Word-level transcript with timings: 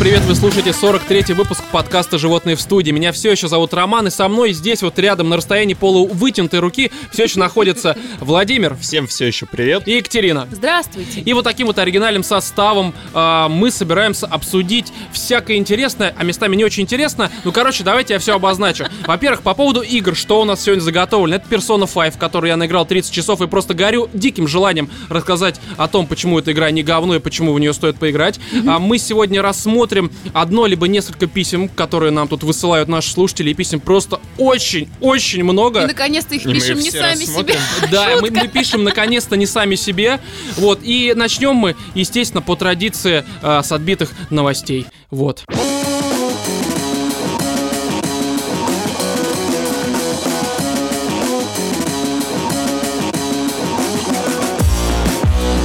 привет! 0.00 0.22
Вы 0.22 0.34
слушаете 0.34 0.70
43-й 0.70 1.34
выпуск 1.34 1.62
подкаста 1.70 2.16
«Животные 2.16 2.56
в 2.56 2.60
студии». 2.62 2.90
Меня 2.90 3.12
все 3.12 3.32
еще 3.32 3.48
зовут 3.48 3.74
Роман, 3.74 4.06
и 4.06 4.10
со 4.10 4.28
мной 4.28 4.54
здесь 4.54 4.80
вот 4.80 4.98
рядом 4.98 5.28
на 5.28 5.36
расстоянии 5.36 5.74
полувытянутой 5.74 6.60
руки 6.60 6.90
все 7.12 7.24
еще 7.24 7.38
находится 7.38 7.98
Владимир 8.18 8.74
Всем 8.76 9.06
все 9.06 9.26
еще 9.26 9.44
привет. 9.44 9.86
и 9.86 9.96
Екатерина. 9.96 10.48
Здравствуйте. 10.50 11.20
И 11.20 11.34
вот 11.34 11.44
таким 11.44 11.66
вот 11.66 11.78
оригинальным 11.78 12.22
составом 12.22 12.94
а, 13.12 13.50
мы 13.50 13.70
собираемся 13.70 14.26
обсудить 14.26 14.90
всякое 15.12 15.58
интересное, 15.58 16.14
а 16.16 16.24
местами 16.24 16.56
не 16.56 16.64
очень 16.64 16.84
интересно. 16.84 17.30
Ну, 17.44 17.52
короче, 17.52 17.84
давайте 17.84 18.14
я 18.14 18.20
все 18.20 18.34
обозначу. 18.34 18.86
Во-первых, 19.06 19.42
по 19.42 19.52
поводу 19.52 19.82
игр, 19.82 20.16
что 20.16 20.40
у 20.40 20.46
нас 20.46 20.62
сегодня 20.62 20.80
заготовлено. 20.80 21.36
Это 21.36 21.54
Persona 21.54 21.86
5, 21.86 22.14
в 22.14 22.18
которую 22.18 22.48
я 22.48 22.56
наиграл 22.56 22.86
30 22.86 23.12
часов 23.12 23.42
и 23.42 23.46
просто 23.46 23.74
горю 23.74 24.08
диким 24.14 24.48
желанием 24.48 24.88
рассказать 25.10 25.60
о 25.76 25.88
том, 25.88 26.06
почему 26.06 26.38
эта 26.38 26.52
игра 26.52 26.70
не 26.70 26.82
говно 26.82 27.16
и 27.16 27.18
почему 27.18 27.52
в 27.52 27.60
нее 27.60 27.74
стоит 27.74 27.98
поиграть. 27.98 28.40
А 28.66 28.78
мы 28.78 28.96
сегодня 28.96 29.42
рассмотрим 29.42 29.89
одно 30.32 30.66
либо 30.66 30.88
несколько 30.88 31.26
писем, 31.26 31.68
которые 31.68 32.10
нам 32.10 32.28
тут 32.28 32.42
высылают 32.42 32.88
наши 32.88 33.10
слушатели, 33.10 33.50
и 33.50 33.54
писем 33.54 33.80
просто 33.80 34.20
очень-очень 34.38 35.42
много. 35.44 35.82
И 35.82 35.86
наконец-то 35.86 36.34
их 36.34 36.46
И 36.46 36.52
пишем 36.52 36.78
не 36.78 36.90
сами 36.90 37.24
себе. 37.24 37.56
Да, 37.90 38.16
мы, 38.20 38.30
мы 38.30 38.48
пишем 38.48 38.84
наконец-то 38.84 39.36
не 39.36 39.46
сами 39.46 39.74
себе. 39.74 40.20
Вот, 40.56 40.80
и 40.82 41.12
начнем 41.16 41.54
мы, 41.54 41.76
естественно, 41.94 42.42
по 42.42 42.56
традиции 42.56 43.24
э, 43.42 43.62
с 43.62 43.72
отбитых 43.72 44.12
новостей. 44.30 44.86
Вот. 45.10 45.44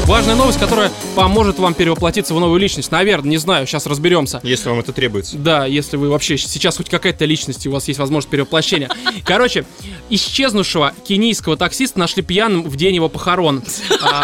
Важная 0.05 0.35
новость, 0.35 0.59
которая 0.59 0.91
поможет 1.15 1.57
вам 1.57 1.73
перевоплотиться 1.73 2.35
в 2.35 2.39
новую 2.39 2.59
личность. 2.59 2.91
Наверное, 2.91 3.31
не 3.31 3.37
знаю, 3.37 3.65
сейчас 3.65 3.87
разберемся. 3.87 4.39
Если 4.43 4.69
вам 4.69 4.79
это 4.79 4.93
требуется. 4.93 5.35
Да, 5.37 5.65
если 5.65 5.97
вы 5.97 6.09
вообще 6.09 6.37
сейчас 6.37 6.77
хоть 6.77 6.89
какая-то 6.89 7.25
личность, 7.25 7.65
и 7.65 7.69
у 7.69 7.71
вас 7.71 7.87
есть 7.87 7.99
возможность 7.99 8.29
перевоплощения. 8.29 8.89
Короче, 9.25 9.65
исчезнувшего 10.11 10.93
кенийского 11.07 11.57
таксиста 11.57 11.97
нашли 11.99 12.21
пьяным 12.21 12.63
в 12.63 12.75
день 12.75 12.95
его 12.95 13.09
похорон. 13.09 13.63
А, 14.01 14.23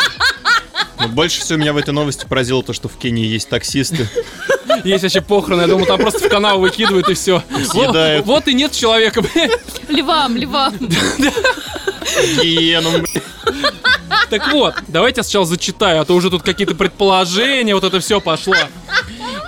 Но 1.00 1.08
больше 1.08 1.42
всего 1.42 1.58
меня 1.58 1.74
в 1.74 1.78
этой 1.78 1.94
новости 1.96 2.26
поразило 2.28 2.62
то, 2.62 2.74
что 2.74 2.88
в 2.88 2.98
Кении 2.98 3.26
есть 3.26 3.50
таксисты. 3.50 4.08
есть 4.84 5.02
вообще 5.02 5.22
похороны, 5.22 5.62
я 5.62 5.68
думал, 5.68 5.88
там 5.88 6.00
просто 6.00 6.20
в 6.20 6.30
канал 6.30 6.60
выкидывают 6.60 7.10
и 7.10 7.16
все. 7.16 7.44
Съедают. 7.72 8.26
Вот 8.28 8.48
и 8.48 8.54
нет 8.54 8.72
человека. 8.72 9.24
Львам, 9.90 10.38
львам. 10.38 10.76
Гиенам. 12.42 13.04
Так 14.32 14.54
вот, 14.54 14.76
давайте 14.88 15.20
я 15.20 15.24
сначала 15.24 15.46
зачитаю, 15.46 16.00
а 16.00 16.06
то 16.06 16.14
уже 16.16 16.30
тут 16.30 16.42
какие-то 16.42 16.74
предположения, 16.74 17.76
вот 17.76 17.84
это 17.84 18.00
все 18.00 18.22
пошло. 18.22 18.56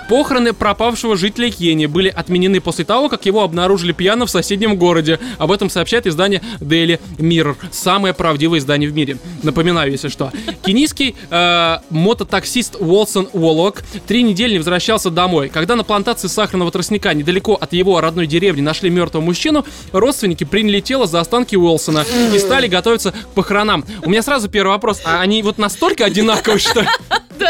Похороны 0.08 0.52
пропавшего 0.52 1.16
жителя 1.16 1.50
Кении 1.50 1.86
были 1.86 2.08
отменены 2.08 2.60
после 2.60 2.84
того, 2.84 3.08
как 3.08 3.26
его 3.26 3.42
обнаружили 3.42 3.92
пьяным 3.92 4.26
в 4.26 4.30
соседнем 4.30 4.76
городе. 4.76 5.18
Об 5.38 5.50
этом 5.50 5.70
сообщает 5.70 6.06
издание 6.06 6.42
Daily 6.60 7.00
Mirror. 7.18 7.56
Самое 7.70 8.12
правдивое 8.12 8.58
издание 8.58 8.88
в 8.88 8.94
мире. 8.94 9.16
Напоминаю, 9.42 9.90
если 9.90 10.08
что. 10.08 10.30
Кенийский 10.64 11.16
э, 11.30 11.78
мототаксист 11.90 12.76
Уолсон 12.78 13.28
Уоллок 13.32 13.82
три 14.06 14.22
недели 14.22 14.52
не 14.52 14.58
возвращался 14.58 15.10
домой. 15.10 15.48
Когда 15.48 15.76
на 15.76 15.84
плантации 15.84 16.28
сахарного 16.28 16.70
тростника 16.70 17.14
недалеко 17.14 17.54
от 17.54 17.72
его 17.72 18.00
родной 18.00 18.26
деревни 18.26 18.60
нашли 18.60 18.90
мертвого 18.90 19.22
мужчину, 19.22 19.64
родственники 19.92 20.44
приняли 20.44 20.80
тело 20.80 21.06
за 21.06 21.20
останки 21.20 21.56
Уолсона 21.56 22.04
и 22.34 22.38
стали 22.38 22.66
готовиться 22.66 23.12
к 23.12 23.28
похоронам. 23.28 23.84
У 24.02 24.10
меня 24.10 24.22
сразу 24.22 24.48
первый 24.48 24.72
вопрос. 24.72 25.00
А 25.04 25.20
они 25.20 25.42
вот 25.42 25.58
настолько 25.58 26.04
одинаковые, 26.04 26.58
что. 26.58 26.84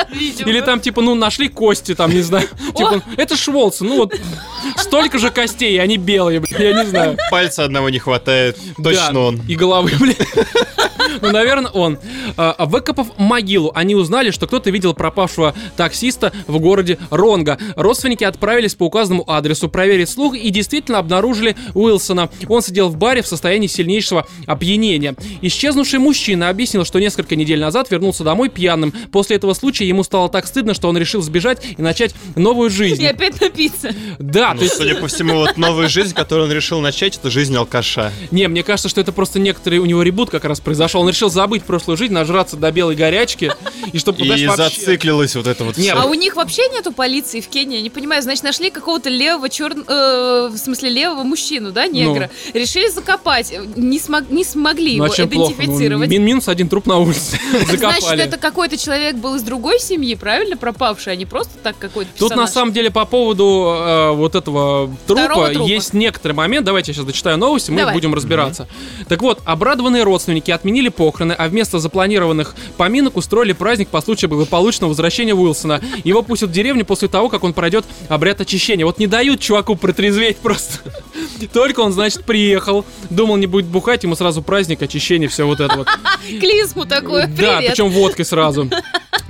Или 0.47 0.61
там, 0.61 0.81
типа, 0.81 1.03
ну, 1.03 1.15
нашли 1.15 1.49
кости, 1.49 1.95
там, 1.95 2.11
не 2.11 2.21
знаю. 2.21 2.49
Типа, 2.75 3.03
это 3.17 3.37
Шволсон, 3.37 3.89
ну 3.89 3.97
вот, 3.99 4.15
столько 4.77 5.19
же 5.19 5.31
костей, 5.31 5.81
они 5.81 5.97
белые, 5.97 6.43
я 6.59 6.73
не 6.73 6.87
знаю. 6.87 7.17
Пальца 7.31 7.65
одного 7.65 7.89
не 7.91 7.99
хватает. 7.99 8.59
Точно 8.83 9.21
он. 9.21 9.43
И 9.49 9.55
головы, 9.55 9.93
блин. 9.99 10.17
Ну, 11.21 11.31
наверное, 11.31 11.71
он. 11.71 11.99
А, 12.37 12.67
Выкопав 12.67 13.19
могилу, 13.19 13.71
они 13.75 13.95
узнали, 13.95 14.31
что 14.31 14.47
кто-то 14.47 14.71
видел 14.71 14.95
пропавшего 14.95 15.55
таксиста 15.77 16.33
в 16.47 16.59
городе 16.59 16.99
Ронга. 17.11 17.59
Родственники 17.77 18.25
отправились 18.25 18.75
по 18.75 18.85
указанному 18.85 19.25
адресу 19.31 19.69
проверить 19.69 20.09
слух 20.09 20.37
и 20.37 20.51
действительно 20.51 20.99
обнаружили 20.99 21.57
Уилсона. 21.75 22.31
Он 22.49 22.63
сидел 22.63 22.89
в 22.89 22.97
баре 22.97 23.23
в 23.23 23.27
состоянии 23.27 23.67
сильнейшего 23.67 24.27
опьянения. 24.47 25.15
Исчезнувший 25.43 25.99
мужчина 25.99 26.49
объяснил, 26.49 26.85
что 26.85 26.99
несколько 26.99 27.37
недель 27.37 27.61
назад 27.61 27.91
вернулся 27.91 28.25
домой 28.25 28.49
пьяным. 28.49 28.93
После 29.13 29.37
этого 29.37 29.55
случая 29.55 29.84
ему 29.87 30.03
стало 30.05 30.29
так 30.29 30.47
стыдно, 30.47 30.75
что 30.75 30.89
он 30.89 30.97
решил 30.99 31.23
сбежать 31.23 31.63
и 31.77 31.83
начать 31.83 32.15
новую 32.37 32.71
жизнь. 32.71 33.03
И 33.03 33.07
опять 33.07 33.41
напиться. 33.41 33.91
Да, 34.19 34.51
то 34.51 34.57
Ну, 34.57 34.63
есть 34.63 34.77
судя 34.77 34.95
по 34.97 35.09
всему, 35.09 35.37
вот 35.37 35.57
новая 35.57 35.89
жизнь, 35.89 36.15
которую 36.15 36.47
он 36.49 36.53
решил 36.53 36.81
начать, 36.81 37.17
это 37.17 37.31
жизнь 37.31 37.57
алкаша. 37.57 38.13
Не, 38.31 38.49
мне 38.49 38.63
кажется, 38.63 38.89
что 38.89 39.01
это 39.01 39.13
просто 39.13 39.39
некоторый 39.39 39.79
у 39.79 39.87
него 39.87 40.03
ребут 40.03 40.31
как 40.31 40.45
раз 40.45 40.61
произошел. 40.61 41.01
Он 41.03 41.09
решил 41.09 41.31
забыть 41.31 41.63
прошлую 41.65 41.97
жизнь, 41.97 42.13
нажраться 42.13 42.57
до 42.57 42.71
белой 42.73 42.95
горячки, 42.97 43.53
и 43.93 43.99
чтобы 43.99 44.25
И 44.27 44.47
зациклилось 44.47 45.35
вот 45.37 45.47
это 45.47 45.65
вот 45.65 45.77
Не, 45.77 45.85
всё. 45.91 45.99
А 46.01 46.05
у 46.07 46.15
них 46.15 46.37
вообще 46.37 46.63
нету 46.69 46.93
полиции 46.93 47.41
в 47.41 47.49
Кении, 47.49 47.77
я 47.77 47.83
не 47.83 47.91
понимаю. 47.91 48.23
Значит, 48.23 48.45
нашли 48.45 48.71
какого-то 48.71 49.11
левого 49.11 49.49
черного, 49.49 50.49
в 50.51 50.57
смысле 50.57 50.91
левого 50.91 51.23
мужчину, 51.25 51.73
да, 51.73 51.87
негра. 51.87 52.31
Решили 52.53 52.89
закопать, 52.89 53.53
не, 53.77 53.99
смог- 53.99 54.31
не 54.31 54.45
смогли 54.45 54.97
Ну 54.97 55.05
а 55.05 55.07
его 55.07 55.15
чем 55.15 55.29
плохо? 55.29 55.55
Ну, 55.57 55.63
идентифицировать. 55.65 56.09
мин- 56.11 56.25
минус 56.25 56.49
один 56.49 56.69
труп 56.69 56.87
на 56.87 56.99
улице. 56.99 57.39
Так 57.53 57.79
Значит, 57.79 57.81
Закопали. 58.03 58.23
это 58.25 58.37
какой-то 58.39 58.77
человек 58.77 59.17
был 59.17 59.35
из 59.35 59.43
другой 59.43 59.74
семьи, 59.79 60.15
правильно, 60.15 60.57
пропавший, 60.57 61.13
а 61.13 61.17
не 61.17 61.27
просто 61.27 61.53
так 61.63 61.77
какой-то 61.79 62.11
Тут 62.13 62.31
на 62.31 62.37
персонаж. 62.37 62.51
самом 62.51 62.73
деле 62.73 62.91
по 62.91 63.05
поводу 63.05 63.75
э, 63.77 64.11
вот 64.13 64.35
этого 64.35 64.91
трупа, 65.07 65.51
трупа. 65.51 65.67
есть 65.69 65.93
некоторый 65.95 66.33
момент. 66.33 66.65
Давайте 66.67 66.93
я 66.93 66.95
сейчас 66.95 67.05
дочитаю 67.07 67.39
новости, 67.39 67.71
мы 67.71 67.79
Давай. 67.79 67.95
будем 67.95 68.15
разбираться. 68.15 68.69
Так 69.09 69.23
вот, 69.23 69.41
обрадованные 69.45 70.03
родственники 70.03 70.51
отменили 70.51 70.89
похороны, 70.89 71.33
а 71.33 71.49
вместо 71.49 71.79
запланированных 71.79 72.55
поминок 72.77 73.17
устроили 73.17 73.53
праздник 73.53 73.89
по 73.89 74.01
случаю 74.01 74.29
благополучного 74.31 74.91
возвращения 74.91 75.35
Уилсона. 75.35 75.81
Его 76.05 76.23
пустят 76.23 76.51
в 76.51 76.53
деревню 76.53 76.85
после 76.85 77.09
того, 77.09 77.29
как 77.29 77.45
он 77.45 77.53
пройдет 77.53 77.85
обряд 78.09 78.41
очищения. 78.41 78.85
Вот 78.85 78.99
не 78.99 79.07
дают 79.07 79.41
чуваку 79.41 79.77
протрезветь 79.77 80.39
просто. 80.39 80.79
Только 81.53 81.81
он, 81.81 81.93
значит, 81.93 82.25
приехал, 82.25 82.85
думал, 83.11 83.37
не 83.37 83.47
будет 83.47 83.67
бухать, 83.67 84.03
ему 84.05 84.15
сразу 84.15 84.43
праздник, 84.43 84.83
очищение, 84.83 85.29
все 85.29 85.47
вот 85.47 85.61
это 85.61 85.77
вот. 85.77 85.89
Клизму 86.29 86.85
такой, 86.87 87.27
Да, 87.27 87.59
причем 87.59 87.91
водкой 87.91 88.25
сразу. 88.25 88.69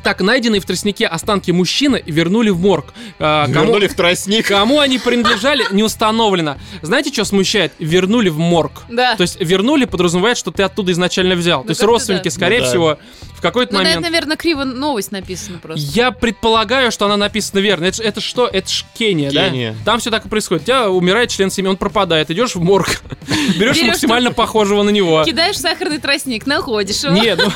Так, 0.04 0.20
найденные 0.20 0.60
в 0.60 0.66
тростнике 0.66 1.06
останки 1.06 1.50
мужчины 1.50 2.02
вернули 2.04 2.50
в 2.50 2.60
морг. 2.60 2.92
А, 3.18 3.46
кому- 3.46 3.54
Вернули 3.66 3.86
в 3.88 3.94
тростник. 3.94 4.46
Кому 4.46 4.78
они 4.80 4.98
принадлежали, 4.98 5.64
не 5.72 5.82
установлено. 5.82 6.58
Знаете, 6.82 7.10
что 7.12 7.24
смущает? 7.24 7.72
Вернули 7.78 8.28
в 8.28 8.38
морг. 8.38 8.82
Да. 8.90 9.16
То 9.16 9.22
есть 9.22 9.40
вернули 9.40 9.86
подразумевает, 9.86 10.36
что 10.36 10.50
ты 10.50 10.62
оттуда 10.62 10.92
изначально 10.92 11.34
взял. 11.34 11.62
То 11.64 11.70
есть 11.70 11.82
родственники, 11.82 12.24
да. 12.24 12.30
скорее 12.30 12.58
Ну 12.58 12.64
да. 12.64 12.68
всего, 12.70 12.98
в 13.34 13.40
какой-то 13.40 13.72
Ну, 13.72 13.78
момент... 13.80 14.02
наверное, 14.02 14.36
криво 14.36 14.64
новость 14.64 15.10
написана 15.10 15.58
просто. 15.58 15.80
Я 15.94 16.10
предполагаю, 16.10 16.92
что 16.92 17.06
она 17.06 17.16
написана 17.16 17.60
верно. 17.60 17.86
Это, 17.86 18.02
это 18.02 18.20
что? 18.20 18.46
Это 18.46 18.68
ж 18.70 18.84
Кения, 18.98 19.30
Кения. 19.30 19.72
да? 19.72 19.78
Там 19.92 20.00
все 20.00 20.10
так 20.10 20.26
и 20.26 20.28
происходит. 20.28 20.64
У 20.64 20.66
тебя 20.66 20.90
умирает 20.90 21.30
член 21.30 21.50
семьи, 21.50 21.68
он 21.70 21.76
пропадает. 21.78 22.30
Идешь 22.30 22.54
в 22.54 22.60
морг, 22.62 23.00
берешь 23.58 23.76
Берешь 23.76 23.82
максимально 23.86 24.32
похожего 24.32 24.82
на 24.82 24.90
него. 24.90 25.24
Кидаешь 25.24 25.58
сахарный 25.58 25.98
тростник, 25.98 26.46
находишь 26.46 27.02
его. 27.04 27.14
Нет, 27.14 27.40
ну... 27.42 27.50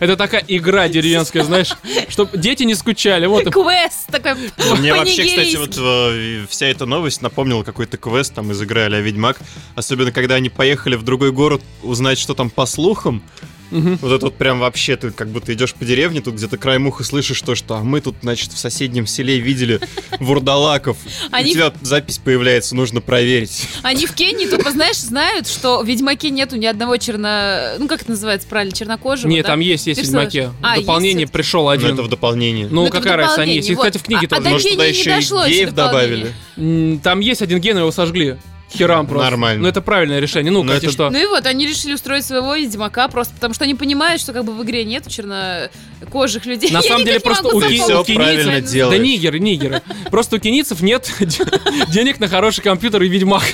Это 0.00 0.16
такая 0.16 0.44
игра 0.46 0.88
деревенская, 0.88 1.44
знаешь, 1.44 1.72
чтобы 2.08 2.36
дети 2.36 2.62
не 2.64 2.74
скучали. 2.74 3.26
Вот 3.26 3.44
Квест 3.44 4.06
такой 4.10 4.50
Мне 4.78 4.94
вообще, 4.94 5.24
кстати, 5.24 5.56
вот 5.56 5.76
э, 5.78 6.46
вся 6.48 6.66
эта 6.66 6.86
новость 6.86 7.22
напомнила 7.22 7.62
какой-то 7.62 7.96
квест 7.96 8.34
там 8.34 8.50
из 8.52 8.60
игры 8.62 8.82
а 8.82 8.88
Ведьмак. 8.88 9.38
Особенно, 9.74 10.12
когда 10.12 10.36
они 10.36 10.50
поехали 10.50 10.96
в 10.96 11.02
другой 11.02 11.32
город 11.32 11.62
узнать, 11.82 12.18
что 12.18 12.34
там 12.34 12.50
по 12.50 12.66
слухам. 12.66 13.22
Вот 13.70 14.12
это 14.12 14.26
вот 14.26 14.36
прям 14.36 14.60
вообще, 14.60 14.96
ты 14.96 15.10
как 15.10 15.28
будто 15.28 15.52
идешь 15.52 15.74
по 15.74 15.84
деревне, 15.84 16.20
тут 16.20 16.34
где-то 16.34 16.56
край 16.56 16.78
муха 16.78 17.04
слышишь 17.04 17.40
то, 17.42 17.54
что 17.54 17.76
а 17.76 17.80
мы 17.82 18.00
тут, 18.00 18.16
значит, 18.22 18.52
в 18.52 18.58
соседнем 18.58 19.06
селе 19.06 19.38
видели 19.40 19.80
вурдалаков. 20.20 20.96
Они- 21.30 21.50
У 21.50 21.54
тебя 21.54 21.72
запись 21.82 22.18
появляется, 22.18 22.74
нужно 22.76 23.00
проверить. 23.00 23.66
Они 23.82 24.06
в 24.06 24.12
Кении 24.14 24.46
только, 24.46 24.70
знаешь, 24.70 24.96
знают, 24.98 25.46
что 25.48 25.82
в 25.82 25.86
Ведьмаке 25.86 26.30
нету 26.30 26.56
ни 26.56 26.66
одного 26.66 26.96
черно... 26.96 27.74
Ну, 27.78 27.88
как 27.88 28.02
это 28.02 28.10
называется 28.12 28.46
правильно? 28.48 28.74
Чернокожего, 28.74 29.28
Не, 29.28 29.42
да? 29.42 29.48
там 29.48 29.60
есть, 29.60 29.86
есть 29.86 30.00
Персонаж. 30.00 30.32
Ведьмаке. 30.32 30.52
А, 30.62 30.76
В 30.76 30.80
дополнение 30.80 31.22
есть 31.22 31.32
пришел 31.32 31.64
Но 31.64 31.68
один. 31.70 31.94
это 31.94 32.02
в 32.02 32.08
дополнение. 32.08 32.66
Ну, 32.68 32.82
Ну, 32.82 32.86
в 32.86 32.90
какая 32.90 33.16
разница, 33.16 33.42
они 33.42 33.56
есть. 33.56 33.68
И, 33.68 33.72
дополнение, 33.72 33.92
кстати, 33.92 34.02
в 34.02 34.06
книге 34.06 34.20
вот. 34.22 34.32
А- 34.32 34.36
а 34.36 34.38
тоже. 34.38 34.44
до 34.44 34.50
Может, 34.50 34.70
туда 34.72 34.84
еще 34.86 35.10
и 35.10 35.50
геев 35.52 35.72
дополнение. 35.74 36.32
добавили. 36.56 36.98
Там 37.02 37.20
есть 37.20 37.42
один 37.42 37.60
ген, 37.60 37.78
его 37.78 37.90
сожгли. 37.92 38.36
Херам 38.72 39.06
просто. 39.06 39.30
Нормально. 39.30 39.62
Ну, 39.62 39.68
это 39.68 39.80
правильное 39.80 40.18
решение. 40.18 40.50
Ну, 40.52 40.62
Но 40.62 40.70
кстати, 40.72 40.84
это- 40.86 40.92
что? 40.92 41.10
Ну 41.10 41.18
и 41.22 41.26
вот, 41.26 41.46
они 41.46 41.66
решили 41.66 41.94
устроить 41.94 42.24
своего 42.24 42.54
Ведьмака 42.56 43.08
просто 43.08 43.32
потому, 43.34 43.54
что 43.54 43.64
они 43.64 43.74
понимают, 43.74 44.20
что 44.20 44.32
как 44.32 44.44
бы 44.44 44.52
в 44.54 44.62
игре 44.64 44.84
нету 44.84 45.08
чернокожих 45.08 46.46
людей. 46.46 46.70
На 46.70 46.82
самом 46.82 47.04
деле 47.04 47.20
просто 47.20 47.48
у 47.48 47.60
ки- 47.60 47.80
у. 47.80 48.90
Да 48.90 48.98
нигеры, 48.98 49.38
нигеры. 49.38 49.82
Просто 50.10 50.36
у 50.36 50.38
кинийцев 50.38 50.80
нет 50.82 51.10
де- 51.20 51.44
денег 51.88 52.18
на 52.20 52.28
хороший 52.28 52.62
компьютер 52.62 53.02
и 53.02 53.08
ведьмак. 53.08 53.44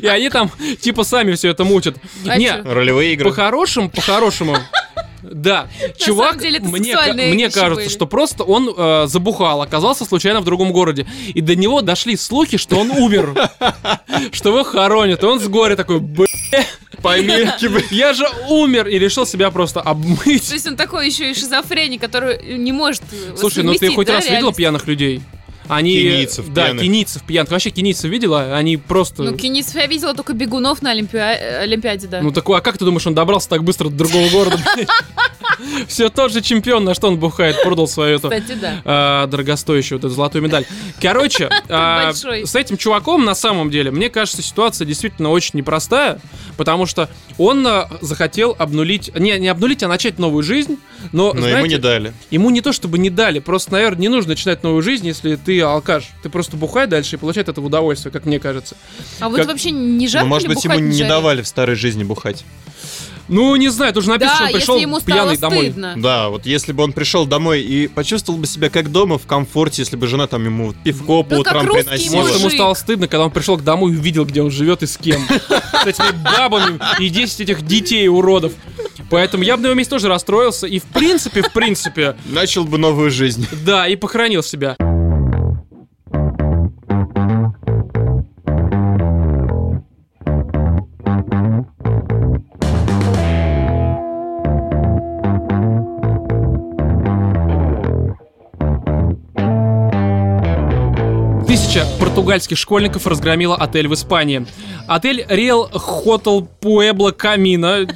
И 0.00 0.06
они 0.06 0.30
там 0.30 0.50
типа 0.80 1.04
сами 1.04 1.34
все 1.34 1.50
это 1.50 1.64
мутят. 1.64 1.96
А 2.26 2.36
Не, 2.38 2.48
чё? 2.48 2.62
Ролевые 2.64 3.12
игры. 3.12 3.28
по-хорошему, 3.30 3.90
по-хорошему, 3.90 4.56
Да, 5.30 5.68
чувак, 5.96 6.40
деле 6.40 6.60
мне, 6.60 7.50
кажется, 7.50 7.74
были. 7.74 7.88
что 7.88 8.06
просто 8.06 8.44
он 8.44 8.72
э, 8.76 9.06
забухал, 9.06 9.62
оказался 9.62 10.04
случайно 10.04 10.40
в 10.40 10.44
другом 10.44 10.72
городе. 10.72 11.06
И 11.34 11.40
до 11.40 11.56
него 11.56 11.80
дошли 11.80 12.16
слухи, 12.16 12.56
что 12.56 12.76
он 12.76 12.90
умер. 12.90 13.34
Что 14.32 14.50
его 14.50 14.64
хоронят. 14.64 15.22
И 15.22 15.26
он 15.26 15.40
с 15.40 15.48
горя 15.48 15.76
такой, 15.76 16.00
бля, 16.00 16.26
Поминки, 17.02 17.66
блин. 17.66 17.84
я 17.90 18.12
же 18.12 18.26
умер. 18.48 18.88
И 18.88 18.98
решил 18.98 19.26
себя 19.26 19.50
просто 19.50 19.80
То 19.80 19.90
обмыть. 19.90 20.50
есть 20.50 20.66
он 20.66 20.76
такой 20.76 21.06
еще 21.06 21.30
и 21.30 21.34
шизофреник, 21.34 22.00
который 22.00 22.56
не 22.58 22.72
может 22.72 23.02
Слушай, 23.36 23.64
ну 23.64 23.74
ты 23.74 23.94
хоть 23.94 24.08
раз 24.08 24.28
видел 24.28 24.52
пьяных 24.52 24.86
людей? 24.86 25.22
Они... 25.68 25.92
Кенийцев 25.96 26.46
Да, 26.52 26.64
пьяных. 26.66 26.82
кенийцев 26.82 27.22
пьяных. 27.22 27.50
Вообще 27.50 27.70
кенийцев 27.70 28.10
видела? 28.10 28.56
Они 28.56 28.76
просто... 28.76 29.22
Ну, 29.22 29.34
Кенисов 29.36 29.74
я 29.76 29.86
видела 29.86 30.14
только 30.14 30.32
бегунов 30.34 30.82
на 30.82 30.92
Олимпиа- 30.92 31.60
Олимпиаде, 31.62 32.06
да. 32.06 32.20
Ну 32.20 32.30
такой, 32.32 32.58
а 32.58 32.60
как 32.60 32.76
ты 32.78 32.84
думаешь, 32.84 33.06
он 33.06 33.14
добрался 33.14 33.48
так 33.48 33.64
быстро 33.64 33.88
до 33.88 33.96
другого 33.96 34.28
города? 34.28 34.58
Все 35.88 36.08
тот 36.08 36.32
же 36.32 36.40
чемпион, 36.40 36.84
на 36.84 36.94
что 36.94 37.08
он 37.08 37.18
бухает, 37.18 37.62
продал 37.62 37.86
свою 37.88 38.16
эту 38.16 38.28
Кстати, 38.30 38.58
да. 38.60 38.80
а, 38.84 39.26
дорогостоящую 39.26 39.98
вот 39.98 40.06
эту 40.06 40.14
золотую 40.14 40.42
медаль. 40.42 40.64
Короче, 41.00 41.50
а, 41.68 42.12
с 42.12 42.54
этим 42.54 42.76
чуваком 42.76 43.24
на 43.24 43.34
самом 43.34 43.70
деле, 43.70 43.90
мне 43.90 44.10
кажется, 44.10 44.42
ситуация 44.42 44.86
действительно 44.86 45.30
очень 45.30 45.52
непростая, 45.58 46.20
потому 46.56 46.86
что 46.86 47.08
он 47.38 47.66
а, 47.66 47.88
захотел 48.00 48.54
обнулить, 48.58 49.14
не, 49.18 49.38
не 49.38 49.48
обнулить, 49.48 49.82
а 49.82 49.88
начать 49.88 50.18
новую 50.18 50.42
жизнь, 50.42 50.78
но, 51.12 51.32
Но 51.32 51.40
ему 51.40 51.48
знаете, 51.48 51.68
не 51.68 51.78
дали. 51.78 52.12
ему 52.30 52.50
не 52.50 52.60
то 52.60 52.72
чтобы 52.72 52.98
не 52.98 53.10
дали, 53.10 53.38
просто, 53.38 53.72
наверное, 53.72 54.00
не 54.02 54.08
нужно 54.08 54.30
начинать 54.30 54.62
новую 54.62 54.82
жизнь, 54.82 55.06
если 55.06 55.36
ты 55.36 55.60
алкаш. 55.60 56.10
Ты 56.22 56.28
просто 56.28 56.56
бухай 56.56 56.86
дальше 56.86 57.16
и 57.16 57.18
получай 57.18 57.42
от 57.42 57.48
этого 57.50 57.66
удовольствие, 57.66 58.12
как 58.12 58.24
мне 58.24 58.38
кажется. 58.40 58.76
А 59.20 59.28
вот 59.28 59.38
как- 59.38 59.48
вообще 59.48 59.70
не 59.70 60.08
жарко 60.08 60.24
Ну, 60.26 60.30
может 60.30 60.48
ли 60.48 60.54
быть, 60.54 60.64
ему 60.64 60.78
не 60.78 60.92
жаре? 60.96 61.08
давали 61.08 61.42
в 61.42 61.48
старой 61.48 61.76
жизни 61.76 62.04
бухать. 62.04 62.44
Ну, 63.28 63.56
не 63.56 63.68
знаю, 63.70 63.92
тут 63.94 64.04
же 64.04 64.10
написано, 64.10 64.32
Да, 64.32 64.36
что 64.36 64.44
он 64.46 64.52
пришел 64.52 64.74
если 64.76 64.86
ему 64.86 65.00
стало 65.00 65.16
пьяный 65.16 65.36
домой. 65.48 65.66
стыдно. 65.66 65.94
Да, 65.96 66.28
вот 66.28 66.46
если 66.46 66.72
бы 66.72 66.82
он 66.82 66.92
пришел 66.92 67.26
домой 67.26 67.62
и 67.62 67.88
почувствовал 67.88 68.38
бы 68.38 68.46
себя 68.46 68.70
как 68.70 68.90
дома, 68.92 69.18
в 69.18 69.26
комфорте, 69.26 69.82
если 69.82 69.96
бы 69.96 70.06
жена 70.06 70.26
там 70.26 70.44
ему 70.44 70.72
пивко 70.84 71.22
по 71.22 71.34
утрам 71.34 71.66
приносила. 71.66 72.16
Может, 72.16 72.38
ему 72.38 72.50
стало 72.50 72.74
стыдно, 72.74 73.08
когда 73.08 73.24
он 73.24 73.30
пришел 73.30 73.56
к 73.56 73.62
дому 73.64 73.88
и 73.88 73.96
увидел, 73.96 74.24
где 74.24 74.42
он 74.42 74.50
живет 74.50 74.82
и 74.82 74.86
с 74.86 74.96
кем. 74.96 75.20
С 75.28 75.86
этими 75.86 76.22
бабами 76.22 76.78
и 76.98 77.08
10 77.08 77.40
этих 77.40 77.62
детей 77.66 78.08
уродов. 78.08 78.52
Поэтому 79.10 79.44
я 79.44 79.56
бы 79.56 79.62
на 79.62 79.66
его 79.66 79.74
месте 79.76 79.90
тоже 79.90 80.08
расстроился. 80.08 80.66
И 80.66 80.78
в 80.78 80.84
принципе, 80.84 81.42
в 81.42 81.52
принципе, 81.52 82.16
Начал 82.26 82.64
бы 82.64 82.78
новую 82.78 83.10
жизнь. 83.10 83.46
да, 83.64 83.86
и 83.86 83.96
похоронил 83.96 84.42
себя. 84.42 84.76
Португальских 102.04 102.58
школьников 102.58 103.06
разгромила 103.06 103.56
отель 103.56 103.88
в 103.88 103.94
Испании. 103.94 104.46
Отель 104.86 105.22
Real 105.22 105.70
Hotel 105.72 106.46
Puebla 106.60 107.16
Camino. 107.16 107.90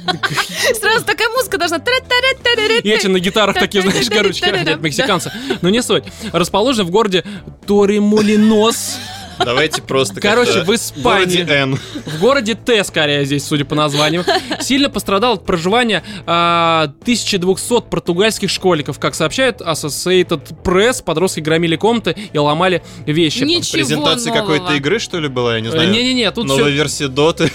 Сразу 0.73 1.05
такая 1.05 1.29
музыка 1.29 1.59
должна... 1.59 1.77
И 1.77 2.89
эти 2.89 3.05
на 3.05 3.19
гитарах 3.19 3.55
такие, 3.55 3.83
знаешь, 3.83 4.09
короче, 4.09 4.77
мексиканцы. 4.79 5.31
Но 5.61 5.69
не 5.69 5.83
суть. 5.83 6.05
Расположен 6.31 6.87
в 6.87 6.89
городе 6.89 7.23
Торемолинос. 7.67 8.97
Давайте 9.43 9.81
просто 9.81 10.19
Короче, 10.21 10.63
в 10.63 10.73
Испании. 10.75 11.03
городе 11.43 11.45
Н. 11.53 11.75
В 12.05 12.19
городе 12.19 12.55
Т, 12.55 12.83
скорее, 12.83 13.25
здесь, 13.25 13.45
судя 13.45 13.65
по 13.65 13.75
названию. 13.75 14.25
Сильно 14.59 14.89
пострадал 14.89 15.33
от 15.35 15.45
проживания 15.45 16.03
а, 16.25 16.91
1200 17.01 17.81
португальских 17.89 18.49
школьников. 18.49 18.99
Как 18.99 19.15
сообщает 19.15 19.61
Associated 19.61 20.41
Press, 20.63 21.03
подростки 21.03 21.39
громили 21.39 21.75
комнаты 21.75 22.15
и 22.33 22.37
ломали 22.37 22.83
вещи. 23.05 23.43
Ничего 23.43 23.73
Презентация 23.79 24.33
нового. 24.33 24.41
какой-то 24.57 24.73
игры, 24.75 24.99
что 24.99 25.19
ли, 25.19 25.27
была? 25.27 25.55
Я 25.55 25.61
не 25.61 25.67
Э, 25.69 25.71
знаю. 25.71 25.89
Не-не-не, 25.91 26.29
тут 26.31 26.45
Новая 26.47 26.65
все... 26.65 26.71
версия 26.73 27.07
Доты. 27.07 27.51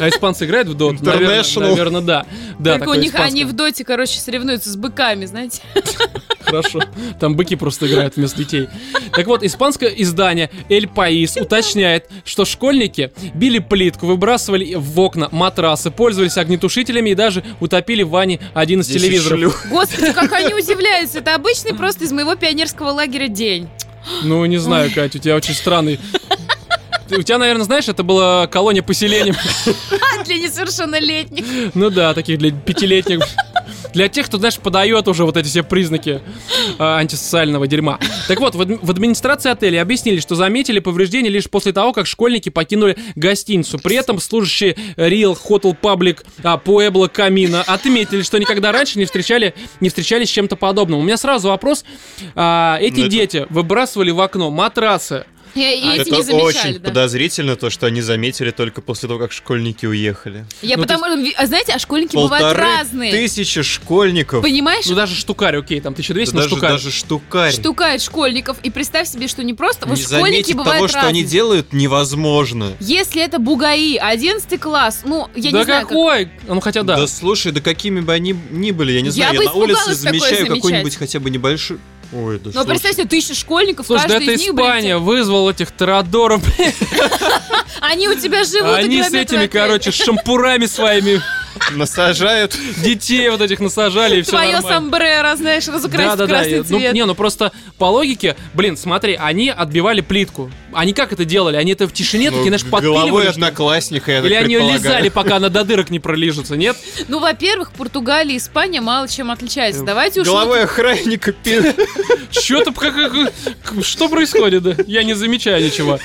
А 0.00 0.08
испанцы 0.08 0.44
играют 0.46 0.68
в 0.68 0.76
Dota? 0.76 1.04
Наверное, 1.04 2.00
да. 2.00 2.26
Да, 2.58 2.78
Только 2.78 2.88
у 2.90 2.94
них 2.94 3.10
испанское. 3.12 3.26
они 3.26 3.44
в 3.44 3.52
доте, 3.52 3.84
короче, 3.84 4.18
соревнуются 4.20 4.70
с 4.70 4.76
быками, 4.76 5.24
знаете. 5.26 5.60
Хорошо. 6.44 6.80
Там 7.18 7.36
быки 7.36 7.56
просто 7.56 7.86
играют 7.86 8.16
вместо 8.16 8.38
детей. 8.38 8.68
Так 9.12 9.26
вот, 9.26 9.42
испанское 9.42 9.90
издание 9.90 10.50
El 10.68 10.92
País 10.92 11.40
уточняет, 11.40 12.08
что 12.24 12.44
школьники 12.44 13.12
били 13.34 13.58
плитку, 13.58 14.06
выбрасывали 14.06 14.74
в 14.74 15.00
окна 15.00 15.28
матрасы, 15.32 15.90
пользовались 15.90 16.36
огнетушителями 16.36 17.10
и 17.10 17.14
даже 17.14 17.44
утопили 17.60 18.02
в 18.02 18.10
ванне 18.10 18.40
один 18.52 18.80
из 18.80 18.88
телевизоров. 18.88 19.66
Господи, 19.70 20.12
как 20.12 20.32
они 20.32 20.54
удивляются. 20.54 21.18
Это 21.18 21.34
обычный 21.34 21.74
просто 21.74 22.04
из 22.04 22.12
моего 22.12 22.34
пионерского 22.34 22.90
лагеря 22.90 23.28
день. 23.28 23.68
Ну, 24.22 24.44
не 24.44 24.58
знаю, 24.58 24.90
Катя, 24.94 25.18
у 25.18 25.20
тебя 25.20 25.36
очень 25.36 25.54
странный... 25.54 25.98
У 27.10 27.22
тебя, 27.22 27.38
наверное, 27.38 27.64
знаешь, 27.64 27.86
это 27.86 28.02
была 28.02 28.46
колония 28.46 28.82
поселения. 28.82 29.34
Для 30.24 30.38
несовершеннолетних. 30.38 31.44
Ну 31.74 31.90
да, 31.90 32.14
таких 32.14 32.38
для 32.38 32.50
пятилетних. 32.50 33.20
Для 33.94 34.08
тех, 34.08 34.26
кто, 34.26 34.38
знаешь, 34.38 34.58
подает 34.58 35.08
уже 35.08 35.24
вот 35.24 35.36
эти 35.36 35.46
все 35.46 35.62
признаки 35.62 36.20
а, 36.78 36.98
антисоциального 36.98 37.66
дерьма. 37.66 37.98
Так 38.28 38.40
вот, 38.40 38.54
в, 38.54 38.60
адми- 38.60 38.78
в 38.82 38.90
администрации 38.90 39.50
отеля 39.50 39.82
объяснили, 39.82 40.20
что 40.20 40.34
заметили 40.34 40.80
повреждения 40.80 41.30
лишь 41.30 41.48
после 41.48 41.72
того, 41.72 41.92
как 41.92 42.06
школьники 42.06 42.48
покинули 42.48 42.96
гостиницу. 43.14 43.78
При 43.78 43.96
этом 43.96 44.20
служащие 44.20 44.72
Real 44.96 45.36
Hotel 45.48 45.76
Public 45.80 46.24
а, 46.42 46.60
Pueblo 46.62 47.10
Camino 47.10 47.62
отметили, 47.66 48.22
что 48.22 48.38
никогда 48.38 48.72
раньше 48.72 48.98
не, 48.98 49.04
встречали, 49.04 49.54
не 49.80 49.88
встречались 49.88 50.28
с 50.28 50.32
чем-то 50.32 50.56
подобным. 50.56 50.98
У 50.98 51.02
меня 51.02 51.16
сразу 51.16 51.48
вопрос. 51.48 51.84
А, 52.34 52.78
эти 52.80 53.00
Ну, 53.00 53.08
дети 53.08 53.46
выбрасывали 53.50 54.10
в 54.10 54.20
окно 54.20 54.50
матрасы. 54.50 55.24
И, 55.54 55.60
и 55.60 56.00
эти 56.00 56.08
Это 56.10 56.22
замечали, 56.22 56.42
очень 56.42 56.78
да. 56.80 56.88
подозрительно, 56.88 57.56
то, 57.56 57.70
что 57.70 57.86
они 57.86 58.00
заметили 58.00 58.50
только 58.50 58.80
после 58.82 59.08
того, 59.08 59.20
как 59.20 59.32
школьники 59.32 59.86
уехали. 59.86 60.44
Я 60.62 60.76
Ну, 60.76 60.82
потому 60.82 61.04
а 61.36 61.46
знаете, 61.46 61.72
а 61.72 61.78
школьники 61.78 62.14
бывают 62.16 62.56
разные. 62.56 63.12
тысячи 63.12 63.62
школьников. 63.62 64.42
Понимаешь? 64.42 64.86
Ну 64.86 64.94
даже 64.94 65.14
штукарь, 65.14 65.56
окей, 65.56 65.80
там 65.80 65.92
1200 65.92 66.32
Да 66.32 66.36
на 66.36 66.42
даже, 66.42 66.50
штукарь. 66.56 66.70
даже 66.72 66.90
штукарь. 66.90 67.52
Штукает 67.52 68.02
школьников. 68.02 68.56
И 68.62 68.70
представь 68.70 69.08
себе, 69.08 69.28
что 69.28 69.42
не 69.44 69.54
просто... 69.54 69.86
Вот 69.86 69.96
не 69.98 70.02
школьники 70.02 70.24
заметить 70.30 70.56
бывают 70.56 70.76
того, 70.78 70.88
что 70.88 70.96
разные. 70.98 71.10
они 71.10 71.24
делают, 71.24 71.72
невозможно. 71.72 72.72
Если 72.80 73.22
это 73.22 73.38
бугаи, 73.38 73.96
11 73.96 74.60
класс, 74.60 75.02
ну, 75.04 75.28
я 75.36 75.50
да 75.52 75.58
не 75.58 75.64
знаю, 75.64 75.80
как- 75.82 75.88
какой? 75.90 76.28
Ну 76.48 76.60
хотя 76.60 76.82
да. 76.82 76.96
Да. 76.96 77.06
слушай, 77.06 77.52
да 77.52 77.60
какими 77.60 78.00
бы 78.00 78.12
они 78.12 78.34
ни 78.50 78.70
были, 78.72 78.92
я 78.92 79.00
не 79.00 79.08
Я 79.08 79.12
знаю, 79.12 79.32
я, 79.34 79.38
бы 79.40 79.44
на 79.46 79.52
улице 79.52 79.94
замечаю 79.94 80.46
какой-нибудь 80.46 80.96
хотя 80.96 81.20
бы 81.20 81.30
небольшой... 81.30 81.78
Ой, 82.12 82.38
да 82.38 82.46
Но 82.46 82.52
слушай. 82.52 82.66
представь 82.66 82.96
себе, 82.96 83.06
тысяча 83.06 83.34
школьников, 83.34 83.86
Слушай, 83.86 84.08
да 84.08 84.14
каждый 84.14 84.24
это 84.24 84.32
из 84.32 84.40
них, 84.40 84.48
Испания 84.50 84.96
блин, 84.96 85.04
вызвал 85.04 85.50
этих 85.50 85.70
тарадоров. 85.70 86.42
они 87.80 88.08
у 88.08 88.14
тебя 88.14 88.44
живут, 88.44 88.74
Они 88.74 89.02
с 89.02 89.12
этими, 89.12 89.46
короче, 89.46 89.92
с 89.92 89.94
шампурами 89.94 90.66
своими 90.66 91.20
Насажают. 91.72 92.56
детей 92.78 93.28
вот 93.30 93.40
этих 93.40 93.60
насажали 93.60 94.18
и 94.18 94.22
все 94.22 94.30
Твое 94.32 94.60
сомбреро, 94.60 95.34
знаешь, 95.36 95.66
разукрасить 95.68 96.20
в 96.20 96.26
красный 96.26 96.58
Ну, 96.58 96.64
цвет. 96.64 96.92
не, 96.94 97.04
ну 97.04 97.14
просто 97.14 97.52
по 97.78 97.86
логике, 97.86 98.36
блин, 98.54 98.76
смотри, 98.76 99.16
они 99.20 99.48
отбивали 99.50 100.00
плитку. 100.00 100.50
Они 100.72 100.92
как 100.92 101.12
это 101.12 101.24
делали? 101.24 101.56
Они 101.56 101.72
это 101.72 101.86
в 101.86 101.92
тишине 101.92 102.30
такие, 102.30 102.46
знаешь, 102.48 102.64
Ну, 102.64 102.70
головой 102.70 102.94
подпиливали? 102.96 103.22
ли? 103.24 103.28
одноклассника, 103.30 104.10
я 104.12 104.18
так 104.22 104.26
Или 104.26 104.34
они 104.34 104.54
ее 104.54 104.72
лизали, 104.72 105.08
пока 105.08 105.36
она 105.36 105.48
до 105.48 105.64
дырок 105.64 105.90
не 105.90 106.00
пролижется, 106.00 106.56
нет? 106.56 106.76
Ну, 107.08 107.20
во-первых, 107.20 107.72
Португалия 107.72 108.34
и 108.34 108.38
Испания 108.38 108.80
мало 108.80 109.06
чем 109.08 109.30
отличаются. 109.30 109.82
Давайте 109.84 110.20
уж 110.22 110.26
Головой 110.26 110.64
охранника 110.64 111.32
пи- 111.32 111.60
Что-то, 112.30 112.72
как, 112.72 112.94
как- 112.94 113.12
как- 113.62 113.84
что 113.84 114.08
происходит, 114.08 114.62
да? 114.62 114.74
Я 114.86 115.04
не 115.04 115.14
замечаю 115.14 115.64
ничего. 115.64 115.98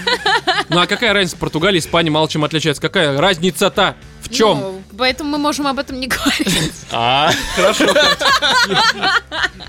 Ну 0.70 0.80
а 0.80 0.86
какая 0.88 1.14
разница, 1.14 1.38
Португалия 1.38 1.78
и 1.78 1.82
Испания 1.82 2.12
мало 2.12 2.28
чем 2.30 2.44
отличаются? 2.46 2.82
Какая 2.82 3.20
разница-то? 3.20 3.96
В 4.30 4.34
чем? 4.34 4.60
Ну, 4.60 4.82
поэтому 4.98 5.32
мы 5.32 5.38
можем 5.38 5.66
об 5.68 5.80
этом 5.80 6.00
не 6.00 6.08
говорить. 6.08 6.72
А, 6.92 7.32
Хорошо. 7.56 7.86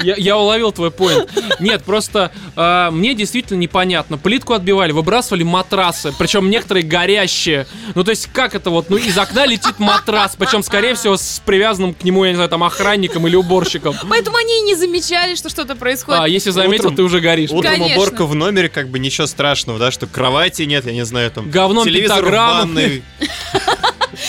Я, 0.03 0.15
я 0.17 0.37
уловил 0.39 0.73
твой 0.73 0.91
поинт. 0.91 1.31
Нет, 1.61 1.83
просто 1.85 2.31
а, 2.57 2.91
мне 2.91 3.15
действительно 3.15 3.59
непонятно. 3.59 4.17
Плитку 4.19 4.55
отбивали, 4.55 4.93
выбрасывали 4.93 5.43
матрасы, 5.43 6.13
причем 6.19 6.49
некоторые 6.51 6.85
горящие. 6.85 7.67
Ну, 7.95 8.05
то 8.05 8.11
есть, 8.11 8.29
как 8.33 8.55
это 8.55 8.71
вот, 8.71 8.89
ну, 8.91 8.97
из 8.97 9.17
окна 9.19 9.47
летит 9.47 9.79
матрас, 9.79 10.37
причем, 10.39 10.63
скорее 10.63 10.95
всего, 10.95 11.17
с 11.17 11.43
привязанным 11.45 11.95
к 11.95 12.03
нему, 12.05 12.25
я 12.25 12.31
не 12.31 12.37
знаю, 12.37 12.49
там, 12.51 12.63
охранником 12.65 13.27
или 13.27 13.37
уборщиком. 13.37 13.95
Поэтому 14.09 14.37
они 14.39 14.59
и 14.61 14.63
не 14.63 14.75
замечали, 14.75 15.35
что 15.35 15.49
что-то 15.51 15.77
происходит. 15.77 16.21
А 16.23 16.29
если 16.29 16.51
заметил, 16.51 16.87
Утром- 16.87 16.97
ты 16.97 17.03
уже 17.03 17.21
горишь. 17.21 17.51
утром 17.51 17.73
Конечно. 17.73 17.97
уборка 18.03 18.25
в 18.27 18.35
номере, 18.35 18.69
как 18.69 18.89
бы 18.89 18.99
ничего 18.99 19.27
страшного, 19.27 19.79
да, 19.79 19.91
что 19.91 20.07
кровати 20.07 20.63
нет, 20.63 20.87
я 20.87 20.93
не 20.93 21.05
знаю, 21.05 21.31
там... 21.31 21.51
Говном 21.51 21.85
телевизор 21.85 22.19
в 22.19 22.21
пентаграмму. 22.21 22.61
ванной. 22.75 23.03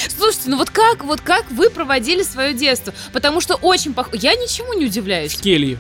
Слушайте, 0.10 0.50
ну 0.50 0.58
вот 0.58 0.70
как, 0.70 1.04
вот 1.04 1.22
как 1.22 1.50
вы 1.52 1.70
проводили 1.70 2.24
свое 2.24 2.54
детство? 2.54 2.94
Потому 3.14 3.42
что 3.42 3.56
очень 3.56 3.94
пох... 3.94 4.10
Я 4.14 4.36
ничему 4.36 4.74
не 4.74 4.86
удивляюсь. 4.86 5.36
кельи. 5.36 5.78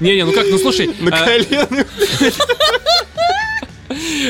Не-не, 0.00 0.24
ну 0.24 0.32
как, 0.32 0.46
ну 0.48 0.58
слушай, 0.58 0.90
На 1.00 1.16
а, 1.16 1.24
коленях. 1.24 1.86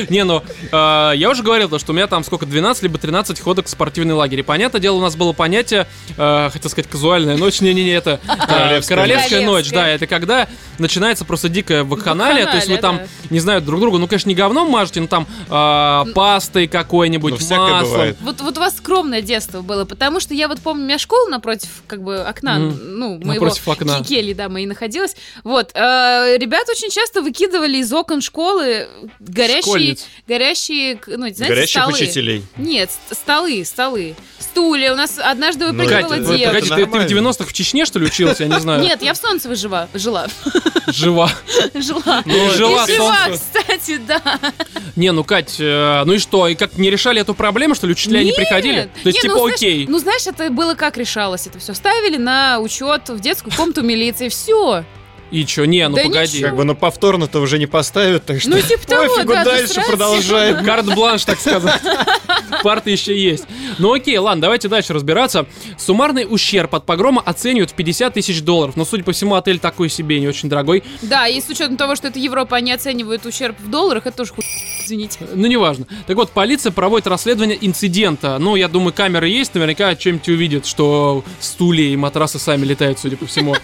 Не, 0.09 0.23
ну, 0.23 0.43
э, 0.71 1.11
я 1.15 1.29
уже 1.29 1.43
говорил, 1.43 1.69
то, 1.69 1.79
что 1.79 1.91
у 1.91 1.95
меня 1.95 2.07
там 2.07 2.23
сколько, 2.23 2.45
12 2.45 2.83
либо 2.83 2.97
13 2.97 3.39
ходок 3.39 3.65
в 3.65 3.69
спортивный 3.69 4.13
лагерь. 4.13 4.39
И 4.39 4.43
понятное 4.43 4.81
дело, 4.81 4.97
у 4.97 5.01
нас 5.01 5.15
было 5.15 5.33
понятие, 5.33 5.87
э, 6.17 6.49
хотел 6.51 6.69
сказать, 6.71 6.89
казуальная 6.89 7.37
ночь, 7.37 7.61
не-не-не, 7.61 7.91
это 7.91 8.19
э, 8.27 8.47
Королевская 8.47 8.97
королевская 8.97 9.45
ночь, 9.45 9.69
да, 9.69 9.87
это 9.87 10.07
когда 10.07 10.47
начинается 10.77 11.25
просто 11.25 11.49
дикая 11.49 11.83
вакханалия, 11.83 12.45
то 12.45 12.55
есть 12.55 12.67
вы 12.67 12.77
там, 12.77 13.01
не 13.29 13.39
знаю, 13.39 13.61
друг 13.61 13.79
другу, 13.79 13.97
ну, 13.97 14.07
конечно, 14.07 14.29
не 14.29 14.35
говном 14.35 14.69
мажете, 14.69 15.01
но 15.01 15.07
там 15.07 15.27
э, 15.49 16.11
пастой 16.13 16.67
какой-нибудь, 16.67 17.33
Ну, 17.49 17.55
маслом. 17.57 18.15
Вот, 18.21 18.41
вот 18.41 18.57
у 18.57 18.59
вас 18.59 18.77
скромное 18.77 19.21
детство 19.21 19.61
было, 19.61 19.85
потому 19.85 20.19
что 20.19 20.33
я 20.33 20.47
вот 20.47 20.59
помню, 20.59 20.83
у 20.83 20.87
меня 20.87 20.97
школа 20.99 21.29
напротив 21.29 21.69
как 21.87 22.01
бы 22.01 22.19
окна, 22.21 22.59
Мгм. 22.59 22.79
ну, 22.99 23.09
моего 23.23 23.45
Напротив 23.45 23.67
окна. 23.67 23.99
ки- 23.99 24.03
кельи, 24.03 24.33
да, 24.33 24.49
моей 24.49 24.65
находилась. 24.65 25.15
Вот, 25.43 25.71
э, 25.73 26.37
ребят 26.37 26.67
очень 26.69 26.89
часто 26.89 27.21
выкидывали 27.21 27.77
из 27.77 27.91
окон 27.93 28.21
школы 28.21 28.87
горящие, 29.19 29.61
Горящие, 30.27 30.95
к- 30.95 31.07
ну, 31.07 31.17
знаете, 31.17 31.45
Горящих 31.45 31.81
столы. 31.81 31.93
учителей. 31.93 32.43
Нет, 32.57 32.89
ст- 32.91 33.17
столы, 33.17 33.63
столы, 33.65 34.15
стулья. 34.39 34.93
У 34.93 34.95
нас 34.95 35.19
однажды 35.21 35.65
Ну, 35.65 35.71
выпрыгивала 35.73 36.01
Катя, 36.15 36.15
это- 36.33 36.45
погоди, 36.47 36.69
ты, 36.69 36.75
ты 36.75 36.85
в 36.85 36.89
нормально. 36.89 37.07
90-х 37.09 37.49
в 37.49 37.53
Чечне, 37.53 37.85
что 37.85 37.99
ли, 37.99 38.05
училась? 38.05 38.39
Я 38.39 38.47
не 38.47 38.59
знаю. 38.59 38.81
Нет, 38.83 39.01
я 39.01 39.13
в 39.13 39.17
Солнцево 39.17 39.55
жива, 39.55 39.87
жила, 39.93 40.27
Жива. 40.87 41.31
жила. 41.73 42.23
Ну, 42.25 42.49
жила 42.51 42.85
И 42.85 42.91
жива, 42.93 43.15
Солнцево. 43.25 43.37
кстати, 43.63 43.99
да. 44.07 44.21
Не, 44.95 45.11
ну, 45.11 45.23
Кать, 45.23 45.55
э, 45.59 46.03
ну 46.05 46.13
и 46.13 46.17
что? 46.19 46.47
И 46.47 46.55
как 46.55 46.77
не 46.77 46.89
решали 46.89 47.21
эту 47.21 47.33
проблему, 47.33 47.75
что 47.75 47.87
ли, 47.87 47.93
учителя 47.93 48.23
не 48.23 48.31
приходили? 48.33 48.89
То 49.03 49.09
есть, 49.09 49.21
типа, 49.21 49.33
ну, 49.35 49.39
знаешь- 49.41 49.55
окей. 49.57 49.85
ну, 49.87 49.99
знаешь, 49.99 50.27
это 50.27 50.49
было 50.49 50.75
как 50.75 50.97
решалось 50.97 51.47
это 51.47 51.59
все. 51.59 51.73
Ставили 51.73 52.17
на 52.17 52.59
учет 52.59 53.09
в 53.09 53.19
детскую 53.19 53.53
комнату 53.55 53.81
милиции, 53.81 54.29
все. 54.29 54.83
И 55.31 55.45
чё? 55.45 55.63
Не, 55.65 55.87
ну 55.87 55.95
Да 55.95 56.03
погоди. 56.03 56.37
ничего. 56.37 56.47
Как 56.49 56.57
бы, 56.57 56.63
ну, 56.65 56.75
повторно-то 56.75 57.39
уже 57.39 57.57
не 57.57 57.65
поставят, 57.67 58.25
так 58.25 58.41
что 58.41 58.49
Ну, 58.49 58.61
типа 58.61 58.85
того, 58.85 59.07
пофигу, 59.15 59.31
да, 59.33 59.43
дальше 59.45 59.67
разницы. 59.75 59.87
продолжаем. 59.87 60.65
Карт-бланш, 60.65 61.23
так 61.25 61.39
сказать. 61.39 61.81
Парты 62.63 62.91
еще 62.91 63.17
есть. 63.17 63.45
Ну 63.77 63.93
окей, 63.93 64.17
ладно, 64.17 64.41
давайте 64.41 64.67
дальше 64.67 64.93
разбираться. 64.93 65.45
Суммарный 65.77 66.27
ущерб 66.29 66.75
от 66.75 66.85
погрома 66.85 67.21
оценивают 67.25 67.71
в 67.71 67.73
50 67.75 68.13
тысяч 68.13 68.41
долларов. 68.41 68.75
Но, 68.75 68.83
судя 68.85 69.03
по 69.03 69.13
всему, 69.13 69.35
отель 69.35 69.59
такой 69.59 69.89
себе, 69.89 70.19
не 70.19 70.27
очень 70.27 70.49
дорогой. 70.49 70.83
Да, 71.01 71.27
и 71.27 71.39
с 71.39 71.47
учетом 71.49 71.77
того, 71.77 71.95
что 71.95 72.09
это 72.09 72.19
Европа, 72.19 72.57
они 72.57 72.71
оценивают 72.73 73.25
ущерб 73.25 73.55
в 73.59 73.69
долларах, 73.69 74.07
это 74.07 74.17
тоже 74.17 74.33
хуй, 74.33 74.43
извините. 74.91 75.19
Ну, 75.33 75.47
неважно. 75.47 75.85
Так 76.05 76.15
вот, 76.17 76.31
полиция 76.31 76.71
проводит 76.71 77.07
расследование 77.07 77.57
инцидента. 77.65 78.37
Ну, 78.39 78.55
я 78.55 78.67
думаю, 78.67 78.93
камеры 78.93 79.29
есть, 79.29 79.53
наверняка 79.53 79.95
что-нибудь 79.95 80.27
увидят, 80.29 80.65
что 80.65 81.23
стулья 81.39 81.85
и 81.85 81.95
матрасы 81.95 82.39
сами 82.39 82.65
летают, 82.65 82.99
судя 82.99 83.17
по 83.17 83.25
всему. 83.25 83.55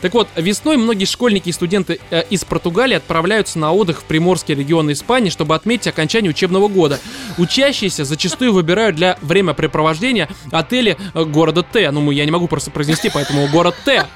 Так 0.00 0.14
вот, 0.14 0.28
весной 0.36 0.76
многие 0.76 1.04
школьники 1.04 1.48
и 1.48 1.52
студенты 1.52 2.00
э, 2.10 2.24
из 2.30 2.44
Португалии 2.44 2.96
отправляются 2.96 3.58
на 3.58 3.72
отдых 3.72 4.00
в 4.00 4.04
приморские 4.04 4.56
регионы 4.56 4.92
Испании, 4.92 5.30
чтобы 5.30 5.54
отметить 5.54 5.86
окончание 5.86 6.30
учебного 6.30 6.68
года. 6.68 6.98
Учащиеся 7.38 8.04
зачастую 8.04 8.52
выбирают 8.52 8.96
для 8.96 9.18
времяпрепровождения 9.22 10.28
отели 10.50 10.96
э, 11.14 11.24
города 11.24 11.62
Т. 11.62 11.90
Ну, 11.90 12.10
я 12.10 12.24
не 12.24 12.30
могу 12.30 12.48
просто 12.48 12.70
произнести, 12.70 13.10
поэтому 13.12 13.48
город 13.48 13.76
Т. 13.84 14.06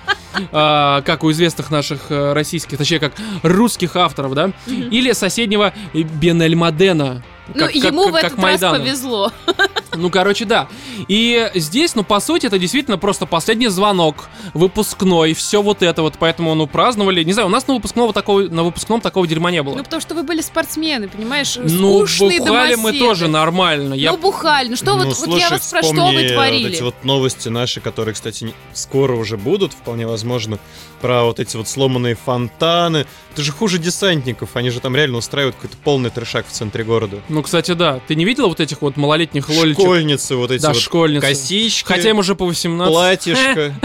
А, 0.53 1.03
как 1.03 1.25
у 1.25 1.31
известных 1.31 1.71
наших 1.71 2.11
э, 2.11 2.33
российских, 2.33 2.79
точнее, 2.79 3.01
как 3.01 3.13
русских 3.43 3.97
авторов, 3.97 4.35
да? 4.35 4.53
Или 4.67 5.13
соседнего 5.13 5.73
Бенельмадена. 5.93 7.23
Ну, 7.49 7.61
как- 7.61 7.73
как- 7.73 7.75
ему 7.75 8.03
как- 8.05 8.11
в 8.11 8.15
как 8.15 8.25
этот 8.25 8.39
раз 8.39 8.43
Майдану. 8.43 8.79
повезло. 8.79 9.33
Ну, 9.99 10.11
короче, 10.11 10.45
да. 10.45 10.69
И 11.09 11.51
здесь, 11.55 11.95
ну, 11.95 12.05
по 12.05 12.21
сути, 12.21 12.45
это 12.47 12.59
действительно 12.59 12.99
просто 12.99 13.25
последний 13.25 13.69
звонок, 13.69 14.29
выпускной, 14.53 15.33
все 15.33 15.63
вот 15.63 15.83
это 15.83 16.03
вот, 16.03 16.15
поэтому, 16.19 16.55
ну, 16.55 16.67
праздновали. 16.67 17.23
Не 17.25 17.33
знаю, 17.33 17.49
у 17.49 17.51
нас 17.51 17.67
на 17.67 17.75
выпускного 17.75 18.13
такого, 18.13 18.43
на 18.43 18.63
выпускном 18.65 19.01
такого 19.01 19.27
дерьма 19.27 19.51
не 19.51 19.63
было. 19.63 19.75
Ну, 19.77 19.83
потому 19.85 20.03
что 20.03 20.15
вы 20.15 20.23
были 20.23 20.43
спортсмены, 20.43 21.09
понимаешь? 21.09 21.57
Ну, 21.57 22.07
Скучные 22.07 22.41
бухали 22.41 22.75
мы 22.75 22.83
домоседы. 22.93 22.99
тоже 22.99 23.29
нормально. 23.29 23.95
Я 23.95 24.13
Ну, 24.13 24.19
бухали. 24.19 24.69
Ну, 24.69 24.77
что 24.77 24.93
Ну, 24.93 24.97
вот, 24.99 25.07
вот 25.07 25.17
слушай, 25.17 25.41
я 25.41 25.51
вас 25.51 25.67
про 25.69 25.83
что 25.83 26.07
вы 26.09 26.29
творили? 26.29 26.65
вот 26.65 26.73
эти 26.75 26.83
вот 26.83 27.05
новости 27.05 27.49
наши, 27.49 27.81
которые, 27.81 28.13
кстати, 28.15 28.53
скоро 28.75 29.15
уже 29.17 29.39
будут, 29.39 29.73
вполне 29.73 30.07
возможно, 30.07 30.59
про 31.01 31.25
вот 31.25 31.41
эти 31.41 31.57
вот 31.57 31.69
сломанные 31.69 32.17
фонтаны. 32.17 33.07
Это 33.33 33.43
же 33.43 33.53
хуже 33.53 33.79
десантников, 33.79 34.57
они 34.57 34.71
же 34.71 34.81
там 34.81 34.95
реально 34.97 35.19
устраивают 35.19 35.57
какой-то 35.57 35.77
полный 35.83 36.11
трешак 36.11 36.47
в 36.47 36.51
центре 36.51 36.85
города. 36.85 37.19
Ну, 37.37 37.43
кстати, 37.43 37.73
да. 37.73 38.01
Ты 38.09 38.15
не 38.15 38.25
видела 38.25 38.47
вот 38.47 38.61
этих 38.61 38.81
вот 38.81 38.97
малолетних 38.97 39.51
лоличек? 39.51 39.83
Школьницы 39.83 40.37
вот 40.37 40.51
эти 40.51 40.63
Да, 40.63 40.69
вот 40.69 40.81
школьницы. 40.81 41.27
косички, 41.27 41.87
Хотя 41.87 42.09
им 42.09 42.19
уже 42.19 42.35
по 42.35 42.47
18. 42.47 42.91
платьишко. 42.91 43.75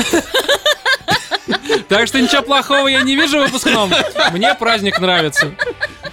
Так 1.90 2.08
что 2.08 2.22
ничего 2.22 2.42
плохого 2.42 2.88
я 2.88 3.02
не 3.02 3.18
вижу 3.18 3.40
в 3.40 3.46
выпускном. 3.48 3.92
Мне 4.32 4.56
праздник 4.56 5.00
нравится. 5.02 5.54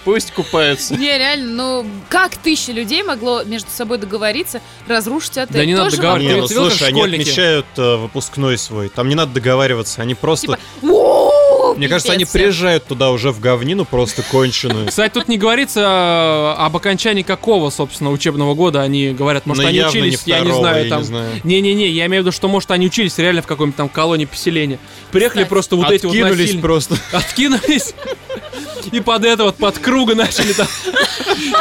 Пусть 0.04 0.32
купаются. 0.32 0.96
Не, 0.96 1.16
реально, 1.16 1.52
ну 1.52 1.86
как 2.08 2.34
тысяча 2.36 2.72
людей 2.72 3.04
могло 3.04 3.44
между 3.44 3.70
собой 3.70 3.98
договориться 3.98 4.60
разрушить 4.88 5.38
отель? 5.38 5.56
Да 5.56 5.64
не 5.64 5.76
надо 5.76 5.94
договариваться. 5.94 6.54
Ну 6.56 6.64
видел, 6.64 6.70
слушай, 6.70 6.88
они 6.88 7.02
отмечают 7.02 7.66
э, 7.76 7.96
выпускной 7.96 8.58
свой. 8.58 8.88
Там 8.88 9.08
не 9.08 9.14
надо 9.14 9.34
договариваться, 9.34 10.02
они 10.02 10.16
просто... 10.16 10.46
Типа, 10.48 10.58
«Воу, 11.68 11.76
Мне 11.76 11.88
кажется, 11.88 12.12
они 12.12 12.24
пипец 12.24 12.30
всем». 12.30 12.40
приезжают 12.40 12.84
туда 12.86 13.10
уже 13.10 13.30
в 13.30 13.40
говнину 13.40 13.84
просто 13.84 14.22
конченую. 14.22 14.88
Кстати, 14.88 15.12
тут 15.12 15.28
не 15.28 15.38
говорится 15.38 15.80
э, 15.80 16.62
об 16.62 16.76
окончании 16.76 17.22
какого, 17.22 17.70
собственно, 17.70 18.10
учебного 18.10 18.54
года. 18.54 18.82
Они 18.82 19.10
говорят, 19.10 19.46
может, 19.46 19.62
Но 19.62 19.68
они 19.68 19.82
учились, 19.82 20.22
я 20.26 20.40
не 20.40 20.52
знаю, 20.52 20.88
там. 20.88 21.04
Не-не-не, 21.44 21.88
я 21.88 22.06
имею 22.06 22.22
в 22.22 22.26
виду, 22.26 22.32
что, 22.34 22.48
может, 22.48 22.70
они 22.70 22.86
учились 22.86 23.18
реально 23.18 23.42
в 23.42 23.46
какой-нибудь 23.46 23.76
там 23.76 23.88
колонии 23.88 24.24
поселения. 24.24 24.78
Приехали 25.10 25.44
просто 25.44 25.76
вот 25.76 25.90
эти 25.90 26.06
вот 26.06 26.14
Откинулись 26.14 26.54
просто. 26.60 26.96
Откинулись. 27.12 27.94
И 28.92 29.00
под 29.00 29.24
это 29.24 29.44
вот, 29.44 29.56
под 29.56 29.78
круга 29.78 30.14
начали 30.14 30.52
там 30.52 30.66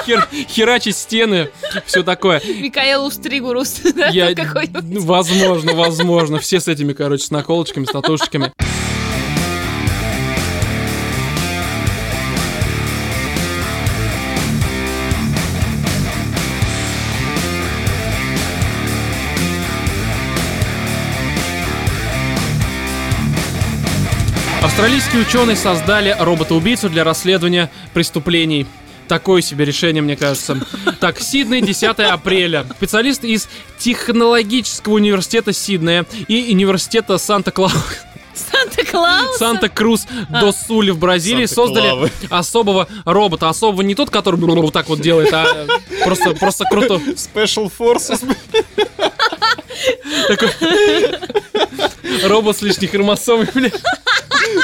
хер- 0.06 0.28
херачить 0.48 0.96
стены, 0.96 1.50
все 1.86 2.04
такое. 2.04 2.42
Микаэл 2.46 3.06
Устригурус, 3.06 3.82
да, 3.96 4.08
Я, 4.08 4.34
ну, 4.82 5.02
возможно, 5.02 5.74
возможно, 5.74 6.40
все 6.40 6.60
с 6.60 6.68
этими, 6.68 6.94
короче, 6.94 7.26
с 7.26 7.32
наколочками, 7.32 7.86
с 7.86 7.92
татушечками. 7.92 8.54
Австралийские 24.68 25.22
ученые 25.22 25.56
создали 25.56 26.14
робота-убийцу 26.20 26.90
для 26.90 27.06
расследования 27.06 27.72
преступлений. 27.94 28.68
Такое 29.08 29.42
себе 29.42 29.64
решение, 29.64 30.04
мне 30.04 30.18
кажется. 30.18 30.60
Так, 31.00 31.22
Сидней, 31.22 31.62
10 31.62 31.98
апреля. 32.00 32.66
Специалист 32.76 33.24
из 33.24 33.48
Технологического 33.80 34.96
университета 34.96 35.54
Сиднея 35.54 36.06
и 36.28 36.52
университета 36.52 37.18
Санта-Клаус. 37.18 37.74
Санта-Клаус? 38.36 39.38
Санта-Крус 39.38 40.06
до 40.30 40.52
Сули 40.52 40.92
в 40.92 41.00
Бразилии 41.00 41.46
создали 41.46 42.12
особого 42.30 42.90
робота. 43.06 43.48
Особого 43.48 43.82
не 43.84 43.96
тот, 43.96 44.10
который 44.10 44.36
вот 44.36 44.74
так 44.74 44.90
вот 44.90 45.00
делает, 45.00 45.34
а 45.34 45.66
просто, 46.04 46.32
просто 46.32 46.66
круто. 46.66 46.96
Special 46.96 47.72
Forces. 47.76 48.22
Такой 50.28 50.50
робот 52.24 52.58
с 52.58 52.62
лишней 52.62 52.88
хромосомой, 52.88 53.48
бля. 53.54 53.72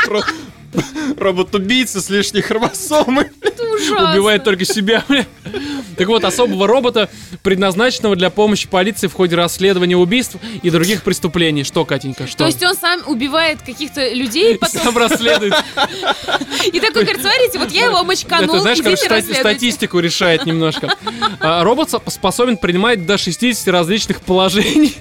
Ро- 0.07 0.23
Робот-убийца 1.17 2.01
с 2.01 2.09
лишней 2.09 2.41
хромосомой. 2.41 3.27
Убивает 4.11 4.43
только 4.43 4.65
себя, 4.65 5.03
бля. 5.07 5.25
Так 5.97 6.07
вот, 6.07 6.23
особого 6.23 6.65
робота, 6.67 7.09
предназначенного 7.43 8.15
для 8.15 8.31
помощи 8.31 8.67
полиции 8.67 9.05
в 9.05 9.13
ходе 9.13 9.35
расследования 9.35 9.95
убийств 9.95 10.37
и 10.63 10.69
других 10.71 11.03
преступлений. 11.03 11.63
Что, 11.63 11.85
Катенька, 11.85 12.25
что? 12.25 12.39
То 12.39 12.45
есть 12.47 12.63
он 12.63 12.75
сам 12.75 13.01
убивает 13.05 13.61
каких-то 13.61 14.11
людей, 14.11 14.57
потом 14.57 14.81
Сам 14.81 14.97
расследует. 14.97 15.53
и 16.65 16.79
такой 16.79 17.03
говорит, 17.03 17.21
смотрите, 17.21 17.59
вот 17.59 17.71
я 17.71 17.85
его 17.85 18.03
мочканул, 18.03 18.55
Это, 18.55 18.61
знаешь, 18.61 18.79
расследуйте. 18.79 19.39
статистику 19.39 19.99
решает 19.99 20.45
немножко. 20.47 20.95
А, 21.39 21.63
Робот 21.63 21.91
со- 21.91 22.01
способен 22.07 22.57
принимать 22.57 23.05
до 23.05 23.19
60 23.19 23.67
различных 23.67 24.21
положений. 24.21 24.95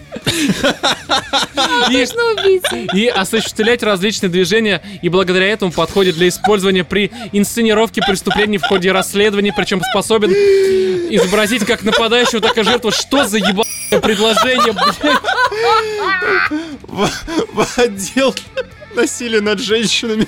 И, 1.90 2.06
и 2.96 3.06
осуществлять 3.08 3.82
различные 3.82 4.30
движения, 4.30 4.82
и 5.02 5.08
благодаря 5.08 5.46
этому 5.46 5.72
подходит 5.72 6.16
для 6.16 6.28
использования 6.28 6.84
при 6.84 7.10
инсценировке 7.32 8.02
преступлений 8.02 8.58
в 8.58 8.62
ходе 8.62 8.92
расследования, 8.92 9.52
причем 9.56 9.82
способен 9.82 10.30
изобразить 10.30 11.64
как 11.64 11.82
нападающего, 11.82 12.40
так 12.40 12.56
и 12.58 12.62
жертву. 12.62 12.90
Что 12.90 13.26
за 13.26 13.38
ебаное 13.38 14.00
предложение, 14.00 14.72
блядь? 14.72 14.98
В 16.82 17.08
в 17.52 17.78
отдел 17.78 18.34
насилия 18.94 19.40
над 19.40 19.60
женщинами. 19.60 20.26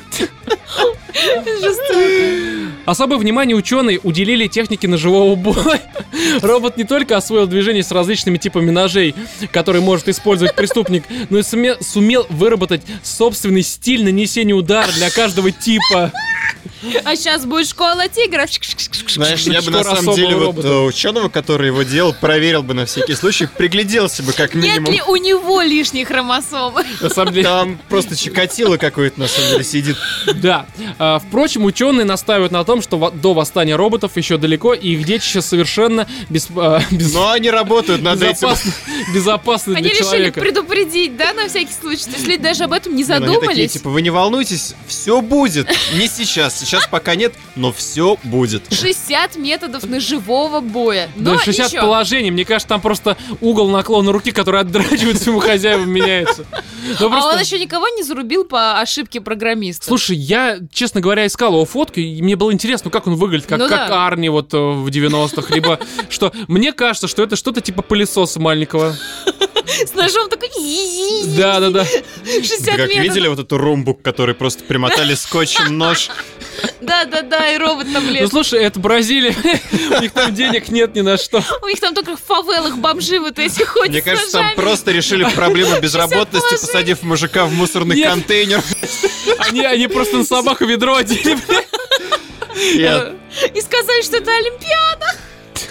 Жестоко. 1.60 2.73
Особое 2.86 3.18
внимание 3.18 3.56
ученые 3.56 3.98
уделили 4.02 4.46
технике 4.46 4.88
ножевого 4.88 5.34
боя. 5.36 5.80
Робот 6.42 6.76
не 6.76 6.84
только 6.84 7.16
освоил 7.16 7.46
движение 7.46 7.82
с 7.82 7.90
различными 7.90 8.38
типами 8.38 8.70
ножей, 8.70 9.14
которые 9.52 9.82
может 9.82 10.08
использовать 10.08 10.54
преступник, 10.54 11.04
но 11.30 11.38
и 11.38 11.42
суме- 11.42 11.82
сумел 11.82 12.26
выработать 12.28 12.82
собственный 13.02 13.62
стиль 13.62 14.04
нанесения 14.04 14.54
удара 14.54 14.90
для 14.92 15.10
каждого 15.10 15.50
типа. 15.50 16.12
А 17.04 17.16
сейчас 17.16 17.46
будет 17.46 17.66
школа 17.68 18.08
тигров. 18.08 18.50
Знаешь, 19.08 19.40
я 19.42 19.62
бы 19.62 19.70
на 19.70 19.82
самом 19.82 20.14
деле 20.14 20.36
вот 20.36 20.62
э, 20.62 20.78
ученого, 20.80 21.30
который 21.30 21.68
его 21.68 21.82
делал, 21.82 22.12
проверил 22.12 22.62
бы 22.62 22.74
на 22.74 22.84
всякий 22.84 23.14
случай, 23.14 23.46
пригляделся 23.46 24.22
бы 24.22 24.32
как 24.34 24.54
Нет 24.54 24.64
минимум. 24.80 24.92
ли 24.92 25.00
у 25.06 25.16
него 25.16 25.62
лишних 25.62 26.08
хромосом? 26.08 26.74
На 27.00 27.08
самом 27.08 27.32
деле, 27.32 27.44
Там 27.46 27.78
просто 27.88 28.16
чикатило 28.16 28.76
какое-то 28.76 29.18
на 29.18 29.28
самом 29.28 29.50
деле 29.52 29.64
сидит. 29.64 29.96
да. 30.36 30.66
А, 30.98 31.20
впрочем, 31.20 31.64
ученые 31.64 32.04
настаивают 32.04 32.52
на 32.52 32.64
том, 32.64 32.73
что 32.82 32.98
во- 32.98 33.10
до 33.10 33.34
восстания 33.34 33.76
роботов 33.76 34.12
еще 34.16 34.36
далеко, 34.38 34.74
и 34.74 34.90
их 34.94 35.04
детище 35.04 35.42
совершенно 35.42 36.06
без, 36.30 36.48
а, 36.56 36.80
без- 36.90 37.12
Но 37.14 37.30
они 37.30 37.50
работают 37.50 38.02
над 38.02 38.22
этим. 38.22 38.32
безопасно, 38.32 38.72
безопасно 39.14 39.72
Они 39.74 39.82
для 39.82 39.90
решили 39.92 40.04
человека. 40.04 40.40
предупредить, 40.40 41.16
да, 41.16 41.32
на 41.32 41.48
всякий 41.48 41.72
случай? 41.72 42.04
То 42.04 42.10
есть 42.12 42.26
люди 42.26 42.42
даже 42.42 42.64
об 42.64 42.72
этом 42.72 42.94
не 42.94 43.02
Не, 43.02 43.08
ну 43.08 43.14
они 43.16 43.24
такие, 43.26 43.40
задумались? 43.40 43.72
типа, 43.72 43.90
вы 43.90 44.02
не 44.02 44.10
волнуйтесь, 44.10 44.74
все 44.86 45.20
будет. 45.20 45.68
Не 45.94 46.08
сейчас, 46.08 46.58
сейчас 46.58 46.86
пока 46.86 47.14
нет, 47.14 47.34
но 47.56 47.72
все 47.72 48.16
будет. 48.24 48.62
60 48.72 49.36
методов 49.36 49.84
ножевого 49.84 50.60
боя. 50.60 51.08
Но 51.16 51.34
Да, 51.34 51.38
60 51.42 51.66
ничего. 51.72 51.82
положений. 51.82 52.30
Мне 52.32 52.44
кажется, 52.44 52.68
там 52.68 52.80
просто 52.80 53.16
угол 53.40 53.68
наклона 53.70 54.12
руки, 54.12 54.30
который 54.30 54.60
отдрачивает 54.60 55.20
своему 55.20 55.40
хозяевам, 55.40 55.90
меняется. 55.90 56.44
Ну, 57.00 57.06
А 57.06 57.10
просто- 57.10 57.30
он 57.34 57.40
еще 57.40 57.58
никого 57.58 57.88
не 57.88 58.02
зарубил 58.02 58.44
по 58.44 58.78
ошибке 58.80 59.20
программиста. 59.20 59.86
Слушай, 59.86 60.16
я, 60.16 60.58
честно 60.72 61.00
говоря, 61.00 61.26
искал 61.26 61.52
его 61.52 61.64
фотку, 61.64 62.00
и 62.00 62.20
мне 62.22 62.36
было 62.36 62.52
интересно, 62.52 62.63
как 62.90 63.06
он 63.06 63.16
выглядит, 63.16 63.46
как, 63.46 63.58
Ну 63.58 63.68
как 63.68 63.88
да. 63.88 64.06
Арни 64.06 64.28
вот 64.28 64.52
э, 64.54 64.56
в 64.56 64.86
90-х, 64.88 65.54
либо 65.54 65.78
что... 66.10 66.32
Мне 66.48 66.72
кажется, 66.72 67.08
что 67.08 67.22
это 67.22 67.36
что-то 67.36 67.60
типа 67.60 67.82
пылесоса 67.82 68.40
маленького. 68.40 68.96
С 69.86 69.94
ножом 69.94 70.28
такой... 70.28 70.48
Да-да-да. 71.36 71.84
60 72.24 72.66
Как 72.66 72.78
методов. 72.88 73.02
видели 73.02 73.28
вот 73.28 73.38
эту 73.38 73.56
румбу, 73.58 73.94
который 73.94 74.34
просто 74.34 74.62
примотали 74.64 75.14
скотчем 75.14 75.76
нож? 75.78 76.10
Да-да-да, 76.80 77.48
и 77.52 77.58
робот 77.58 77.86
там 77.92 78.04
Ну, 78.06 78.12
лез. 78.12 78.30
слушай, 78.30 78.60
это 78.62 78.78
Бразилия, 78.78 79.34
у 79.98 80.02
них 80.02 80.12
там 80.12 80.34
денег 80.34 80.68
нет 80.68 80.94
ни 80.94 81.00
на 81.00 81.16
что. 81.16 81.42
У 81.62 81.66
них 81.68 81.80
там 81.80 81.94
только 81.94 82.16
в 82.16 82.20
фавелах 82.20 82.76
бомжи 82.76 83.18
вот 83.18 83.38
эти 83.38 83.62
ходят 83.62 83.90
Мне 83.90 84.02
кажется, 84.02 84.38
там 84.38 84.54
просто 84.54 84.92
решили 84.92 85.24
проблему 85.34 85.80
безработности, 85.80 86.52
посадив 86.60 87.02
мужика 87.02 87.46
в 87.46 87.52
мусорный 87.54 88.00
контейнер. 88.02 88.62
Они, 89.38 89.64
они 89.64 89.88
просто 89.88 90.18
на 90.18 90.24
собаку 90.24 90.64
ведро 90.66 90.96
одели. 90.96 91.38
Я- 92.74 93.12
И 93.54 93.60
сказали, 93.60 94.02
что 94.02 94.16
это 94.18 94.30
Олимпиада. 94.34 95.06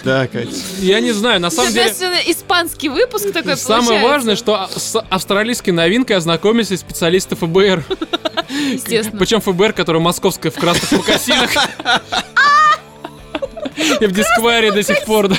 Да, 0.02 0.26
Катя. 0.26 0.50
Я 0.80 1.00
не 1.00 1.12
знаю, 1.12 1.40
на 1.40 1.50
самом 1.50 1.72
деле... 1.72 1.90
Испанский 2.26 2.88
выпуск 2.90 3.32
такой 3.32 3.56
Самое 3.56 3.82
получается. 3.82 4.08
важное, 4.08 4.36
что 4.36 4.68
с 4.76 4.98
австралийской 5.08 5.70
новинкой 5.70 6.16
ознакомились 6.16 6.78
специалисты 6.78 7.36
ФБР. 7.36 7.84
Естественно. 8.50 9.18
Причем 9.18 9.40
ФБР, 9.40 9.72
которое 9.72 10.00
московское 10.00 10.52
в 10.52 10.56
красных 10.56 10.92
макасинах. 10.92 11.50
И 14.00 14.06
в 14.06 14.12
дискваре 14.12 14.72
до 14.72 14.82
сих 14.82 15.04
пор, 15.04 15.28
да. 15.28 15.36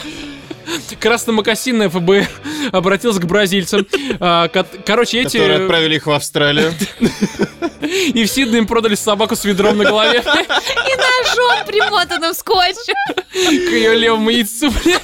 Красномокасинное 0.99 1.89
ФБР 1.89 2.27
обратился 2.71 3.19
к 3.19 3.25
бразильцам. 3.25 3.85
А, 4.19 4.47
ко- 4.47 4.65
Короче, 4.85 5.21
эти... 5.21 5.37
Которые 5.37 5.61
отправили 5.63 5.95
их 5.95 6.05
в 6.07 6.11
Австралию. 6.11 6.73
И 7.81 8.23
в 8.25 8.27
Сиднey 8.27 8.57
им 8.59 8.67
продали 8.67 8.95
собаку 8.95 9.35
с 9.35 9.45
ведром 9.45 9.77
на 9.77 9.83
голове 9.85 10.21
к 10.21 10.25
И 10.27 10.29
ножом 10.29 11.65
примотанным 11.67 12.33
скотчем. 12.33 12.95
ее 13.33 13.95
левому 13.95 14.29
яйцу. 14.29 14.71
бля. 14.83 14.99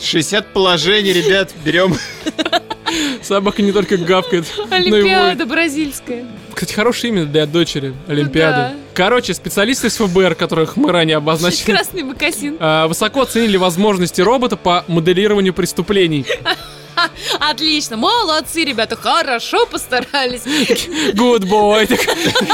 60 0.00 0.52
положений, 0.52 1.12
ребят, 1.14 1.52
берем. 1.64 1.96
Собака 3.22 3.62
не 3.62 3.72
только 3.72 3.96
гавкает, 3.96 4.44
но 4.56 4.64
и 4.64 4.66
воет. 4.66 4.92
Олимпиада 4.94 5.46
бразильская. 5.46 6.24
Кстати, 6.56 6.72
хорошее 6.72 7.12
имя 7.12 7.24
для 7.26 7.44
дочери. 7.44 7.94
Олимпиада. 8.08 8.56
да. 8.56 8.74
Короче, 8.94 9.34
специалисты 9.34 9.88
из 9.88 9.96
ФБР, 9.98 10.34
которых 10.36 10.76
мы 10.78 10.90
ранее 10.90 11.18
обозначили, 11.18 11.70
Красный 11.72 12.02
макасин. 12.02 12.56
а, 12.58 12.88
высоко 12.88 13.20
оценили 13.20 13.58
возможности 13.58 14.22
робота 14.22 14.56
по 14.56 14.82
моделированию 14.88 15.52
преступлений. 15.52 16.24
Отлично, 17.40 17.98
молодцы, 17.98 18.64
ребята, 18.64 18.96
хорошо 18.96 19.66
постарались. 19.66 20.40
Good 21.12 21.42
boy. 21.42 21.84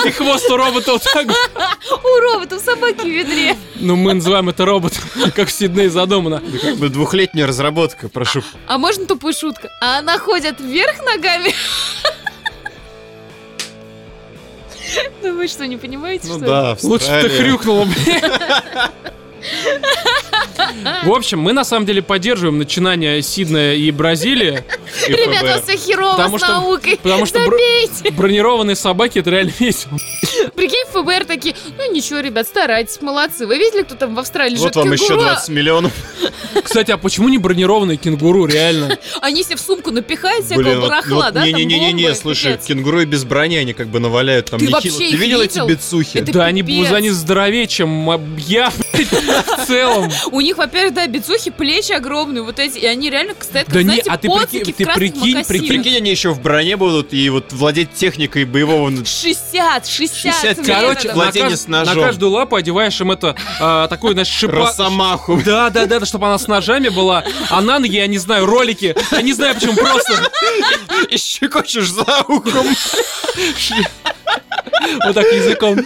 И 0.04 0.10
хвост 0.10 0.50
у 0.50 0.56
робота 0.56 0.94
вот 0.94 1.02
так. 1.04 1.26
вот. 1.28 1.36
У 2.04 2.20
роботов 2.20 2.60
собаки 2.64 3.02
в 3.02 3.06
ведре. 3.08 3.56
Ну, 3.76 3.94
мы 3.94 4.14
называем 4.14 4.48
это 4.48 4.64
робот, 4.64 4.94
как 5.36 5.48
в 5.48 5.52
Сиднее 5.52 5.90
задумано. 5.90 6.42
Как 6.60 6.76
бы 6.76 6.88
двухлетняя 6.88 7.46
разработка, 7.46 8.08
прошу. 8.08 8.42
А 8.66 8.78
можно 8.78 9.06
тупая 9.06 9.32
шутка? 9.32 9.68
А 9.80 9.98
она 9.98 10.18
ходит 10.18 10.58
вверх 10.58 11.04
ногами? 11.04 11.54
Ну 15.22 15.36
вы 15.36 15.48
что, 15.48 15.66
не 15.66 15.76
понимаете, 15.76 16.28
Ну 16.28 16.38
что 16.38 16.46
да, 16.46 16.76
Лучше 16.82 17.06
бы 17.10 17.28
ты 17.28 17.28
хрюкнула, 17.28 17.84
бля. 17.84 18.90
В 21.04 21.12
общем, 21.12 21.40
мы 21.40 21.52
на 21.52 21.64
самом 21.64 21.86
деле 21.86 22.02
поддерживаем 22.02 22.58
начинание 22.58 23.20
Сиднея 23.22 23.74
и 23.74 23.90
Бразилии. 23.90 24.62
И 25.08 25.12
Ребята, 25.12 25.30
у 25.30 25.34
ФБР. 25.34 25.46
вас 25.46 25.62
все 25.66 25.76
херово 25.76 26.12
Потому 26.16 26.38
с 26.38 26.42
что- 26.42 26.52
наукой. 26.52 26.96
потому 27.02 27.26
что 27.26 27.38
бро- 27.40 27.50
Добейте. 27.50 28.10
Бронированные 28.12 28.76
собаки 28.76 29.18
это 29.18 29.30
реально 29.30 29.52
весело. 29.58 29.98
Прикинь, 30.54 30.84
ФБР 30.92 31.24
такие, 31.24 31.54
ну 31.78 31.92
ничего, 31.92 32.20
ребят, 32.20 32.46
старайтесь, 32.46 33.00
молодцы. 33.00 33.46
Вы 33.46 33.58
видели, 33.58 33.82
кто 33.82 33.94
там 33.94 34.14
в 34.14 34.18
Австралии 34.18 34.56
Вот 34.56 34.74
живет? 34.74 34.76
вам 34.76 34.92
еще 34.92 35.06
Кенгуру? 35.08 35.22
20 35.26 35.48
миллионов. 35.50 35.92
Кстати, 36.62 36.90
а 36.90 36.96
почему 36.98 37.28
не 37.28 37.38
бронированные 37.38 37.96
кенгуру, 37.96 38.46
реально? 38.46 38.98
Они 39.20 39.42
себе 39.42 39.56
в 39.56 39.60
сумку 39.60 39.90
напихают 39.90 40.44
всякого 40.46 40.62
Блин, 40.64 40.80
вот- 40.80 40.88
барахла, 40.88 41.24
вот 41.26 41.34
да? 41.34 41.44
Не-не-не-не, 41.44 42.14
слушай, 42.14 42.56
кенгуру 42.58 43.00
и 43.00 43.04
без 43.04 43.24
брони 43.24 43.56
они 43.56 43.72
как 43.72 43.88
бы 43.88 43.98
наваляют 44.00 44.50
там 44.50 44.60
Ты 44.60 44.68
вообще 44.70 44.90
Ты 44.90 45.16
видел 45.16 45.40
эти 45.40 45.58
бицухи? 45.66 46.18
Это 46.18 46.32
Да, 46.32 46.44
они, 46.46 46.62
они 46.62 47.10
здоровее, 47.10 47.66
чем 47.66 48.08
я, 48.38 48.72
в 49.62 49.66
целом. 49.66 50.10
У 50.30 50.40
них, 50.40 50.56
во-первых, 50.58 50.94
да, 50.94 51.06
бицухи, 51.06 51.50
плечи 51.50 51.92
огромные, 51.92 52.42
вот 52.42 52.58
эти, 52.58 52.78
и 52.78 52.86
они 52.86 53.10
реально 53.10 53.34
стоят, 53.40 53.66
как, 53.66 53.74
Да 53.74 53.80
не, 53.82 53.84
знаете, 53.86 54.10
а 54.10 54.18
ты 54.18 54.28
прикинь- 54.28 54.64
ты 54.64 54.84
прикинь, 54.86 55.44
прикинь. 55.44 55.68
Прикинь, 55.68 55.96
они 55.96 56.10
еще 56.10 56.30
в 56.30 56.40
броне 56.40 56.76
будут 56.76 57.12
и 57.12 57.28
вот 57.30 57.52
владеть 57.52 57.92
техникой 57.94 58.44
боевого... 58.44 58.90
60, 59.04 59.86
60, 59.86 60.34
60, 60.34 60.44
методов. 60.58 60.66
Короче, 60.66 61.12
Владение 61.12 61.56
с 61.56 61.68
ножом. 61.68 61.96
на 61.96 62.02
каждую 62.02 62.32
лапу 62.32 62.56
одеваешь 62.56 63.00
им 63.00 63.10
это, 63.12 63.36
а, 63.60 63.88
такой, 63.88 64.12
знаешь, 64.12 64.28
шипа... 64.28 64.52
Росомаху. 64.52 65.40
Да, 65.44 65.70
да, 65.70 65.86
да, 65.86 66.04
чтобы 66.04 66.26
она 66.26 66.38
с 66.38 66.46
ножами 66.46 66.88
была, 66.88 67.24
а 67.50 67.60
на 67.60 67.78
ноги, 67.78 67.96
я 67.96 68.06
не 68.06 68.18
знаю, 68.18 68.46
ролики, 68.46 68.94
я 69.10 69.22
не 69.22 69.32
знаю, 69.32 69.54
почему 69.54 69.74
просто 69.74 70.30
И 71.08 71.16
щекочешь 71.16 71.90
за 71.90 72.24
ухом. 72.28 72.66
вот 75.04 75.14
так 75.14 75.26
языком. 75.32 75.78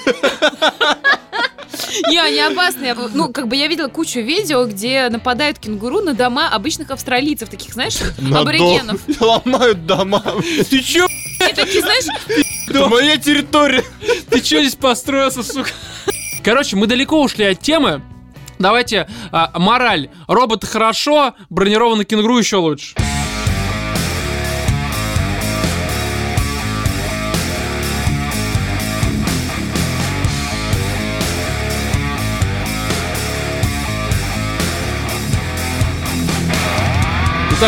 Не, 2.08 2.18
они 2.18 2.40
опасные. 2.40 2.94
Ну, 2.94 3.32
как 3.32 3.48
бы 3.48 3.56
я 3.56 3.66
видела 3.66 3.88
кучу 3.88 4.20
видео, 4.20 4.64
где 4.66 5.08
нападают 5.08 5.58
кенгуру 5.58 6.00
на 6.00 6.14
дома 6.14 6.48
обычных 6.48 6.90
австралийцев, 6.90 7.48
таких, 7.48 7.72
знаешь, 7.74 7.96
На 8.18 8.40
аборигенов. 8.40 9.00
дом. 9.06 9.40
Ломают 9.44 9.86
дома. 9.86 10.22
Ты 10.70 10.80
чё, 10.82 11.06
И 11.06 11.54
такие, 11.54 11.80
знаешь, 11.82 12.04
Это 12.68 12.88
моя 12.88 13.16
территория. 13.16 13.84
ты 14.30 14.40
чё 14.40 14.60
здесь 14.60 14.74
построился, 14.74 15.42
сука? 15.42 15.70
Короче, 16.44 16.76
мы 16.76 16.86
далеко 16.86 17.20
ушли 17.22 17.44
от 17.44 17.60
темы. 17.60 18.02
Давайте, 18.58 19.06
а, 19.32 19.50
мораль. 19.58 20.08
Роботы 20.28 20.66
хорошо, 20.66 21.34
бронированный 21.50 22.04
кенгуру 22.04 22.38
еще 22.38 22.56
лучше. 22.56 22.94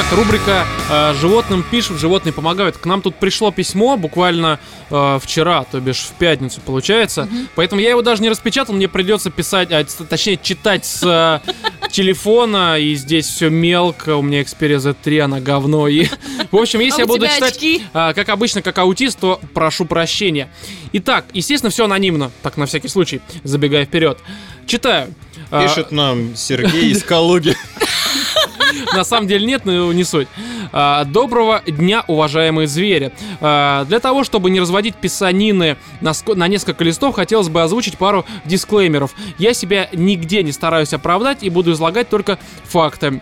Итак, 0.01 0.13
рубрика 0.13 0.65
э, 0.91 1.15
«Животным 1.21 1.65
пишут, 1.69 1.99
животные 1.99 2.33
помогают». 2.33 2.77
К 2.77 2.87
нам 2.87 3.03
тут 3.03 3.17
пришло 3.17 3.51
письмо 3.51 3.97
буквально 3.97 4.61
э, 4.91 5.19
вчера, 5.21 5.65
то 5.65 5.81
бишь 5.81 6.03
в 6.03 6.13
пятницу 6.13 6.61
получается. 6.61 7.29
Поэтому 7.57 7.81
я 7.81 7.91
его 7.91 8.01
даже 8.01 8.23
не 8.23 8.29
распечатал, 8.29 8.77
мне 8.77 8.87
придется 8.87 9.31
писать, 9.31 9.73
а, 9.73 9.85
точнее 10.09 10.37
читать 10.41 10.85
с 10.85 11.03
э, 11.03 11.91
телефона, 11.91 12.79
и 12.79 12.95
здесь 12.95 13.27
все 13.27 13.49
мелко, 13.51 14.15
у 14.15 14.23
меня 14.23 14.43
Xperia 14.43 14.77
Z3, 14.77 15.19
она 15.19 15.41
говно. 15.41 15.89
И, 15.89 16.07
в 16.53 16.57
общем, 16.57 16.79
если 16.79 17.01
А 17.01 17.03
я 17.03 17.07
буду 17.09 17.27
читать, 17.27 17.57
очки? 17.57 17.83
а, 17.93 18.13
как 18.13 18.29
обычно, 18.29 18.63
как 18.63 18.79
аутист, 18.79 19.19
то 19.19 19.41
прошу 19.53 19.85
прощения. 19.85 20.49
Итак, 20.93 21.25
естественно, 21.33 21.71
все 21.71 21.87
анонимно, 21.87 22.31
так 22.43 22.57
на 22.57 22.67
всякий 22.67 22.87
случай, 22.87 23.21
забегая 23.43 23.85
вперед. 23.85 24.21
Читаю. 24.65 25.13
А, 25.51 25.67
Пишет 25.67 25.91
нам 25.91 26.37
Сергей 26.37 26.91
из 26.93 27.03
Калуги. 27.03 27.57
На 28.95 29.05
самом 29.05 29.27
деле 29.27 29.47
нет, 29.47 29.64
но 29.64 29.93
не 29.93 30.05
суть. 30.05 30.29
А, 30.73 31.05
Доброго 31.05 31.62
дня, 31.67 32.05
уважаемые 32.07 32.67
звери. 32.67 33.12
А, 33.41 33.85
Для 33.85 34.01
того, 34.01 34.25
чтобы 34.25 34.51
не 34.51 34.61
разводить 34.61 34.95
писанины 34.97 35.77
на, 36.01 36.11
ско- 36.11 36.35
на 36.35 36.49
несколько 36.49 36.85
листов, 36.85 37.14
хотелось 37.14 37.49
бы 37.49 37.62
озвучить 37.62 37.99
пару 37.99 38.25
дисклеймеров. 38.45 39.14
Я 39.38 39.55
себя 39.55 39.88
нигде 39.93 40.43
не 40.43 40.53
стараюсь 40.53 40.93
оправдать 40.93 41.43
и 41.43 41.51
буду 41.51 41.73
излагать 41.73 42.09
только 42.09 42.38
факты. 42.64 43.21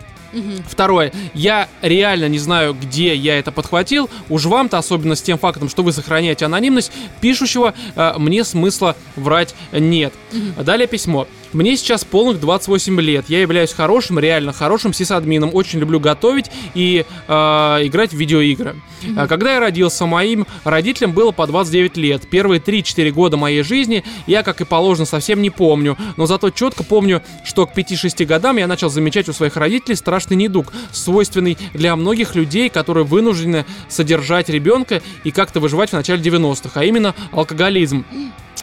Второе. 0.67 1.13
Я 1.33 1.69
реально 1.81 2.27
не 2.27 2.37
знаю, 2.37 2.73
где 2.79 3.15
я 3.15 3.39
это 3.39 3.51
подхватил. 3.53 4.09
Уж 4.29 4.45
вам-то, 4.45 4.77
особенно 4.77 5.15
с 5.15 5.21
тем 5.21 5.37
фактом, 5.39 5.69
что 5.69 5.83
вы 5.83 5.93
сохраняете 5.93 6.45
анонимность, 6.45 6.91
пишущего 7.21 7.73
э, 7.95 8.13
мне 8.17 8.43
смысла 8.43 8.95
врать 9.15 9.55
нет. 9.71 10.13
Далее 10.59 10.87
письмо. 10.87 11.27
Мне 11.53 11.77
сейчас 11.77 12.03
полных 12.03 12.39
28 12.39 12.99
лет. 13.01 13.25
Я 13.29 13.41
являюсь 13.41 13.73
хорошим, 13.73 14.19
реально 14.19 14.53
хорошим 14.53 14.93
сисадмином. 14.93 15.51
Очень 15.53 15.79
люблю 15.79 15.99
готовить 15.99 16.51
и 16.73 17.05
э, 17.27 17.33
играть 17.33 18.11
в 18.11 18.17
видеоигры. 18.17 18.75
А 19.15 19.27
Когда 19.27 19.53
я 19.53 19.59
родился, 19.59 20.05
моим 20.05 20.45
родителям 20.63 21.13
было 21.13 21.31
по 21.31 21.47
29 21.47 21.97
лет. 21.97 22.27
Первые 22.29 22.59
3-4 22.59 23.11
года 23.11 23.37
моей 23.37 23.61
жизни 23.61 24.03
я, 24.25 24.43
как 24.43 24.61
и 24.61 24.65
положено, 24.65 25.05
совсем 25.05 25.41
не 25.41 25.49
помню. 25.49 25.97
Но 26.17 26.25
зато 26.25 26.49
четко 26.49 26.83
помню, 26.83 27.21
что 27.45 27.65
к 27.65 27.77
5-6 27.77 28.25
годам 28.25 28.57
я 28.57 28.67
начал 28.67 28.89
замечать 28.89 29.29
у 29.29 29.33
своих 29.33 29.55
родителей 29.55 29.95
страшный 29.95 30.35
недуг, 30.35 30.73
свойственный 30.91 31.57
для 31.73 31.95
многих 31.95 32.35
людей, 32.35 32.69
которые 32.69 33.05
вынуждены 33.05 33.65
содержать 33.87 34.49
ребенка 34.49 35.01
и 35.23 35.31
как-то 35.31 35.59
выживать 35.59 35.91
в 35.91 35.93
начале 35.93 36.21
90-х, 36.21 36.79
а 36.79 36.83
именно 36.83 37.15
алкоголизм. 37.31 38.05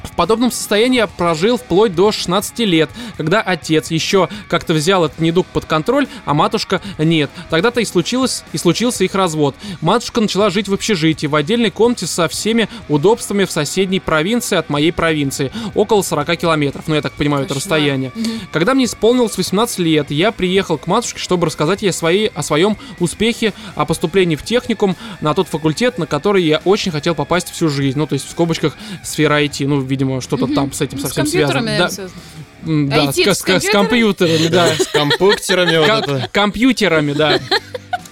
В 0.05 0.17
подобном 0.17 0.53
состоянии 0.53 0.99
я 0.99 1.07
прожил 1.07 1.57
вплоть 1.57 1.95
до 1.95 2.13
16 2.13 2.59
лет, 2.61 2.74
когда 3.17 3.41
отец 3.41 3.91
еще 3.91 4.29
как-то 4.49 4.75
взял 4.75 5.05
этот 5.05 5.19
недуг 5.21 5.47
под 5.47 5.65
контроль, 5.65 6.07
а 6.25 6.35
матушка 6.35 6.81
нет. 6.99 7.31
Тогда-то 7.51 7.81
и 7.81 7.85
случилось, 7.85 8.45
и 8.53 8.59
случился 8.59 9.05
их 9.05 9.15
развод. 9.15 9.55
Матушка 9.81 10.21
начала 10.21 10.51
жить 10.51 10.69
в 10.69 10.75
общежитии, 10.75 11.27
в 11.27 11.35
отдельной 11.35 11.71
комнате 11.71 12.07
со 12.07 12.29
всеми 12.29 12.69
удобствами 12.89 13.45
в 13.45 13.51
соседней 13.51 14.01
провинции 14.01 14.57
от 14.57 14.69
моей 14.71 14.93
провинции, 14.93 15.53
около 15.75 16.03
40 16.03 16.37
километров, 16.37 16.85
ну 16.87 16.95
я 16.95 17.03
так 17.03 17.13
понимаю, 17.13 17.45
это 17.45 17.55
Кошмар. 17.55 17.79
расстояние. 17.79 18.13
Когда 18.53 18.75
мне 18.75 18.85
исполнилось 18.85 19.37
18 19.37 19.79
лет, 19.79 20.11
я 20.11 20.33
приехал 20.33 20.79
к 20.79 20.87
матушке, 20.87 21.19
чтобы 21.19 21.47
рассказать 21.47 21.83
ей 21.83 21.91
о, 21.91 21.93
своей, 21.93 22.29
о 22.29 22.43
своем 22.43 22.77
успехе, 22.99 23.53
о 23.75 23.85
поступлении 23.85 24.37
в 24.37 24.43
техникум 24.43 24.97
на 25.21 25.35
тот 25.35 25.49
факультет, 25.49 25.99
на 25.99 26.07
который 26.07 26.43
я 26.43 26.61
очень 26.65 26.93
хотел 26.93 27.15
попасть 27.15 27.51
всю 27.51 27.69
жизнь. 27.69 27.99
Ну, 27.99 28.07
то 28.07 28.15
есть 28.15 28.27
в 28.27 28.31
скобочках 28.31 28.77
сфера 29.03 29.43
IT. 29.43 29.67
Ну, 29.67 29.81
видимо, 29.81 30.21
что-то 30.21 30.47
там 30.47 30.73
с 30.73 30.81
этим 30.81 30.99
С 30.99 31.03
совсем 31.03 31.25
компьютерами 31.25 31.77
связано. 31.77 32.09
Да. 32.09 32.13
Да, 32.65 33.05
IT 33.07 33.33
с, 33.35 33.39
с 33.39 33.43
с- 33.43 33.65
с 33.65 33.71
компьютерами, 33.71 34.49
да. 34.49 34.69
С 34.79 34.87
компьютерами 34.89 35.77
вот 35.79 35.89
это. 35.89 36.29
компьютерами, 36.33 37.13
да. 37.13 37.41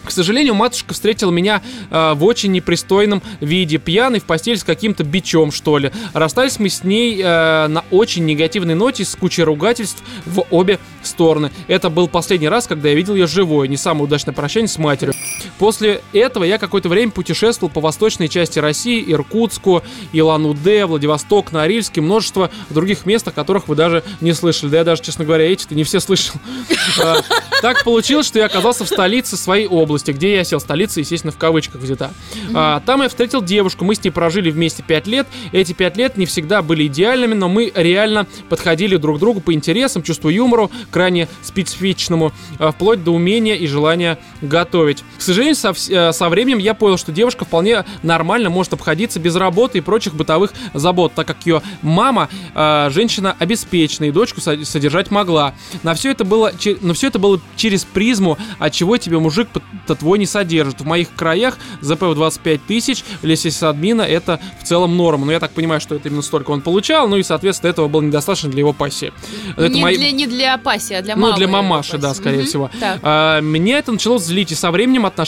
К 0.04 0.10
сожалению, 0.10 0.54
матушка 0.54 0.94
встретила 0.94 1.30
меня 1.30 1.62
э, 1.90 2.12
в 2.14 2.24
очень 2.24 2.50
непристойном 2.50 3.22
виде, 3.40 3.78
пьяный 3.78 4.18
в 4.18 4.24
постель 4.24 4.58
с 4.58 4.64
каким-то 4.64 5.04
бичом, 5.04 5.52
что 5.52 5.78
ли. 5.78 5.92
Расстались 6.12 6.58
мы 6.58 6.68
с 6.70 6.82
ней 6.82 7.20
э, 7.22 7.66
на 7.68 7.84
очень 7.92 8.26
негативной 8.26 8.74
ноте 8.74 9.04
с 9.04 9.14
кучей 9.14 9.44
ругательств 9.44 10.02
в 10.26 10.44
обе 10.50 10.80
стороны. 11.04 11.52
Это 11.68 11.88
был 11.88 12.08
последний 12.08 12.48
раз, 12.48 12.66
когда 12.66 12.88
я 12.88 12.94
видел 12.96 13.14
ее 13.14 13.28
живой, 13.28 13.68
не 13.68 13.76
самое 13.76 14.04
удачное 14.04 14.34
прощание 14.34 14.68
с 14.68 14.76
матерью. 14.76 15.14
После 15.58 16.02
этого 16.12 16.44
я 16.44 16.58
какое-то 16.58 16.88
время 16.88 17.12
путешествовал 17.12 17.72
по 17.72 17.80
восточной 17.80 18.28
части 18.28 18.58
России, 18.58 19.04
Иркутску, 19.06 19.82
Илан-Удэ, 20.12 20.86
Владивосток, 20.86 21.52
Норильск 21.52 21.98
и 21.98 22.00
множество 22.00 22.50
других 22.70 23.06
мест, 23.06 23.26
о 23.28 23.30
которых 23.30 23.68
вы 23.68 23.76
даже 23.76 24.02
не 24.20 24.32
слышали. 24.32 24.70
Да 24.70 24.78
я 24.78 24.84
даже, 24.84 25.02
честно 25.02 25.24
говоря, 25.24 25.44
эти-то 25.50 25.74
не 25.74 25.84
все 25.84 26.00
слышал. 26.00 26.36
А, 27.00 27.22
Так 27.60 27.84
получилось, 27.84 28.26
что 28.26 28.38
я 28.40 28.46
оказался 28.46 28.84
в 28.84 28.88
столице 28.88 29.36
своей 29.36 29.66
области, 29.66 30.10
где 30.10 30.34
я 30.34 30.44
сел. 30.44 30.58
Столица, 30.60 31.00
естественно, 31.00 31.32
в 31.32 31.38
кавычках 31.38 31.80
взята. 31.80 32.12
А, 32.54 32.80
Там 32.80 33.02
я 33.02 33.08
встретил 33.08 33.40
девушку, 33.42 33.84
мы 33.84 33.94
с 33.94 34.02
ней 34.02 34.10
прожили 34.10 34.50
вместе 34.50 34.82
5 34.82 35.06
лет. 35.06 35.26
Эти 35.52 35.72
5 35.72 35.96
лет 35.96 36.16
не 36.16 36.26
всегда 36.26 36.62
были 36.62 36.86
идеальными, 36.86 37.34
но 37.34 37.48
мы 37.48 37.70
реально 37.74 38.26
подходили 38.48 38.96
друг 38.96 39.16
к 39.16 39.20
другу 39.20 39.40
по 39.40 39.52
интересам, 39.52 40.02
чувству 40.02 40.28
юмору, 40.28 40.70
крайне 40.90 41.28
специфичному, 41.42 42.32
а, 42.58 42.72
вплоть 42.72 43.04
до 43.04 43.12
умения 43.12 43.54
и 43.54 43.66
желания 43.66 44.18
готовить. 44.40 45.04
К 45.18 45.22
сожалению, 45.32 45.56
со, 45.56 45.72
э, 45.90 46.12
со 46.12 46.28
временем 46.28 46.58
я 46.58 46.74
понял, 46.74 46.96
что 46.96 47.12
девушка 47.12 47.44
вполне 47.44 47.84
нормально 48.02 48.50
может 48.50 48.72
обходиться 48.72 49.18
без 49.20 49.34
работы 49.36 49.78
и 49.78 49.80
прочих 49.80 50.14
бытовых 50.14 50.52
забот, 50.74 51.12
так 51.14 51.26
как 51.26 51.44
ее 51.46 51.62
мама 51.82 52.28
э, 52.54 52.88
женщина 52.92 53.34
обеспеченная 53.38 54.08
и 54.10 54.12
дочку 54.12 54.40
со- 54.40 54.64
содержать 54.64 55.10
могла. 55.10 55.54
На 55.82 55.94
все 55.94 56.10
это 56.10 56.24
было, 56.24 56.52
но 56.80 56.94
все 56.94 57.08
это 57.08 57.18
было 57.18 57.40
через 57.56 57.84
призму, 57.84 58.38
от 58.58 58.72
чего 58.72 58.96
тебе 58.96 59.18
мужик 59.18 59.48
п- 59.48 59.94
твой 59.94 60.18
не 60.18 60.26
содержит. 60.26 60.80
В 60.80 60.84
моих 60.86 61.14
краях 61.14 61.58
ЗП 61.80 62.02
в 62.02 62.14
25 62.14 62.66
тысяч, 62.66 63.04
админа 63.68 64.02
это 64.02 64.40
в 64.60 64.64
целом 64.66 64.96
норма. 64.96 65.26
Но 65.26 65.32
я 65.32 65.40
так 65.40 65.52
понимаю, 65.52 65.80
что 65.80 65.94
это 65.94 66.08
именно 66.08 66.22
столько 66.22 66.50
он 66.50 66.60
получал, 66.60 67.08
ну 67.08 67.16
и, 67.16 67.22
соответственно, 67.22 67.70
этого 67.70 67.88
было 67.88 68.00
недостаточно 68.02 68.50
для 68.50 68.60
его 68.60 68.72
пассии. 68.72 69.12
Это 69.56 69.68
не, 69.68 69.80
мои- 69.82 69.96
для, 69.96 70.10
не 70.12 70.26
для 70.26 70.58
паси, 70.58 70.94
а 70.94 71.02
для 71.02 71.16
ну, 71.16 71.22
мамы. 71.22 71.36
для 71.36 71.48
мамаши, 71.48 71.98
да, 71.98 72.08
паси. 72.08 72.20
скорее 72.20 72.38
Мгм. 72.38 72.46
всего. 72.46 72.70
Так. 72.80 73.00
А, 73.02 73.40
меня 73.40 73.78
это 73.78 73.92
начало 73.92 74.18
злить, 74.18 74.52
и 74.52 74.54
со 74.54 74.70
временем 74.70 75.06
отношения 75.06 75.21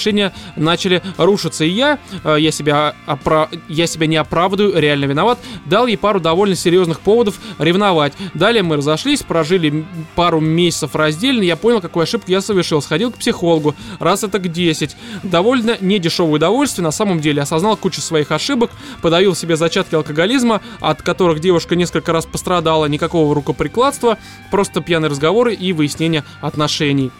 начали 0.57 1.03
рушиться. 1.17 1.65
И 1.65 1.71
я, 1.71 1.99
а, 2.23 2.37
я, 2.37 2.51
себя 2.51 2.95
опра- 3.07 3.49
я 3.69 3.87
себя 3.87 4.07
не 4.07 4.17
оправдываю, 4.17 4.79
реально 4.79 5.07
виноват, 5.07 5.39
дал 5.67 5.87
ей 5.87 5.97
пару 5.97 6.21
довольно 6.21 6.55
серьезных 6.55 7.01
поводов 7.01 7.39
ревновать. 7.59 8.13
Далее 8.35 8.63
мы 8.63 8.77
разошлись, 8.77 9.23
прожили 9.23 9.85
пару 10.15 10.41
месяцев 10.41 10.95
раздельно, 10.95 11.43
я 11.43 11.57
понял, 11.57 11.81
какую 11.81 12.03
ошибку 12.05 12.31
я 12.31 12.41
совершил. 12.41 12.83
Сходил 12.83 13.11
к 13.11 13.17
психологу, 13.17 13.75
раз 13.99 14.25
это 14.25 14.39
к 14.39 14.49
10. 14.49 14.97
Довольно 15.23 15.77
недешевое 15.81 16.35
удовольствие, 16.35 16.85
на 16.85 16.91
самом 16.91 17.21
деле. 17.21 17.43
Осознал 17.43 17.77
кучу 17.77 18.01
своих 18.01 18.31
ошибок, 18.31 18.71
подавил 19.03 19.35
себе 19.35 19.57
зачатки 19.57 19.95
алкоголизма, 19.95 20.61
от 20.81 21.03
которых 21.03 21.41
девушка 21.41 21.77
несколько 21.77 22.13
раз 22.13 22.27
пострадала, 22.27 22.87
никакого 22.87 23.35
рукоприкладства, 23.35 24.19
просто 24.51 24.81
пьяные 24.81 25.11
разговоры 25.11 25.55
и 25.55 25.73
выяснение 25.73 26.25
отношений. 26.41 27.11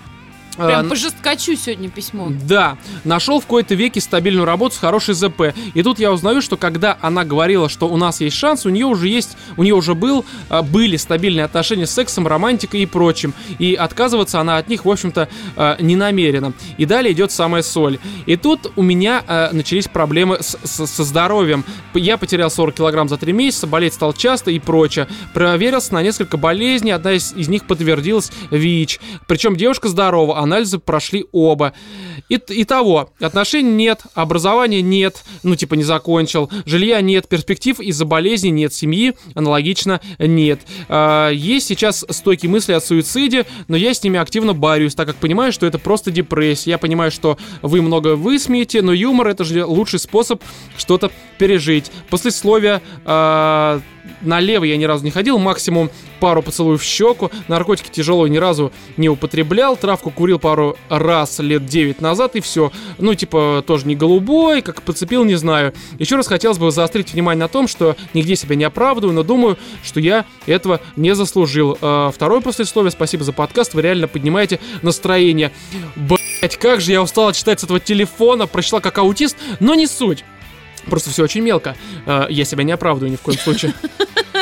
А, 0.57 0.67
Прям 0.67 0.81
н- 0.85 0.89
по 0.89 0.97
жесткачу 0.97 1.57
сегодня 1.57 1.89
письмо. 1.91 2.29
да, 2.31 2.77
нашел 3.05 3.41
в 3.41 3.47
кои-то 3.47 3.75
веке 3.75 4.01
стабильную 4.01 4.45
работу 4.45 4.75
с 4.77 4.79
хорошей 4.79 5.15
ЗП. 5.15 5.53
И 5.75 5.83
тут 5.83 5.99
я 5.99 6.13
узнаю, 6.13 6.41
что 6.43 6.57
когда 6.57 6.97
она 7.01 7.25
говорила, 7.25 7.69
что 7.69 7.89
у 7.89 7.97
нас 7.97 8.21
есть 8.21 8.37
шанс, 8.37 8.65
у 8.67 8.71
нее 8.71 8.87
уже 8.87 9.09
есть, 9.09 9.37
у 9.57 9.63
нее 9.63 9.75
уже 9.75 9.95
был, 9.95 10.25
а, 10.49 10.63
были 10.63 10.97
стабильные 10.97 11.45
отношения 11.45 11.87
с 11.87 11.91
сексом, 11.91 12.27
романтикой 12.27 12.83
и 12.83 12.87
прочим. 12.87 13.35
И 13.59 13.75
отказываться 13.75 14.41
она 14.41 14.57
от 14.59 14.69
них, 14.69 14.85
в 14.85 14.91
общем-то, 14.91 15.29
а, 15.57 15.77
не 15.81 15.97
намерена. 15.97 16.53
И 16.79 16.85
далее 16.85 17.13
идет 17.13 17.33
самая 17.33 17.63
соль. 17.63 17.99
И 18.27 18.37
тут 18.37 18.71
у 18.77 18.83
меня 18.83 19.23
а, 19.27 19.51
начались 19.53 19.89
проблемы 19.89 20.39
с- 20.41 20.59
с- 20.63 20.87
со 20.87 21.05
здоровьем. 21.05 21.65
Я 21.95 22.17
потерял 22.17 22.51
40 22.51 22.77
килограмм 22.77 23.09
за 23.09 23.17
3 23.17 23.33
месяца, 23.33 23.67
болеть 23.67 23.95
стал 23.95 24.13
часто 24.13 24.51
и 24.51 24.59
прочее. 24.59 25.09
Проверился 25.33 25.95
на 25.95 26.03
несколько 26.03 26.37
болезней, 26.37 26.93
одна 26.93 27.13
из, 27.13 27.33
из 27.33 27.49
них 27.49 27.65
подтвердилась 27.67 28.31
ВИЧ. 28.51 29.01
Причем 29.27 29.57
девушка 29.57 29.89
здорова, 29.89 30.39
анализы 30.45 30.79
прошли 30.79 31.27
оба. 31.33 31.75
И, 32.29 32.41
итого, 32.49 33.11
отношений 33.21 33.73
нет, 33.73 34.03
образования 34.15 34.81
нет, 34.81 35.25
ну 35.43 35.57
типа 35.57 35.75
не 35.75 35.83
закончил, 35.83 36.51
жилья 36.65 37.01
нет, 37.01 37.29
перспектив 37.29 37.81
из-за 37.81 38.05
болезни 38.05 38.49
нет, 38.49 38.73
семьи 38.73 39.15
аналогично 39.35 40.01
нет. 40.19 40.61
А, 40.89 41.31
есть 41.31 41.67
сейчас 41.67 42.05
стойкие 42.09 42.51
мысли 42.51 42.73
о 42.73 42.81
суициде, 42.81 43.47
но 43.69 43.77
я 43.77 43.93
с 43.93 44.03
ними 44.03 44.19
активно 44.19 44.55
борюсь, 44.55 44.95
так 44.95 45.07
как 45.07 45.17
понимаю, 45.17 45.53
что 45.53 45.67
это 45.67 45.79
просто 45.79 46.11
депрессия. 46.11 46.71
Я 46.71 46.79
понимаю, 46.79 47.11
что 47.11 47.37
вы 47.63 47.83
много 47.83 48.17
высмеете, 48.17 48.81
но 48.81 48.93
юмор 48.93 49.29
это 49.29 49.45
же 49.45 49.65
лучший 49.65 49.99
способ 49.99 50.43
что-то 50.77 51.11
пережить. 51.39 51.91
Послесловие 52.11 52.81
а, 53.05 53.81
налево 54.23 54.65
я 54.65 54.77
ни 54.77 54.85
разу 54.85 55.05
не 55.05 55.11
ходил, 55.11 55.39
максимум 55.39 55.91
пару 56.21 56.43
поцелуев 56.43 56.81
в 56.81 56.85
щеку, 56.85 57.31
наркотики 57.49 57.91
тяжелые 57.91 58.31
ни 58.31 58.39
разу 58.39 58.73
не 58.97 59.09
употреблял, 59.09 59.77
травку 59.77 60.11
курил 60.11 60.34
пару 60.39 60.77
раз 60.89 61.39
лет 61.39 61.67
9 61.67 62.01
назад 62.01 62.37
и 62.37 62.41
все. 62.41 62.73
Ну, 62.99 63.15
типа, 63.15 63.65
тоже 63.67 63.87
не 63.87 63.95
голубой, 63.95 64.63
как 64.63 64.83
подцепил, 64.83 65.25
не 65.25 65.35
знаю. 65.37 65.73
Еще 65.99 66.17
раз 66.17 66.27
хотелось 66.27 66.59
бы 66.59 66.71
заострить 66.71 67.13
внимание 67.13 67.41
на 67.41 67.49
том, 67.49 67.69
что 67.69 67.97
нигде 68.13 68.37
себя 68.37 68.57
не 68.57 68.65
оправдываю, 68.65 69.15
но 69.15 69.23
думаю, 69.23 69.59
что 69.83 70.01
я 70.01 70.25
этого 70.47 70.81
не 70.97 71.15
заслужил. 71.15 71.79
А, 71.81 72.11
Второе 72.11 72.41
послесловие, 72.41 72.91
спасибо 72.91 73.25
за 73.25 73.33
подкаст, 73.33 73.75
вы 73.75 73.83
реально 73.83 74.09
поднимаете 74.09 74.61
настроение. 74.83 75.53
Блять, 75.97 76.57
как 76.59 76.81
же 76.81 76.93
я 76.93 77.03
устал 77.03 77.33
читать 77.33 77.61
с 77.61 77.65
этого 77.65 77.81
телефона, 77.81 78.47
прочитал 78.47 78.81
как 78.81 78.99
аутист, 78.99 79.37
но 79.61 79.75
не 79.75 79.87
суть. 79.87 80.25
Просто 80.89 81.11
все 81.11 81.23
очень 81.25 81.43
мелко. 81.43 81.77
А, 82.07 82.27
Я 82.29 82.45
себя 82.45 82.65
не 82.65 82.73
оправдываю 82.73 83.11
ни 83.11 83.17
в 83.17 83.21
коем 83.21 83.39
случае. 83.39 83.73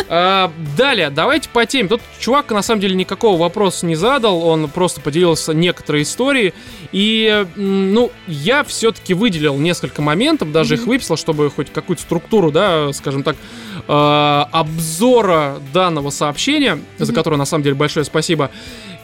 А, 0.09 0.52
Далее, 0.76 1.11
давайте 1.11 1.48
по 1.48 1.64
теме. 1.64 1.88
Тут 1.88 2.00
чувак 2.18 2.50
на 2.50 2.62
самом 2.62 2.81
деле 2.81 2.94
никакого 2.94 3.38
вопроса 3.38 3.87
не 3.87 3.94
задал, 3.94 4.46
он 4.46 4.68
просто 4.68 5.00
поделился 5.00 5.55
некоторой 5.55 6.02
историей. 6.02 6.52
И, 6.92 7.46
ну, 7.57 8.11
я 8.26 8.64
все-таки 8.64 9.14
выделил 9.14 9.57
несколько 9.57 10.02
моментов, 10.02 10.52
даже 10.52 10.74
их 10.74 10.87
выписал, 10.87 11.16
чтобы 11.16 11.50
хоть 11.50 11.72
какую-то 11.72 12.02
структуру, 12.02 12.50
да, 12.50 12.92
скажем 12.92 13.22
так, 13.22 13.37
а, 13.88 14.48
обзора 14.52 15.59
данного 15.72 16.11
сообщения, 16.11 16.78
за 16.98 17.12
которое 17.14 17.37
на 17.37 17.46
самом 17.46 17.64
деле 17.64 17.76
большое 17.76 18.05
спасибо. 18.05 18.50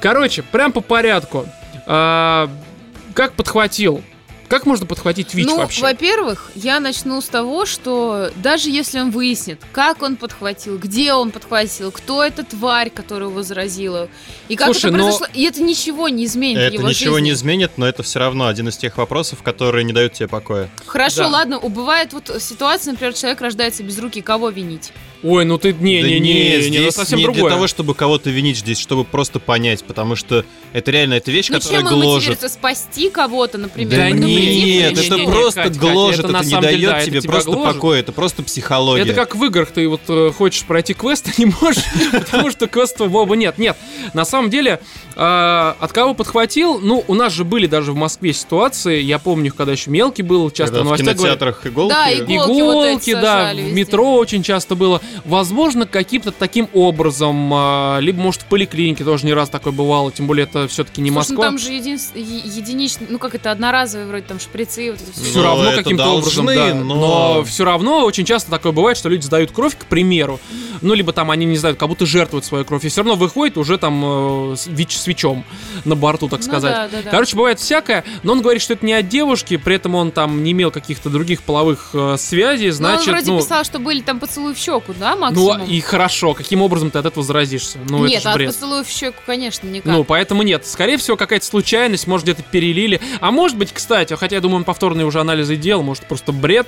Короче, 0.00 0.42
прям 0.42 0.72
по 0.72 0.80
порядку. 0.80 1.46
Как 1.86 3.32
подхватил? 3.34 4.02
Как 4.48 4.64
можно 4.64 4.86
подхватить 4.86 5.34
ВИЧ 5.34 5.46
ну, 5.46 5.56
вообще? 5.58 5.82
во-первых, 5.82 6.50
я 6.54 6.80
начну 6.80 7.20
с 7.20 7.26
того, 7.26 7.66
что 7.66 8.30
даже 8.36 8.70
если 8.70 8.98
он 8.98 9.10
выяснит, 9.10 9.60
как 9.72 10.02
он 10.02 10.16
подхватил, 10.16 10.78
где 10.78 11.12
он 11.12 11.30
подхватил, 11.30 11.92
кто 11.92 12.24
эта 12.24 12.44
тварь, 12.44 12.88
которая 12.88 13.28
его 13.28 13.42
заразила, 13.42 14.08
и 14.48 14.56
как 14.56 14.66
Слушай, 14.68 14.86
это 14.88 14.96
но- 14.96 15.02
произошло, 15.04 15.26
и 15.34 15.42
это 15.44 15.62
ничего 15.62 16.08
не 16.08 16.24
изменит 16.24 16.58
в 16.58 16.62
Это 16.62 16.74
его 16.76 16.88
ничего 16.88 17.14
жизни. 17.16 17.26
не 17.28 17.32
изменит, 17.34 17.72
но 17.76 17.86
это 17.86 18.02
все 18.02 18.20
равно 18.20 18.46
один 18.46 18.68
из 18.68 18.78
тех 18.78 18.96
вопросов, 18.96 19.42
которые 19.42 19.84
не 19.84 19.92
дают 19.92 20.14
тебе 20.14 20.28
покоя. 20.28 20.70
Хорошо, 20.86 21.24
Да. 21.24 21.28
ладно, 21.28 21.60
бывает 21.60 22.14
вот 22.14 22.34
ситуация, 22.40 22.92
например, 22.92 23.12
человек 23.12 23.40
рождается 23.42 23.82
без 23.82 23.98
руки, 23.98 24.22
кого 24.22 24.48
винить? 24.48 24.92
Ой, 25.22 25.44
ну 25.44 25.58
ты... 25.58 25.72
Да 25.72 25.80
Не-не-не, 25.84 26.20
не, 26.20 26.62
здесь 26.62 26.84
ну 26.84 26.90
совсем 26.92 27.18
не 27.18 27.24
другое. 27.24 27.42
для 27.44 27.50
того, 27.50 27.66
чтобы 27.66 27.94
кого-то 27.94 28.30
винить, 28.30 28.58
здесь 28.58 28.78
чтобы 28.78 29.04
просто 29.04 29.40
понять, 29.40 29.82
потому 29.84 30.14
что 30.14 30.44
это 30.72 30.90
реально 30.92 31.14
это 31.14 31.32
вещь, 31.32 31.48
Ну, 31.50 31.56
которая 31.58 31.80
чем 31.82 31.86
он 31.88 31.94
гложет. 32.00 32.14
мотивируется? 32.28 32.48
Спасти 32.48 33.10
кого-то, 33.10 33.58
например? 33.58 33.90
Да 33.98 34.04
предупредив 34.06 34.37
нет, 34.38 34.98
это 34.98 35.18
просто 35.24 35.70
гложет, 35.70 36.24
это 36.24 36.44
не 36.44 36.60
дает 36.60 37.04
тебе 37.04 37.22
просто 37.22 37.52
покоя, 37.52 38.00
это 38.00 38.12
просто 38.12 38.42
психология. 38.42 39.02
Это 39.02 39.14
как 39.14 39.34
в 39.34 39.44
играх, 39.44 39.70
ты 39.70 39.88
вот 39.88 40.02
э, 40.08 40.30
хочешь 40.36 40.64
пройти 40.64 40.94
квест, 40.94 41.28
а 41.36 41.40
не 41.40 41.46
можешь, 41.46 41.82
потому 42.12 42.50
что 42.50 42.66
квеста 42.66 43.04
в 43.04 43.14
оба 43.16 43.36
нет. 43.36 43.58
Нет, 43.58 43.76
на 44.14 44.24
самом 44.24 44.50
деле, 44.50 44.80
э, 45.16 45.74
от 45.78 45.92
кого 45.92 46.14
подхватил, 46.14 46.78
ну, 46.80 47.04
у 47.06 47.14
нас 47.14 47.32
же 47.32 47.44
были 47.44 47.66
даже 47.66 47.92
в 47.92 47.96
Москве 47.96 48.32
ситуации, 48.32 49.00
я 49.00 49.18
помню, 49.18 49.52
когда 49.52 49.72
еще 49.72 49.90
мелкий 49.90 50.22
был, 50.22 50.50
часто 50.50 50.76
в 50.76 50.80
в 50.80 50.84
новостях 50.84 51.16
говорят, 51.16 51.38
кинотеатрах 51.38 51.66
иголки. 51.66 51.92
Да, 51.92 52.12
иголки. 52.12 53.12
Вот 53.12 53.22
да, 53.22 53.52
в 53.54 53.72
метро 53.72 54.14
очень 54.14 54.42
часто 54.42 54.74
было. 54.74 55.00
Возможно, 55.24 55.86
каким-то 55.86 56.30
таким 56.30 56.68
образом, 56.72 57.50
а, 57.52 57.98
либо, 58.00 58.20
может, 58.20 58.42
в 58.42 58.46
поликлинике 58.46 59.04
тоже 59.04 59.26
не 59.26 59.32
раз 59.32 59.48
такое 59.48 59.72
бывало, 59.72 60.12
тем 60.12 60.26
более 60.26 60.44
это 60.44 60.68
все-таки 60.68 61.00
не 61.00 61.10
Слушай, 61.10 61.30
ну 61.30 61.36
Москва. 61.36 61.44
там 61.44 61.58
же 61.58 61.72
единичный, 61.72 63.06
ну 63.10 63.18
как 63.18 63.34
это, 63.34 63.50
одноразовые 63.50 64.08
вроде 64.08 64.24
там 64.28 64.38
шприцы, 64.40 64.90
вот 64.92 65.00
это 65.00 65.12
все. 65.12 65.22
Все 65.22 65.38
Ну, 65.38 65.44
равно 65.44 65.72
каким-то 65.72 66.04
должны, 66.04 66.42
образом, 66.42 66.46
да. 66.46 66.74
но- 66.74 67.34
Но 67.38 67.44
все 67.44 67.64
равно 67.64 68.04
очень 68.04 68.24
часто 68.24 68.50
такое 68.50 68.72
бывает, 68.72 68.96
что 68.96 69.08
люди 69.08 69.24
сдают 69.24 69.50
кровь, 69.50 69.76
к 69.76 69.86
примеру. 69.86 70.38
Ну, 70.80 70.94
либо 70.94 71.12
там 71.12 71.30
они 71.32 71.44
не 71.44 71.56
знают, 71.56 71.76
как 71.78 71.88
будто 71.88 72.06
жертвуют 72.06 72.44
свою 72.44 72.64
кровь. 72.64 72.84
И 72.84 72.88
все 72.88 73.00
равно 73.00 73.16
выходит 73.16 73.58
уже 73.58 73.78
там 73.78 74.52
э, 74.52 74.56
с 74.56 74.66
ВИЧ 74.68 74.96
свечом 74.98 75.44
на 75.84 75.96
борту, 75.96 76.28
так 76.28 76.38
Ну 76.40 76.44
сказать. 76.46 76.72
да, 76.72 76.88
да, 76.88 77.02
да. 77.02 77.10
Короче, 77.10 77.34
бывает 77.36 77.58
всякое, 77.58 78.04
но 78.22 78.32
он 78.32 78.42
говорит, 78.42 78.62
что 78.62 78.74
это 78.74 78.86
не 78.86 78.92
от 78.92 79.08
девушки, 79.08 79.56
при 79.56 79.74
этом 79.74 79.96
он 79.96 80.12
там 80.12 80.44
не 80.44 80.52
имел 80.52 80.70
каких-то 80.70 81.10
других 81.10 81.42
половых 81.42 81.90
э, 81.94 82.16
связей, 82.18 82.66
Ну, 82.68 82.72
значит, 82.74 83.08
он 83.08 83.14
вроде 83.14 83.30
ну, 83.32 83.38
писал, 83.40 83.64
что 83.64 83.80
были 83.80 84.00
там 84.02 84.20
поцелуи 84.20 84.54
в 84.54 84.58
щеку, 84.58 84.94
да, 84.98 85.14
ну, 85.16 85.20
максимум? 85.22 85.64
и 85.66 85.80
хорошо, 85.80 86.34
каким 86.34 86.62
образом 86.62 86.90
ты 86.92 86.98
от 86.98 87.06
этого 87.06 87.24
заразишься? 87.24 87.78
Ну, 87.88 88.06
Нет, 88.06 88.20
это 88.20 88.28
а 88.28 88.32
от 88.32 88.36
бред. 88.38 88.54
поцелуев 88.54 88.86
в 88.86 88.90
щеку, 88.90 89.18
конечно, 89.26 89.66
никак. 89.66 89.92
Ну, 89.92 90.04
поэтому 90.04 90.42
нет. 90.44 90.64
Скорее 90.66 90.96
всего, 90.98 91.16
какая-то 91.16 91.44
случайность, 91.44 92.06
может, 92.06 92.24
где-то 92.24 92.42
перелили. 92.44 93.00
А 93.20 93.30
может 93.32 93.56
быть, 93.56 93.72
кстати, 93.72 94.12
хотя 94.18 94.36
я 94.36 94.40
думаю, 94.42 94.58
он 94.58 94.64
повторные 94.64 95.06
уже 95.06 95.20
анализы 95.20 95.56
делал, 95.56 95.82
может, 95.82 96.04
просто 96.06 96.32
бред. 96.32 96.66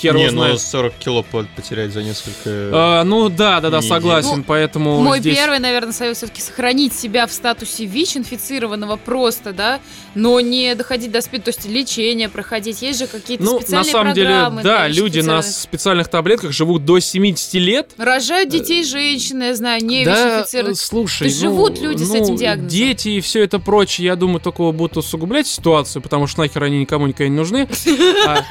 Хер 0.00 0.14
Не, 0.14 0.22
его 0.24 0.32
ну 0.32 0.38
знает. 0.44 0.60
40 0.60 0.94
кило 0.94 1.22
по- 1.22 1.44
потерять 1.56 1.92
за 1.92 2.02
несколько... 2.02 2.70
А, 2.72 3.04
ну 3.04 3.28
да, 3.28 3.60
да, 3.60 3.68
да, 3.70 3.80
Не, 3.80 3.88
согласен, 3.88 4.38
Ну, 4.38 4.44
поэтому 4.44 5.00
Мой 5.00 5.20
здесь... 5.20 5.36
первый, 5.36 5.58
наверное, 5.58 5.92
совет 5.92 6.16
все-таки 6.16 6.40
сохранить 6.40 6.94
себя 6.94 7.26
в 7.26 7.32
статусе 7.32 7.84
ВИЧ-инфицированного 7.84 8.96
просто, 8.96 9.52
да, 9.52 9.80
но 10.14 10.40
не 10.40 10.74
доходить 10.74 11.10
до 11.12 11.20
СПИД, 11.20 11.44
то 11.44 11.48
есть 11.50 11.66
лечение 11.66 12.28
проходить. 12.28 12.80
Есть 12.82 12.98
же 13.00 13.06
какие-то 13.06 13.44
Ну, 13.44 13.54
на 13.56 13.60
специальные 13.60 13.92
самом 13.92 14.14
деле, 14.14 14.26
программы 14.28 14.62
да, 14.62 14.86
для 14.88 15.02
люди 15.02 15.20
на 15.20 15.42
специальных 15.42 16.08
таблетках 16.08 16.52
живут 16.52 16.84
до 16.84 16.98
70 16.98 17.54
лет. 17.54 17.90
Рожают 17.98 18.48
детей 18.48 18.84
женщины, 18.84 19.44
я 19.44 19.54
знаю, 19.54 19.84
не 19.84 20.04
да, 20.04 20.12
э, 20.12 20.36
ВИЧ-инфицированных. 20.38 20.80
слушай, 20.80 21.18
То 21.18 21.24
есть 21.24 21.42
ну, 21.42 21.50
живут 21.50 21.80
люди 21.80 22.02
с 22.04 22.08
ну, 22.08 22.14
этим 22.16 22.36
диагнозом. 22.36 22.68
Дети 22.70 23.08
и 23.10 23.20
все 23.20 23.42
это 23.44 23.58
прочее, 23.58 24.06
я 24.06 24.16
думаю, 24.16 24.40
только 24.40 24.70
будут 24.72 24.96
усугублять 24.96 25.46
ситуацию, 25.46 26.00
потому 26.02 26.26
что 26.26 26.40
нахер 26.40 26.64
они 26.64 26.78
никому 26.80 27.06
никогда 27.06 27.28
не 27.28 27.36
нужны. 27.36 27.68
А, 28.26 28.44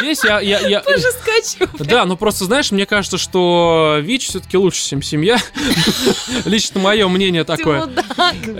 здесь 0.00 0.22
я- 0.24 0.40
я- 0.40 0.61
я, 0.68 0.80
Тоже 0.80 1.06
скачу. 1.12 1.70
Да, 1.78 2.04
ну 2.04 2.16
просто, 2.16 2.44
знаешь, 2.44 2.70
мне 2.70 2.86
кажется, 2.86 3.18
что 3.18 3.98
ВИЧ 4.00 4.28
все-таки 4.28 4.56
лучше, 4.56 4.84
чем 4.88 5.02
семья. 5.02 5.38
Лично 6.44 6.80
мое 6.80 7.08
мнение 7.08 7.44
такое. 7.44 7.88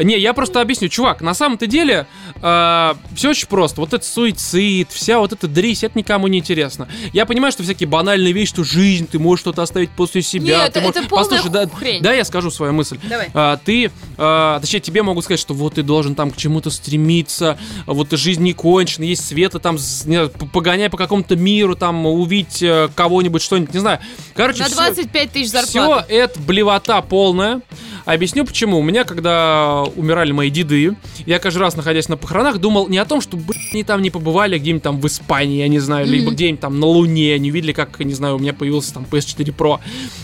Не, 0.02 0.18
я 0.18 0.32
просто 0.32 0.60
объясню, 0.60 0.88
чувак, 0.88 1.20
на 1.20 1.34
самом-то 1.34 1.66
деле 1.66 2.06
все 2.40 3.30
очень 3.30 3.46
просто. 3.46 3.80
Вот 3.80 3.92
этот 3.92 4.04
суицид, 4.06 4.90
вся 4.90 5.18
вот 5.18 5.32
эта 5.32 5.46
дрись, 5.46 5.84
это 5.84 5.96
никому 5.96 6.26
не 6.26 6.38
интересно. 6.38 6.88
Я 7.12 7.24
понимаю, 7.26 7.52
что 7.52 7.62
всякие 7.62 7.88
банальные 7.88 8.32
вещи, 8.32 8.52
что 8.52 8.64
жизнь, 8.64 9.06
ты 9.06 9.18
можешь 9.18 9.42
что-то 9.42 9.62
оставить 9.62 9.90
после 9.90 10.22
себя. 10.22 10.64
Нет, 10.64 10.76
это- 10.76 11.02
Послушай, 11.08 11.50
да, 12.00 12.12
я 12.12 12.24
скажу 12.24 12.50
свою 12.50 12.72
мысль. 12.72 12.98
Давай. 13.04 13.30
А, 13.34 13.58
ты, 13.64 13.90
а, 14.18 14.58
точнее, 14.60 14.80
тебе 14.80 15.02
могут 15.02 15.24
сказать, 15.24 15.40
что 15.40 15.54
вот 15.54 15.74
ты 15.74 15.82
должен 15.82 16.14
там 16.14 16.30
к 16.30 16.36
чему-то 16.36 16.70
стремиться, 16.70 17.58
а 17.86 17.92
вот 17.92 18.10
жизнь 18.12 18.42
не 18.42 18.52
кончена, 18.52 19.04
есть 19.04 19.24
света, 19.26 19.58
там, 19.58 19.78
погоняй 20.52 20.90
по 20.90 20.96
какому-то 20.96 21.36
миру, 21.36 21.76
там, 21.76 21.91
увидеть 22.06 22.62
э, 22.62 22.88
кого-нибудь, 22.94 23.42
что-нибудь, 23.42 23.72
не 23.74 23.80
знаю. 23.80 23.98
Короче, 24.34 24.60
На 24.60 24.66
всё- 24.66 24.76
25 24.76 25.30
тысяч 25.32 25.48
все 25.50 25.62
зарплаты. 25.80 26.12
это 26.14 26.40
блевота 26.40 27.00
полная. 27.02 27.60
Объясню 28.04 28.44
почему. 28.44 28.78
У 28.80 28.82
меня, 28.82 29.04
когда 29.04 29.84
умирали 29.94 30.32
мои 30.32 30.50
деды, 30.50 30.96
я 31.24 31.38
каждый 31.38 31.58
раз, 31.58 31.76
находясь 31.76 32.08
на 32.08 32.16
похоронах, 32.16 32.58
думал 32.58 32.88
не 32.88 32.98
о 32.98 33.04
том, 33.04 33.20
что 33.20 33.36
блин, 33.36 33.60
они 33.72 33.84
там 33.84 34.02
не 34.02 34.10
побывали 34.10 34.58
где-нибудь 34.58 34.82
там 34.82 35.00
в 35.00 35.06
Испании, 35.06 35.58
я 35.58 35.68
не 35.68 35.78
знаю, 35.78 36.08
либо 36.08 36.24
Мгм. 36.26 36.34
где-нибудь 36.34 36.60
там 36.60 36.80
на 36.80 36.86
Луне, 36.86 37.38
не 37.38 37.50
видели, 37.50 37.72
как, 37.72 38.00
не 38.00 38.14
знаю, 38.14 38.36
у 38.36 38.38
меня 38.40 38.54
появился 38.54 38.94
там 38.94 39.06
PS4 39.08 39.54
Pro. 39.56 39.78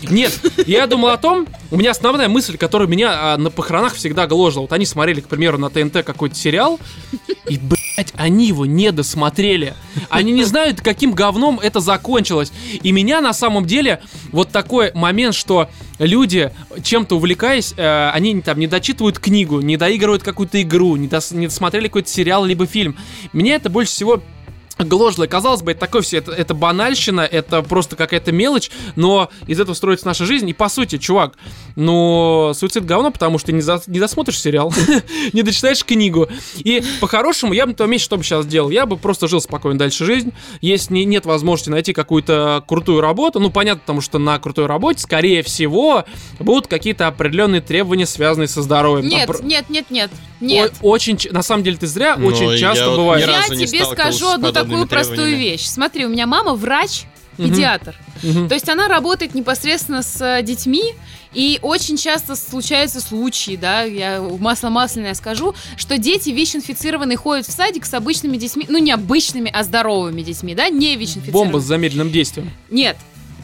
Нет, 0.09 0.37
я 0.67 0.87
думал 0.87 1.07
о 1.09 1.17
том, 1.17 1.47
у 1.71 1.77
меня 1.77 1.91
основная 1.91 2.27
мысль, 2.27 2.57
которая 2.57 2.89
меня 2.89 3.33
а, 3.33 3.37
на 3.37 3.49
похоронах 3.49 3.95
всегда 3.95 4.27
гложила. 4.27 4.63
Вот 4.63 4.73
они 4.73 4.85
смотрели, 4.85 5.21
к 5.21 5.29
примеру, 5.29 5.57
на 5.57 5.69
ТНТ 5.69 6.03
какой-то 6.03 6.35
сериал, 6.35 6.81
и, 7.47 7.57
блядь, 7.99 8.13
они 8.15 8.47
его 8.47 8.65
не 8.65 8.91
досмотрели. 8.91 9.73
Они 10.09 10.31
не 10.31 10.43
знают, 10.45 10.81
каким 10.81 11.11
говном 11.11 11.59
это 11.59 11.81
закончилось. 11.81 12.51
И 12.81 12.91
меня 12.91 13.19
на 13.19 13.33
самом 13.33 13.65
деле 13.65 13.99
вот 14.31 14.49
такой 14.51 14.91
момент, 14.93 15.35
что 15.35 15.69
люди, 15.97 16.51
чем-то 16.81 17.17
увлекаясь, 17.17 17.73
э, 17.75 18.09
они 18.13 18.41
там 18.41 18.59
не 18.59 18.67
дочитывают 18.67 19.19
книгу, 19.19 19.59
не 19.59 19.75
доигрывают 19.75 20.23
какую-то 20.23 20.61
игру, 20.61 20.95
не, 20.95 21.07
дос- 21.07 21.35
не 21.35 21.47
досмотрели 21.47 21.87
какой-то 21.87 22.09
сериал 22.09 22.45
либо 22.45 22.65
фильм. 22.65 22.95
Меня 23.33 23.55
это 23.55 23.69
больше 23.69 23.91
всего 23.91 24.21
гложило. 24.79 25.25
И, 25.25 25.27
Казалось 25.27 25.61
бы, 25.61 25.71
это 25.71 25.79
такое 25.81 26.01
все, 26.01 26.17
это, 26.17 26.31
это 26.31 26.53
банальщина, 26.53 27.21
это 27.21 27.61
просто 27.61 27.95
какая-то 27.95 28.31
мелочь, 28.31 28.71
но 28.95 29.29
из 29.47 29.59
этого 29.59 29.75
строится 29.75 30.05
наша 30.07 30.25
жизнь. 30.25 30.49
И 30.49 30.53
по 30.53 30.69
сути, 30.69 30.97
чувак, 30.97 31.35
ну, 31.75 32.51
суицид 32.55 32.85
говно, 32.85 33.11
потому 33.11 33.37
что 33.39 33.51
не, 33.51 33.61
за- 33.61 33.81
не 33.87 33.99
досмотришь 33.99 34.39
сериал, 34.39 34.73
не 35.33 35.43
дочитаешь 35.43 35.83
книгу. 35.83 36.27
И 36.57 36.83
по-хорошему, 36.99 37.53
я 37.53 37.65
бы 37.65 37.71
на 37.71 37.75
твоем 37.75 37.91
месте 37.91 38.05
что 38.05 38.17
бы 38.17 38.23
сейчас 38.23 38.45
сделал? 38.45 38.69
Я 38.69 38.85
бы 38.85 38.97
просто 38.97 39.27
жил 39.27 39.41
спокойно 39.41 39.77
дальше 39.79 40.05
жизнь. 40.05 40.33
Если 40.61 40.93
не- 40.93 41.05
нет 41.05 41.25
возможности 41.25 41.69
найти 41.69 41.93
какую-то 41.93 42.63
крутую 42.67 43.01
работу, 43.01 43.39
ну, 43.39 43.49
понятно, 43.51 43.81
потому 43.81 44.01
что 44.01 44.19
на 44.19 44.39
крутой 44.39 44.65
работе, 44.65 44.99
скорее 45.01 45.43
всего, 45.43 46.05
будут 46.39 46.67
какие-то 46.67 47.07
определенные 47.07 47.61
требования, 47.61 48.05
связанные 48.05 48.47
со 48.47 48.61
здоровьем. 48.61 49.09
Там 49.09 49.19
Нет, 49.19 49.27
про- 49.27 49.39
нет, 49.43 49.69
нет, 49.69 49.85
нет. 49.89 50.11
Нет. 50.41 50.73
О- 50.81 50.87
очень, 50.87 51.17
на 51.31 51.41
самом 51.43 51.63
деле, 51.63 51.77
ты 51.77 51.87
зря, 51.87 52.15
Но 52.17 52.27
очень 52.27 52.57
часто 52.57 52.89
вот 52.89 52.97
бывает. 52.99 53.27
Я 53.27 53.43
тебе 53.43 53.85
скажу 53.85 54.29
одну 54.29 54.47
подобными 54.47 54.68
такую 54.69 54.87
простую 54.87 55.37
вещь. 55.37 55.65
Смотри, 55.65 56.05
у 56.05 56.09
меня 56.09 56.27
мама 56.27 56.53
врач, 56.53 57.05
педиатр. 57.37 57.95
То 58.21 58.53
есть 58.53 58.69
она 58.69 58.87
работает 58.87 59.33
непосредственно 59.33 60.01
с 60.01 60.21
э, 60.21 60.43
детьми, 60.43 60.93
и 61.33 61.59
очень 61.61 61.95
часто 61.95 62.35
случаются 62.35 62.99
случаи, 63.01 63.55
да, 63.55 63.83
я 63.83 64.19
масло 64.21 64.69
масляное 64.69 65.13
скажу, 65.13 65.53
что 65.77 65.97
дети 65.97 66.31
ВИЧ-инфицированные 66.31 67.17
ходят 67.17 67.45
в 67.45 67.51
садик 67.51 67.85
с 67.85 67.93
обычными 67.93 68.35
детьми, 68.37 68.65
ну 68.67 68.79
не 68.79 68.91
обычными, 68.91 69.51
а 69.53 69.63
здоровыми 69.63 70.21
детьми, 70.23 70.55
да, 70.55 70.69
не 70.69 70.95
ВИЧ-инфицированными. 70.95 71.51
Бомба 71.51 71.59
с 71.59 71.65
замедленным 71.65 72.11
действием. 72.11 72.51
Нет. 72.69 72.97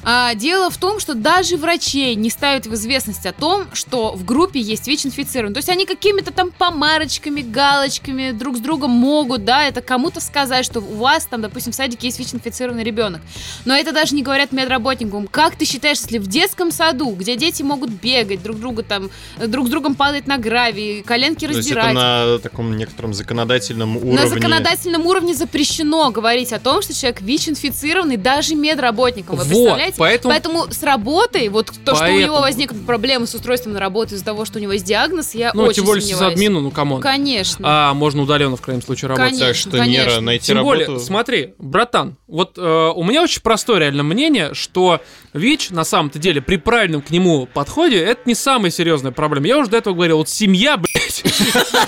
А, 0.07 0.35
дело 0.35 0.69
в 0.69 0.77
том, 0.77 0.99
что 0.99 1.15
даже 1.15 1.57
врачей 1.57 2.13
не 2.13 2.29
ставят 2.29 2.67
в 2.67 2.73
известность 2.75 3.25
о 3.25 3.33
том, 3.33 3.65
что 3.73 4.13
в 4.13 4.23
группе 4.23 4.59
есть 4.59 4.87
ВИЧ-инфицированный. 4.87 5.55
То 5.55 5.59
есть 5.59 5.69
они 5.69 5.87
какими-то 5.87 6.31
там 6.31 6.51
помарочками, 6.51 7.41
галочками 7.41 8.29
друг 8.29 8.57
с 8.57 8.59
другом 8.59 8.91
могут, 8.91 9.45
да, 9.45 9.63
это 9.63 9.81
кому-то 9.81 10.21
сказать, 10.21 10.63
что 10.63 10.79
у 10.79 10.95
вас 10.97 11.25
там, 11.25 11.41
допустим, 11.41 11.71
в 11.71 11.75
садике 11.75 12.07
есть 12.07 12.19
ВИЧ-инфицированный 12.19 12.83
ребенок. 12.83 13.21
Но 13.65 13.75
это 13.75 13.93
даже 13.93 14.13
не 14.13 14.21
говорят 14.21 14.51
медработникам. 14.51 15.25
Как 15.27 15.55
ты 15.55 15.65
считаешь, 15.65 15.97
если 16.01 16.19
в 16.19 16.27
детском 16.27 16.69
саду, 16.71 17.09
где 17.15 17.35
дети 17.35 17.63
могут 17.63 17.89
бегать 17.89 18.43
друг 18.43 18.59
друга 18.59 18.83
там, 18.83 19.09
друг 19.39 19.67
с 19.67 19.69
другом 19.71 19.95
падать 19.95 20.27
на 20.27 20.37
гравий, 20.37 21.01
коленки 21.01 21.47
То 21.47 21.53
есть 21.53 21.71
это 21.71 21.79
раздирать? 21.79 21.95
на 21.95 22.37
таком 22.37 22.77
некотором 22.77 23.15
законодательном 23.15 23.97
уровне. 23.97 24.19
На 24.19 24.27
законодательном 24.27 25.07
уровне 25.07 25.33
запрещено 25.33 26.11
говорить 26.11 26.53
о 26.53 26.59
том, 26.59 26.83
что 26.83 26.93
человек 26.93 27.21
ВИЧ-инфицированный 27.21 28.17
даже 28.17 28.53
медработникам. 28.53 29.37
Вы 29.37 29.43
Вот, 29.45 29.49
представляете? 29.49 29.94
Поэтому- 29.97 30.31
Поэтому 30.33 30.71
с 30.71 30.83
работой, 30.83 31.49
вот 31.49 31.67
то, 31.67 31.73
что 31.73 31.91
у 31.95 31.99
Поэтому- 31.99 32.19
него 32.19 32.39
возникнут 32.41 32.85
проблемы 32.85 33.27
с 33.27 33.33
устройством 33.35 33.73
на 33.73 33.79
работу 33.79 34.15
из-за 34.15 34.25
того, 34.25 34.45
что 34.45 34.59
у 34.59 34.61
него 34.61 34.73
есть 34.73 34.85
диагноз, 34.85 35.33
я 35.35 35.51
Ну, 35.53 35.63
очень 35.63 35.75
тем 35.77 35.85
более 35.85 36.01
сомневаюсь. 36.01 36.33
админу, 36.33 36.59
ну, 36.61 36.71
come 36.71 36.88
on. 36.88 37.01
Конечно. 37.01 37.65
А 37.67 37.93
можно 37.93 38.21
удаленно, 38.23 38.55
в 38.57 38.61
крайнем 38.61 38.81
случае, 38.83 39.09
работать. 39.09 39.31
Конечно, 39.39 39.47
Так 39.47 39.55
что 39.55 39.69
конечно. 39.85 40.09
Нера, 40.11 40.21
найти 40.21 40.47
Тем 40.47 40.57
работу... 40.57 40.85
более, 40.85 40.99
смотри, 40.99 41.53
братан, 41.57 42.17
вот 42.27 42.57
э, 42.57 42.61
у 42.95 43.03
меня 43.03 43.21
очень 43.23 43.41
простое 43.41 43.79
реально 43.79 44.03
мнение, 44.03 44.53
что 44.53 45.01
ВИЧ, 45.33 45.69
на 45.71 45.83
самом-то 45.83 46.19
деле, 46.19 46.41
при 46.41 46.57
правильном 46.57 47.01
к 47.01 47.09
нему 47.09 47.45
подходе, 47.53 47.97
это 47.99 48.21
не 48.25 48.35
самая 48.35 48.71
серьезная 48.71 49.11
проблема. 49.11 49.47
Я 49.47 49.57
уже 49.57 49.69
до 49.69 49.77
этого 49.77 49.93
говорил, 49.93 50.17
вот 50.17 50.29
семья, 50.29 50.77
блядь. 50.77 51.23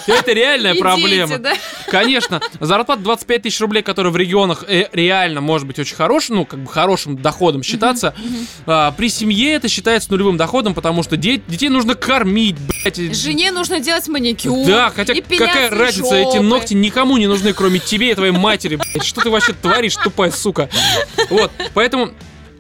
Это 0.08 0.32
реальная 0.34 0.76
проблема. 0.76 1.40
Конечно, 1.90 2.42
зарплата 2.60 3.02
25 3.02 3.42
тысяч 3.44 3.60
рублей, 3.62 3.82
которая 3.82 4.12
в 4.12 4.18
регионах 4.18 4.66
э, 4.68 4.88
реально 4.92 5.42
может 5.42 5.66
быть 5.68 5.80
очень 5.80 5.96
хорошей, 5.96 6.36
ну, 6.36 6.46
как 6.46 6.60
бы 6.60 6.68
хорошим 6.70 7.18
доходом 7.18 7.64
считаться, 7.64 7.97
а, 8.66 8.92
при 8.92 9.10
семье 9.10 9.54
это 9.54 9.68
считается 9.68 10.12
нулевым 10.12 10.38
доходом, 10.38 10.74
потому 10.74 11.04
что 11.04 11.18
де- 11.18 11.42
детей 11.48 11.70
нужно 11.70 11.96
кормить, 11.96 12.56
блядь. 12.60 12.98
Жене 13.16 13.52
нужно 13.52 13.80
делать 13.80 14.08
маникюр. 14.08 14.66
Да, 14.66 14.92
хотя 14.96 15.14
и 15.14 15.22
какая 15.22 15.70
разница, 15.70 16.16
эти 16.16 16.38
жопы. 16.38 16.42
ногти 16.42 16.74
никому 16.74 17.18
не 17.18 17.28
нужны, 17.28 17.54
кроме 17.54 17.80
тебе 17.80 18.12
и 18.12 18.16
твоей 18.16 18.32
матери, 18.34 18.76
блядь. 18.78 19.04
Что 19.06 19.22
ты 19.22 19.30
вообще 19.30 19.54
творишь, 19.54 19.96
тупая 19.96 20.32
сука? 20.32 20.70
Вот, 21.30 21.52
поэтому 21.74 22.12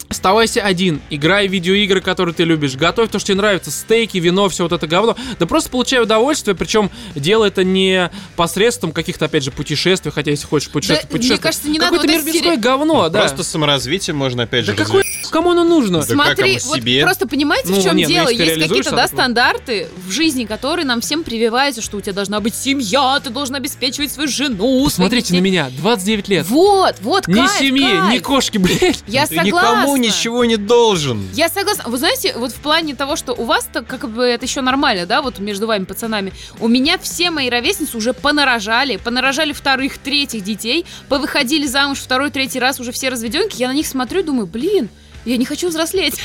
Оставайся 0.09 0.61
один, 0.61 1.01
играй 1.09 1.49
в 1.49 1.51
видеоигры, 1.51 1.99
которые 1.99 2.33
ты 2.33 2.45
любишь, 2.45 2.75
готовь 2.77 3.09
то, 3.11 3.19
что 3.19 3.27
тебе 3.27 3.39
нравится, 3.39 3.71
стейки, 3.71 4.17
вино, 4.19 4.47
все 4.47 4.63
вот 4.63 4.71
это 4.71 4.87
говно. 4.87 5.17
Да 5.37 5.45
просто 5.45 5.69
получай 5.69 6.01
удовольствие, 6.01 6.55
причем 6.55 6.89
делай 7.13 7.49
это 7.49 7.65
не 7.65 8.09
посредством 8.37 8.93
каких-то, 8.93 9.25
опять 9.25 9.43
же, 9.43 9.51
путешествий, 9.51 10.09
хотя 10.13 10.31
если 10.31 10.45
хочешь 10.47 10.69
путешествовать, 10.69 11.09
Да, 11.09 11.13
мне 11.13 11.17
путешествуй. 11.19 11.43
кажется, 11.43 11.67
не 11.67 11.77
надо 11.77 11.97
Какое-то 11.97 12.07
вот 12.13 12.25
эти 12.25 12.35
мирское 12.37 12.53
стере- 12.53 12.61
говно, 12.61 13.09
да. 13.09 13.19
Просто 13.19 13.43
саморазвитие 13.43 14.13
можно 14.13 14.43
опять 14.43 14.65
Да 14.65 14.71
же 14.71 14.77
какой. 14.77 15.03
Кому 15.29 15.51
оно 15.51 15.63
нужно? 15.63 15.99
Да 16.01 16.05
как 16.05 16.15
Смотри, 16.15 16.51
оно 16.57 16.59
вот 16.67 16.77
себе? 16.77 17.03
просто 17.03 17.27
понимаете, 17.27 17.69
Ну, 17.69 17.79
в 17.79 17.83
чем 17.83 17.95
не, 17.95 18.03
ну, 18.03 18.09
дело? 18.09 18.27
ты 18.27 18.33
Есть 18.33 18.61
какие-то 18.67 18.91
да, 18.91 19.07
стандарты 19.07 19.87
в 20.07 20.11
жизни, 20.11 20.45
которые 20.45 20.85
нам 20.85 21.01
всем 21.01 21.23
прививаются, 21.23 21.81
что 21.81 21.97
у 21.97 22.01
тебя 22.01 22.13
должна 22.13 22.39
быть 22.39 22.55
семья, 22.55 23.19
ты 23.23 23.29
должен 23.29 23.55
обеспечивать 23.55 24.11
свою 24.11 24.29
жену. 24.29 24.57
своих 24.89 24.93
Посмотрите 25.07 25.33
на 25.33 25.39
меня, 25.39 25.69
29 25.77 26.27
лет. 26.29 26.45
Вот, 26.47 26.95
вот, 27.01 27.27
Ни 27.27 27.33
кайф, 27.35 27.51
семьи, 27.51 27.87
кайф. 27.87 28.13
ни 28.13 28.17
кошки, 28.19 28.57
блядь. 28.57 29.03
Я 29.07 29.25
Ты 29.27 29.35
согласна. 29.35 29.45
никому 29.77 29.97
ничего 29.97 30.45
не 30.45 30.57
должен. 30.57 31.27
Я 31.33 31.49
согласна. 31.49 31.85
Вы 31.87 31.97
знаете, 31.97 32.33
вот 32.37 32.51
в 32.51 32.55
плане 32.55 32.95
того, 32.95 33.15
что 33.15 33.33
у 33.33 33.43
вас-то 33.45 33.81
как 33.83 34.09
бы 34.09 34.23
это 34.23 34.45
еще 34.45 34.61
нормально, 34.61 35.05
да, 35.05 35.21
вот 35.21 35.39
между 35.39 35.67
вами, 35.67 35.85
пацанами. 35.85 36.33
У 36.59 36.67
меня 36.67 36.97
все 36.97 37.31
мои 37.31 37.49
ровесницы 37.49 37.97
уже 37.97 38.13
понарожали, 38.13 38.97
понарожали 38.97 39.53
вторых, 39.53 39.97
третьих 39.97 40.43
детей, 40.43 40.85
повыходили 41.09 41.65
замуж 41.67 41.99
второй, 41.99 42.29
третий 42.31 42.59
раз, 42.59 42.79
уже 42.79 42.91
все 42.91 43.09
разведенки. 43.09 43.55
Я 43.57 43.67
на 43.67 43.73
них 43.73 43.87
смотрю 43.87 44.19
и 44.21 44.23
думаю, 44.23 44.47
блин, 44.47 44.89
я 45.27 45.37
не 45.37 45.45
хочу 45.45 45.69
взрослеть. 45.69 46.15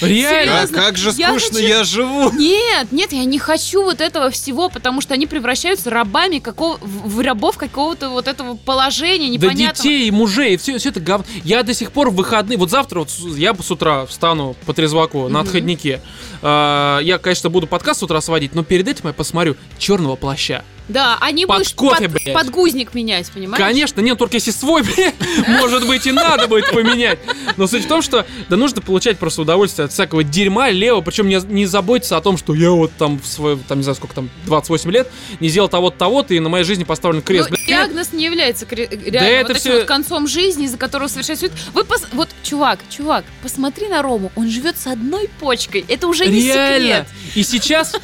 Реально. 0.00 0.54
А 0.58 0.66
Серьезно? 0.66 0.76
как 0.82 0.96
же 0.96 1.12
Я 1.16 1.28
скучно 1.30 1.54
хочу- 1.58 1.68
я 1.68 1.84
живу. 1.84 2.32
Нет, 2.32 2.90
нет, 2.90 3.12
я 3.12 3.24
не 3.24 3.38
хочу 3.38 3.82
вот 3.84 4.00
этого 4.00 4.30
всего, 4.30 4.68
потому 4.68 5.00
что 5.00 5.14
они 5.14 5.26
превращаются 5.26 5.88
рабами 5.88 6.40
какого, 6.40 6.78
в 6.82 7.20
рабов 7.20 7.56
какого-то 7.56 8.10
вот 8.10 8.26
этого 8.26 8.56
положения 8.56 9.28
Да 9.38 9.46
непонятного. 9.46 9.74
детей, 9.76 10.08
и 10.08 10.10
мужей, 10.10 10.56
все, 10.56 10.78
все 10.78 10.88
это 10.88 10.98
говно. 11.00 11.24
Я 11.44 11.62
до 11.62 11.72
сих 11.74 11.92
пор 11.92 12.10
в 12.10 12.16
выходные, 12.16 12.58
вот 12.58 12.70
завтра 12.70 13.00
вот 13.00 13.10
я 13.36 13.54
с 13.54 13.70
утра 13.70 14.04
встану 14.06 14.56
по 14.66 14.74
трезваку 14.74 15.28
на 15.28 15.40
отходнике. 15.40 16.00
А, 16.42 16.98
Я, 17.00 17.18
конечно, 17.18 17.48
буду 17.48 17.66
подкаст 17.68 18.00
с 18.00 18.02
утра 18.02 18.20
сводить, 18.20 18.54
но 18.54 18.64
перед 18.64 18.88
этим 18.88 19.06
я 19.06 19.12
посмотрю 19.12 19.56
черного 19.78 20.16
плаща. 20.16 20.64
Да, 20.88 21.16
они 21.20 21.46
Под 21.46 21.58
будешь 21.58 21.72
кофе, 21.74 22.08
под- 22.08 22.22
блядь. 22.22 22.34
подгузник 22.34 22.92
менять, 22.94 23.30
понимаешь? 23.30 23.56
Конечно, 23.62 24.00
нет, 24.02 24.18
только 24.18 24.34
если 24.36 24.50
свой, 24.50 24.82
блядь, 24.96 25.14
может 25.48 25.86
быть, 25.86 26.06
и 26.06 26.12
надо 26.12 26.46
будет 26.46 26.70
поменять. 26.70 27.18
Но 27.56 27.66
суть 27.66 27.84
в 27.84 27.88
том, 27.88 28.02
что 28.02 28.26
да 28.50 28.56
нужно 28.56 28.82
получать 28.82 29.18
просто 29.18 29.42
удовольствие 29.42 29.86
от 29.86 29.92
всякого 29.92 30.22
дерьма 30.24 30.68
лево, 30.70 31.00
причем 31.00 31.26
не, 31.28 31.40
не 31.46 31.64
заботиться 31.66 32.16
о 32.16 32.20
том, 32.20 32.36
что 32.36 32.54
я 32.54 32.70
вот 32.70 32.92
там 32.98 33.18
в 33.18 33.26
свой, 33.26 33.58
там, 33.66 33.78
не 33.78 33.84
знаю, 33.84 33.96
сколько 33.96 34.14
там, 34.14 34.28
28 34.46 34.90
лет, 34.90 35.10
не 35.40 35.48
сделал 35.48 35.68
того-то, 35.68 35.96
того-то, 35.96 36.34
и 36.34 36.40
на 36.40 36.48
моей 36.50 36.64
жизни 36.64 36.84
поставлен 36.84 37.22
крест. 37.22 37.48
Ну, 37.50 37.56
Блядь, 37.56 37.66
диагноз 37.68 38.12
не 38.12 38.24
является 38.24 38.66
кре- 38.66 38.88
реально 39.10 39.28
это 39.28 39.48
вот 39.48 39.50
этим 39.56 39.60
всё- 39.70 39.78
вот 39.78 39.84
концом 39.86 40.26
жизни, 40.28 40.66
из-за 40.66 40.76
которого 40.76 41.08
совершается. 41.08 41.50
Вы 41.72 41.84
пос... 41.84 42.02
Вот, 42.12 42.28
чувак, 42.42 42.80
чувак, 42.90 43.24
посмотри 43.42 43.88
на 43.88 44.02
Рому, 44.02 44.30
он 44.36 44.50
живет 44.50 44.76
с 44.78 44.86
одной 44.86 45.28
почкой. 45.40 45.84
Это 45.88 46.06
уже 46.08 46.26
не 46.26 46.42
Реально. 46.42 46.78
секрет. 46.86 47.06
И 47.36 47.42
сейчас, 47.42 47.94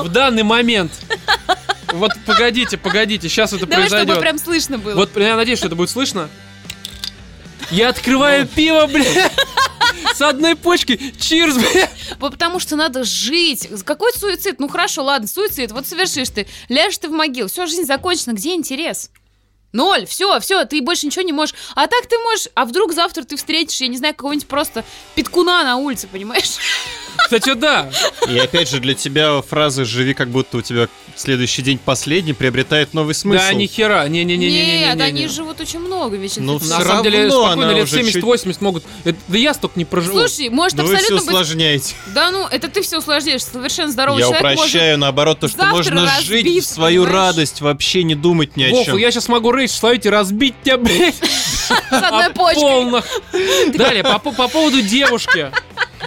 в 0.00 0.08
данный 0.08 0.42
момент, 0.42 0.92
вот 1.92 2.12
погодите, 2.26 2.76
погодите, 2.78 3.28
сейчас 3.28 3.52
это 3.52 3.66
Давай, 3.66 3.86
чтобы 3.86 4.04
произойдет. 4.04 4.20
прям 4.20 4.38
слышно 4.38 4.78
было. 4.78 4.94
Вот 4.94 5.16
я 5.16 5.36
надеюсь, 5.36 5.58
что 5.58 5.68
это 5.68 5.76
будет 5.76 5.90
слышно. 5.90 6.28
Я 7.70 7.88
открываю 7.88 8.46
пиво, 8.46 8.86
бля. 8.86 9.30
С 10.14 10.20
одной 10.20 10.56
почкой. 10.56 11.14
Чирс, 11.18 11.56
бля. 11.56 11.88
Потому 12.18 12.60
что 12.60 12.76
надо 12.76 13.04
жить. 13.04 13.68
Какой 13.84 14.12
суицид? 14.12 14.60
Ну 14.60 14.68
хорошо, 14.68 15.04
ладно, 15.04 15.26
суицид. 15.28 15.72
Вот 15.72 15.86
совершишь 15.86 16.28
ты. 16.30 16.46
Ляжешь 16.68 16.98
ты 16.98 17.08
в 17.08 17.12
могилу. 17.12 17.48
Все, 17.48 17.66
жизнь 17.66 17.84
закончена. 17.84 18.32
Где 18.32 18.54
интерес? 18.54 19.10
Ноль, 19.72 20.06
все, 20.06 20.38
все, 20.40 20.64
ты 20.66 20.82
больше 20.82 21.06
ничего 21.06 21.22
не 21.22 21.32
можешь. 21.32 21.54
А 21.74 21.86
так 21.86 22.06
ты 22.06 22.18
можешь, 22.18 22.48
а 22.54 22.64
вдруг 22.66 22.92
завтра 22.92 23.24
ты 23.24 23.36
встретишь, 23.36 23.80
я 23.80 23.88
не 23.88 23.96
знаю, 23.96 24.14
какого-нибудь 24.14 24.46
просто 24.46 24.84
петкуна 25.14 25.64
на 25.64 25.76
улице, 25.76 26.08
понимаешь? 26.10 26.56
Кстати, 27.16 27.54
да. 27.54 27.90
И 28.28 28.38
опять 28.38 28.68
же, 28.68 28.80
для 28.80 28.94
тебя 28.94 29.40
фраза 29.42 29.84
«живи, 29.84 30.14
как 30.14 30.28
будто 30.28 30.58
у 30.58 30.62
тебя 30.62 30.88
следующий 31.16 31.62
день 31.62 31.78
последний» 31.78 32.32
приобретает 32.32 32.94
новый 32.94 33.14
смысл. 33.14 33.42
Да, 33.42 33.52
ни 33.54 33.66
хера. 33.66 34.06
Не-не-не-не-не. 34.08 34.80
Нет, 34.80 35.00
они 35.00 35.26
живут 35.28 35.60
очень 35.60 35.78
много 35.80 36.16
ведь. 36.16 36.36
Ну. 36.38 36.54
На 36.58 36.80
самом 36.80 37.02
деле, 37.02 37.30
спокойно, 37.30 37.70
лет 37.72 37.84
уже 37.84 38.00
70-80 38.00 38.56
могут. 38.60 38.84
Это- 39.04 39.18
да 39.28 39.38
я 39.38 39.54
столько 39.54 39.78
не 39.78 39.84
проживу. 39.84 40.18
Слушай, 40.18 40.48
может 40.48 40.76
Да 40.76 40.84
вы 40.84 40.88
все 40.96 40.98
абсолютно 40.98 41.26
быть... 41.26 41.34
усложняете. 41.34 41.94
Да 42.14 42.30
ну, 42.30 42.46
это 42.46 42.68
ты 42.68 42.82
все 42.82 42.98
усложняешь. 42.98 43.42
Совершенно 43.44 43.90
здоровый 43.92 44.20
Я 44.20 44.28
человек 44.28 44.58
упрощаю, 44.58 44.98
наоборот, 44.98 45.40
то, 45.40 45.48
что 45.48 45.64
можно 45.66 46.06
жить 46.20 46.28
в 46.28 46.32
разбиться, 46.32 46.74
свою 46.74 47.04
понимаешь? 47.04 47.26
радость, 47.26 47.60
вообще 47.60 48.02
не 48.04 48.14
думать 48.14 48.56
ни 48.56 48.64
о 48.64 48.70
Вов, 48.70 48.86
чем. 48.86 48.96
я 48.96 49.10
сейчас 49.10 49.28
могу 49.28 49.52
рейс 49.62 49.72
словить 49.72 50.06
и 50.06 50.10
разбить 50.10 50.54
тебя, 50.62 50.76
блядь. 50.76 51.14
с 51.22 51.70
одной 51.90 52.30
почкой. 52.30 52.62
полных. 52.62 53.04
Далее, 53.74 54.02
по 54.02 54.18
поводу 54.18 54.82
девушки. 54.82 55.50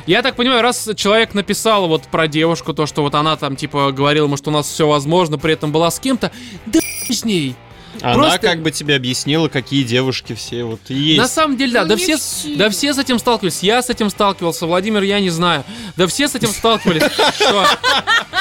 Я 0.05 0.21
так 0.21 0.35
понимаю, 0.35 0.61
раз 0.61 0.89
человек 0.95 1.33
написал 1.33 1.87
вот 1.87 2.03
про 2.03 2.27
девушку, 2.27 2.73
то, 2.73 2.85
что 2.85 3.01
вот 3.01 3.15
она 3.15 3.37
там, 3.37 3.55
типа, 3.55 3.91
говорила 3.91 4.25
ему, 4.25 4.35
что 4.37 4.49
у 4.49 4.53
нас 4.53 4.67
все 4.67 4.87
возможно, 4.87 5.37
при 5.37 5.53
этом 5.53 5.71
была 5.71 5.89
с 5.89 5.99
кем-то, 5.99 6.31
да 6.65 6.79
с 7.09 7.23
ней. 7.23 7.55
Она 8.01 8.13
просто- 8.15 8.39
как 8.39 8.61
бы 8.61 8.71
тебе 8.71 8.95
объяснила, 8.95 9.47
какие 9.47 9.83
девушки 9.83 10.33
все 10.33 10.63
вот 10.63 10.79
и 10.89 10.93
есть. 10.93 11.17
На 11.19 11.27
самом 11.27 11.57
деле, 11.57 11.73
да, 11.73 11.81
Ну, 11.83 11.89
да 11.89 11.95
все, 11.97 12.17
все. 12.17 12.55
да 12.55 12.69
все 12.69 12.93
с 12.93 12.97
этим 12.97 13.19
сталкивались. 13.19 13.59
Я 13.63 13.81
с 13.81 13.89
этим 13.89 14.09
сталкивался, 14.09 14.65
Владимир, 14.65 15.01
я 15.03 15.19
не 15.19 15.29
знаю. 15.29 15.63
Да 15.95 16.07
все 16.07 16.27
с 16.27 16.35
этим 16.35 16.49
сталкивались, 16.49 17.03
что, 17.35 17.65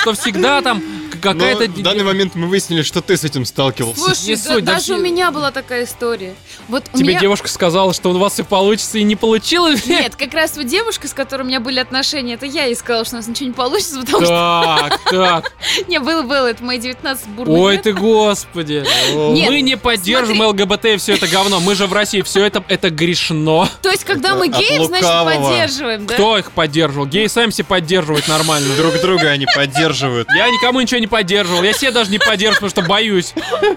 что 0.03 0.13
всегда 0.15 0.61
там 0.63 0.83
какая-то... 1.21 1.65
в 1.71 1.83
данный 1.83 2.05
момент 2.05 2.35
мы 2.35 2.47
выяснили, 2.49 2.83
что 2.83 3.01
ты 3.01 3.17
с 3.17 3.25
этим 3.25 3.45
сталкивался. 3.45 4.01
Слушай, 4.01 4.37
суть, 4.37 4.65
даже 4.65 4.95
у 4.95 4.99
меня 4.99 5.31
была 5.31 5.51
такая 5.51 5.85
история. 5.85 6.35
Вот 6.69 6.85
Тебе 6.93 7.09
меня... 7.11 7.21
девушка 7.21 7.49
сказала, 7.49 7.95
что 7.95 8.11
у 8.11 8.19
вас 8.19 8.35
все 8.35 8.45
получится 8.45 8.99
и 8.99 9.03
не 9.03 9.17
получилось? 9.17 9.87
Нет, 9.87 10.17
как 10.17 10.35
раз 10.35 10.57
вот 10.57 10.67
девушка, 10.67 11.09
с 11.09 11.13
которой 11.15 11.43
у 11.43 11.47
меня 11.47 11.61
были 11.61 11.79
отношения, 11.81 12.35
это 12.35 12.47
я 12.47 12.65
ей 12.65 12.75
сказала, 12.77 13.05
что 13.05 13.15
у 13.17 13.19
нас 13.19 13.29
ничего 13.29 13.47
не 13.49 13.55
получится, 13.55 14.01
потому 14.01 14.27
Так, 14.27 14.91
так. 14.91 15.01
что... 15.07 15.45
Не, 15.89 15.99
было, 16.01 16.23
было, 16.23 16.47
это 16.49 16.63
мои 16.63 16.79
19 16.79 17.27
бурных 17.29 17.59
Ой 17.59 17.79
ты, 17.79 17.93
господи. 17.93 18.85
Нет, 19.33 19.44
мы 19.47 19.61
не 19.61 19.77
поддержим 19.77 20.37
смотри. 20.37 20.65
ЛГБТ 20.65 20.85
и 20.87 20.97
все 20.97 21.15
это 21.15 21.27
говно. 21.27 21.61
Мы 21.61 21.75
же 21.75 21.87
в 21.87 21.93
России, 21.93 22.23
все 22.23 22.45
это, 22.45 22.63
это 22.69 22.91
грешно. 22.91 23.69
То 23.83 23.91
есть, 23.91 24.05
когда 24.05 24.35
мы 24.35 24.49
геев, 24.49 24.85
значит, 24.87 25.09
поддерживаем, 25.09 26.07
да? 26.07 26.15
Кто 26.15 26.39
их 26.39 26.53
поддерживал? 26.53 27.07
Геи 27.07 27.27
сами 27.27 27.51
себя 27.51 27.67
поддерживают 27.67 28.29
нормально. 28.29 28.75
Друг 28.77 29.01
друга 29.01 29.29
они 29.31 29.47
поддерживают. 29.55 30.29
Я 30.35 30.49
никому 30.51 30.81
ничего 30.81 31.01
не 31.01 31.07
поддерживал. 31.07 31.63
Я 31.63 31.73
себя 31.73 31.93
даже 31.93 32.11
не 32.11 32.19
поддерживаю, 32.19 32.71
потому 32.71 32.71
что 32.71 32.83
боюсь, 32.83 33.35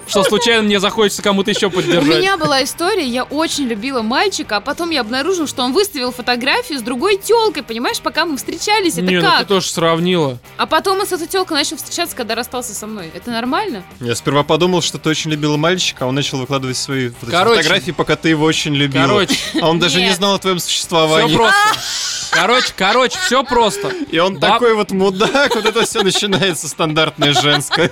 что 0.08 0.23
случайно 0.23 0.63
мне 0.63 0.80
захочется 0.80 1.21
кому-то 1.21 1.51
еще 1.51 1.67
У 1.67 1.71
поддержать. 1.71 2.08
меня 2.19 2.38
была 2.38 2.63
история, 2.63 3.06
я 3.06 3.23
очень 3.23 3.65
любила 3.65 4.01
мальчика, 4.01 4.58
а 4.58 4.62
потом 4.62 4.89
я 4.91 5.01
обнаружила, 5.01 5.47
что 5.47 5.63
он 5.63 5.73
выставил 5.73 6.12
фотографию 6.12 6.80
с 6.80 6.82
другой 6.82 7.17
телкой, 7.17 7.63
понимаешь, 7.63 7.99
пока 7.99 8.25
мы 8.25 8.38
встречались, 8.38 8.93
это 8.93 9.01
Не, 9.01 9.15
ну 9.17 9.21
ты 9.21 9.27
как? 9.27 9.47
тоже 9.47 9.67
сравнила. 9.69 10.38
А 10.58 10.65
потом 10.65 10.99
он 10.99 11.08
с 11.08 11.12
этой 11.12 11.27
телкой 11.27 11.58
начал 11.58 11.77
встречаться, 11.77 12.15
когда 12.15 12.36
расстался 12.36 12.73
со 12.73 12.88
мной. 12.88 13.12
Это 13.13 13.32
нормально? 13.32 13.84
Я 13.99 14.15
сперва 14.15 14.43
подумал, 14.43 14.82
что 14.82 14.97
ты 14.97 15.10
очень 15.10 15.32
любила 15.32 15.57
мальчика, 15.58 16.06
а 16.06 16.08
он 16.08 16.15
начал 16.15 16.38
выкладывать 16.39 16.78
свои 16.78 17.10
вот 17.10 17.30
Короче. 17.30 17.62
фотографии, 17.62 17.91
пока 17.91 18.15
ты 18.15 18.30
его 18.30 18.46
очень 18.46 18.74
любила. 18.76 19.04
Короче. 19.08 19.36
А 19.62 19.70
он 19.70 19.80
даже 19.80 19.98
не 20.00 20.06
Нет. 20.08 20.15
знал 20.15 20.36
о 20.36 20.39
твоем 20.39 20.60
Все 20.60 20.67
существовании. 20.67 21.36
просто. 21.36 21.56
Короче, 22.32 22.74
короче, 22.76 23.17
все 23.26 23.43
просто. 23.43 23.89
И 24.12 24.20
он 24.20 24.36
Баб- 24.38 24.54
такой 24.54 24.74
вот 24.76 24.91
мудак, 24.91 25.56
вот 25.56 25.65
это 25.65 25.84
все 25.86 26.04
начинается 26.04 26.67
стандартное 26.67 27.34
женское. 27.34 27.91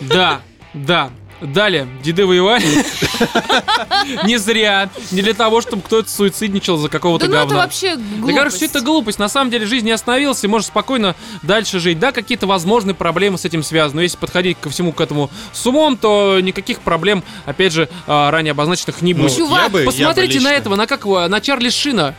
Да, 0.00 0.40
да. 0.74 1.10
Далее, 1.42 1.88
деды 2.02 2.24
воевали. 2.24 2.64
Не 4.24 4.36
зря. 4.38 4.88
Не 5.10 5.22
для 5.22 5.34
того, 5.34 5.60
чтобы 5.60 5.82
кто-то 5.82 6.08
суицидничал 6.08 6.76
за 6.76 6.88
какого-то 6.88 7.26
да 7.26 7.30
ну 7.32 7.36
это 7.38 7.48
говна. 7.48 7.62
вообще 7.64 7.96
глупость. 7.96 8.26
Да, 8.26 8.32
короче, 8.32 8.56
все 8.56 8.66
это 8.66 8.80
глупость. 8.80 9.18
На 9.18 9.28
самом 9.28 9.50
деле 9.50 9.66
жизнь 9.66 9.86
не 9.86 9.92
остановилась, 9.92 10.42
и 10.44 10.46
можешь 10.46 10.68
спокойно 10.68 11.14
дальше 11.42 11.80
жить. 11.80 11.98
Да, 11.98 12.12
какие-то 12.12 12.46
возможные 12.46 12.94
проблемы 12.94 13.38
с 13.38 13.44
этим 13.44 13.62
связаны. 13.62 13.96
Но 13.96 14.02
если 14.02 14.16
подходить 14.16 14.56
ко 14.60 14.70
всему 14.70 14.92
к 14.92 15.00
этому 15.00 15.30
с 15.52 15.66
умом, 15.66 15.96
то 15.96 16.38
никаких 16.40 16.80
проблем, 16.80 17.22
опять 17.44 17.72
же, 17.72 17.88
а, 18.06 18.30
ранее 18.30 18.52
обозначенных 18.52 19.02
не 19.02 19.12
Ну, 19.14 19.24
будет. 19.24 19.36
Чувак, 19.36 19.72
Посмотрите 19.84 20.40
на 20.40 20.52
этого, 20.52 20.76
на 20.76 20.86
как 20.86 21.00
его, 21.04 21.26
на 21.28 21.40
Чарли 21.40 21.70
Шина. 21.70 22.14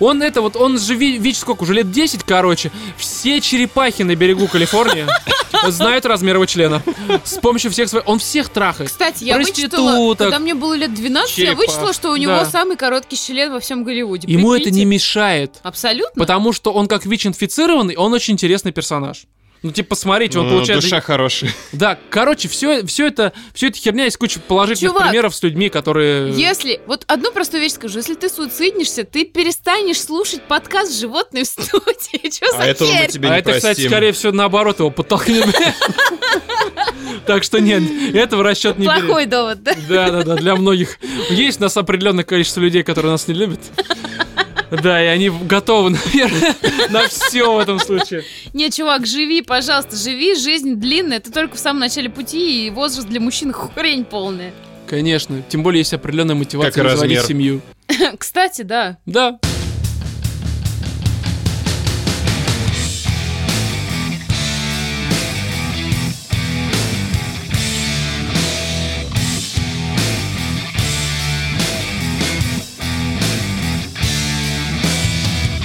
Он 0.00 0.22
это 0.22 0.40
вот, 0.40 0.56
он 0.56 0.78
же 0.78 0.94
ви- 0.94 1.18
ВИЧ 1.18 1.38
сколько, 1.38 1.62
уже 1.62 1.72
лет 1.74 1.90
10, 1.90 2.24
короче. 2.24 2.70
Все 2.96 3.40
черепахи 3.40 4.02
на 4.02 4.14
берегу 4.16 4.48
Калифорнии 4.48 5.06
знают 5.68 6.04
размер 6.04 6.34
его 6.36 6.46
члена. 6.46 6.82
С 7.24 7.38
помощью 7.38 7.70
всех 7.70 7.88
своих... 7.88 8.06
Он 8.08 8.18
всех 8.18 8.48
трахает. 8.48 8.90
Кстати, 8.90 9.24
я 9.24 9.38
вычитала, 9.38 10.14
когда 10.14 10.38
мне 10.38 10.54
было 10.54 10.74
лет 10.74 10.92
12, 10.94 11.38
я 11.38 11.44
Черепах. 11.46 11.58
вычитала, 11.58 11.92
что 11.92 12.10
у 12.10 12.16
него 12.16 12.32
Да. 12.32 12.44
самый 12.46 12.76
короткий 12.76 13.16
член 13.16 13.52
во 13.52 13.60
всем 13.60 13.84
Голливуде. 13.84 14.30
Ему 14.30 14.52
это 14.52 14.64
Прикиньте. 14.64 14.78
не 14.80 14.84
мешает. 14.84 15.60
Абсолютно? 15.62 16.18
Потому 16.20 16.52
что 16.52 16.72
он 16.72 16.86
как 16.88 17.06
ВИЧ-инфицированный, 17.06 17.96
он 17.96 18.12
очень 18.12 18.34
интересный 18.34 18.72
персонаж. 18.72 19.24
Ну, 19.64 19.72
типа, 19.72 19.90
посмотрите, 19.90 20.38
он 20.38 20.46
Ну, 20.46 20.56
получает... 20.56 20.82
Душа 20.82 21.00
хорошая. 21.00 21.50
Да, 21.72 21.98
короче, 22.10 22.48
все, 22.48 22.84
все 22.84 23.06
это, 23.06 23.32
все 23.54 23.68
это 23.68 23.78
херня, 23.78 24.04
есть 24.04 24.18
куча 24.18 24.38
положительных 24.38 24.92
Чувак, 24.92 25.08
примеров 25.08 25.34
с 25.34 25.42
людьми, 25.42 25.70
которые... 25.70 26.34
Если, 26.34 26.82
вот 26.86 27.04
одну 27.06 27.32
простую 27.32 27.62
вещь 27.62 27.72
скажу, 27.72 27.96
если 27.96 28.12
ты 28.14 28.28
суициднишься, 28.28 29.04
ты 29.04 29.24
перестанешь 29.24 30.02
слушать 30.02 30.42
подкаст 30.42 30.94
«Животные 30.94 31.44
в 31.44 31.46
студии». 31.46 32.30
Что 32.34 32.52
за 32.52 32.58
А 32.58 32.66
этого 32.66 32.92
мы 32.92 33.06
тебе 33.08 33.28
а 33.30 33.32
не 33.32 33.38
это, 33.38 33.54
кстати, 33.54 33.86
скорее 33.86 34.12
всего, 34.12 34.32
наоборот, 34.32 34.80
его 34.80 34.90
подтолкнет. 34.90 35.46
Так 37.26 37.42
что 37.42 37.58
нет, 37.58 37.82
этого 38.14 38.42
в 38.42 38.44
расчет 38.44 38.78
не. 38.78 38.84
Плохой 38.84 39.24
довод, 39.24 39.62
да? 39.62 39.72
Да, 39.88 40.10
да, 40.10 40.22
да, 40.24 40.36
для 40.36 40.56
многих. 40.56 40.98
Есть 41.30 41.58
у 41.58 41.62
нас 41.62 41.76
определенное 41.76 42.24
количество 42.24 42.60
людей, 42.60 42.82
которые 42.82 43.12
нас 43.12 43.26
не 43.28 43.34
любят. 43.34 43.60
Да, 44.82 45.02
и 45.02 45.06
они 45.06 45.30
готовы, 45.30 45.90
наверное, 46.06 46.54
на 46.90 47.08
все 47.08 47.54
в 47.54 47.58
этом 47.58 47.78
случае. 47.78 48.24
Не, 48.52 48.70
чувак, 48.70 49.06
живи, 49.06 49.42
пожалуйста, 49.42 49.96
живи, 49.96 50.34
жизнь 50.34 50.76
длинная, 50.76 51.20
ты 51.20 51.30
только 51.30 51.56
в 51.56 51.58
самом 51.58 51.80
начале 51.80 52.10
пути, 52.10 52.66
и 52.66 52.70
возраст 52.70 53.08
для 53.08 53.20
мужчин 53.20 53.52
хрень 53.74 54.04
полная. 54.04 54.52
Конечно, 54.86 55.42
тем 55.48 55.62
более 55.62 55.80
есть 55.80 55.94
определенная 55.94 56.34
мотивация 56.34 56.84
разводить 56.84 57.22
семью. 57.22 57.60
Кстати, 58.18 58.62
да. 58.62 58.98
Да. 59.06 59.38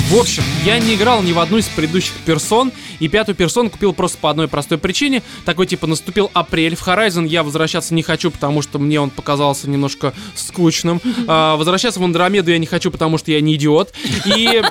В 0.10 0.16
общем, 0.20 0.42
я 0.66 0.80
не 0.80 0.96
играл 0.96 1.22
ни 1.22 1.34
в 1.34 1.40
одну 1.40 1.60
из 1.60 1.68
предыдущих 1.68 2.16
персон, 2.26 2.72
и 3.00 3.08
пятую 3.08 3.36
персону 3.36 3.70
купил 3.70 3.94
просто 3.94 4.18
по 4.18 4.32
одной 4.32 4.48
простой 4.48 4.80
причине. 4.80 5.22
Такой 5.46 5.68
типа 5.68 5.86
наступил 5.86 6.32
апрель. 6.34 6.76
В 6.76 6.82
Horizon 6.88 7.28
я 7.28 7.44
возвращаться 7.44 7.94
не 7.94 8.02
хочу, 8.02 8.32
потому 8.32 8.64
что 8.64 8.80
мне 8.80 9.00
он 9.00 9.12
показался 9.12 9.70
немножко 9.70 10.14
скучным. 10.36 11.00
А, 11.32 11.58
возвращаться 11.58 12.00
в 12.00 12.04
Андромеду 12.04 12.50
я 12.50 12.58
не 12.58 12.66
хочу, 12.66 12.90
потому 12.90 13.20
что 13.20 13.32
я 13.32 13.40
не 13.40 13.54
идиот. 13.56 13.94
И... 14.26 14.64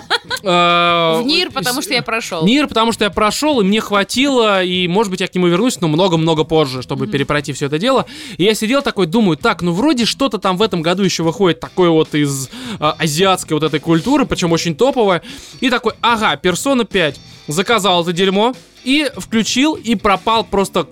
а, 0.43 1.21
В 1.23 1.25
Нир, 1.25 1.53
потому 1.53 1.83
что 1.83 1.95
я 1.95 2.03
прошел. 2.03 2.45
Нир, 2.45 2.67
потому 2.67 2.91
что 2.91 3.05
я 3.05 3.11
прошел, 3.11 3.61
и 3.61 3.65
мне 3.65 3.81
хватило, 3.81 4.65
и, 4.65 4.89
может 4.89 5.11
быть, 5.11 5.21
я 5.21 5.29
к 5.29 5.35
нему 5.35 5.47
вернусь, 5.47 5.81
но 5.81 5.87
много-много 5.87 6.43
позже, 6.43 6.83
чтобы 6.83 7.07
перепройти 7.07 7.53
все 7.53 7.67
это 7.67 7.79
дело. 7.79 8.07
И 8.39 8.45
я 8.45 8.55
сидел 8.55 8.83
такой, 8.83 9.07
думаю, 9.07 9.37
так, 9.37 9.63
ну 9.63 9.73
вроде 9.73 10.05
что-то 10.05 10.39
там 10.39 10.57
в 10.57 10.63
этом 10.63 10.83
году 10.83 11.05
еще 11.05 11.23
выходит 11.23 11.61
такое 11.61 11.91
вот 11.91 12.15
из 12.15 12.49
а, 12.81 12.97
азиатской 12.99 13.55
вот 13.55 13.63
этой 13.63 13.79
культуры, 13.79 14.27
причем 14.27 14.51
очень 14.51 14.75
топовое. 14.75 15.23
И 15.61 15.71
такой, 15.71 15.95
ага, 16.01 16.37
Персона 16.37 16.85
5. 16.85 17.21
Заказал 17.49 18.03
это 18.03 18.13
дерьмо, 18.13 18.55
и 18.85 19.11
включил, 19.17 19.75
и 19.75 19.95
пропал 19.95 20.45
просто 20.45 20.87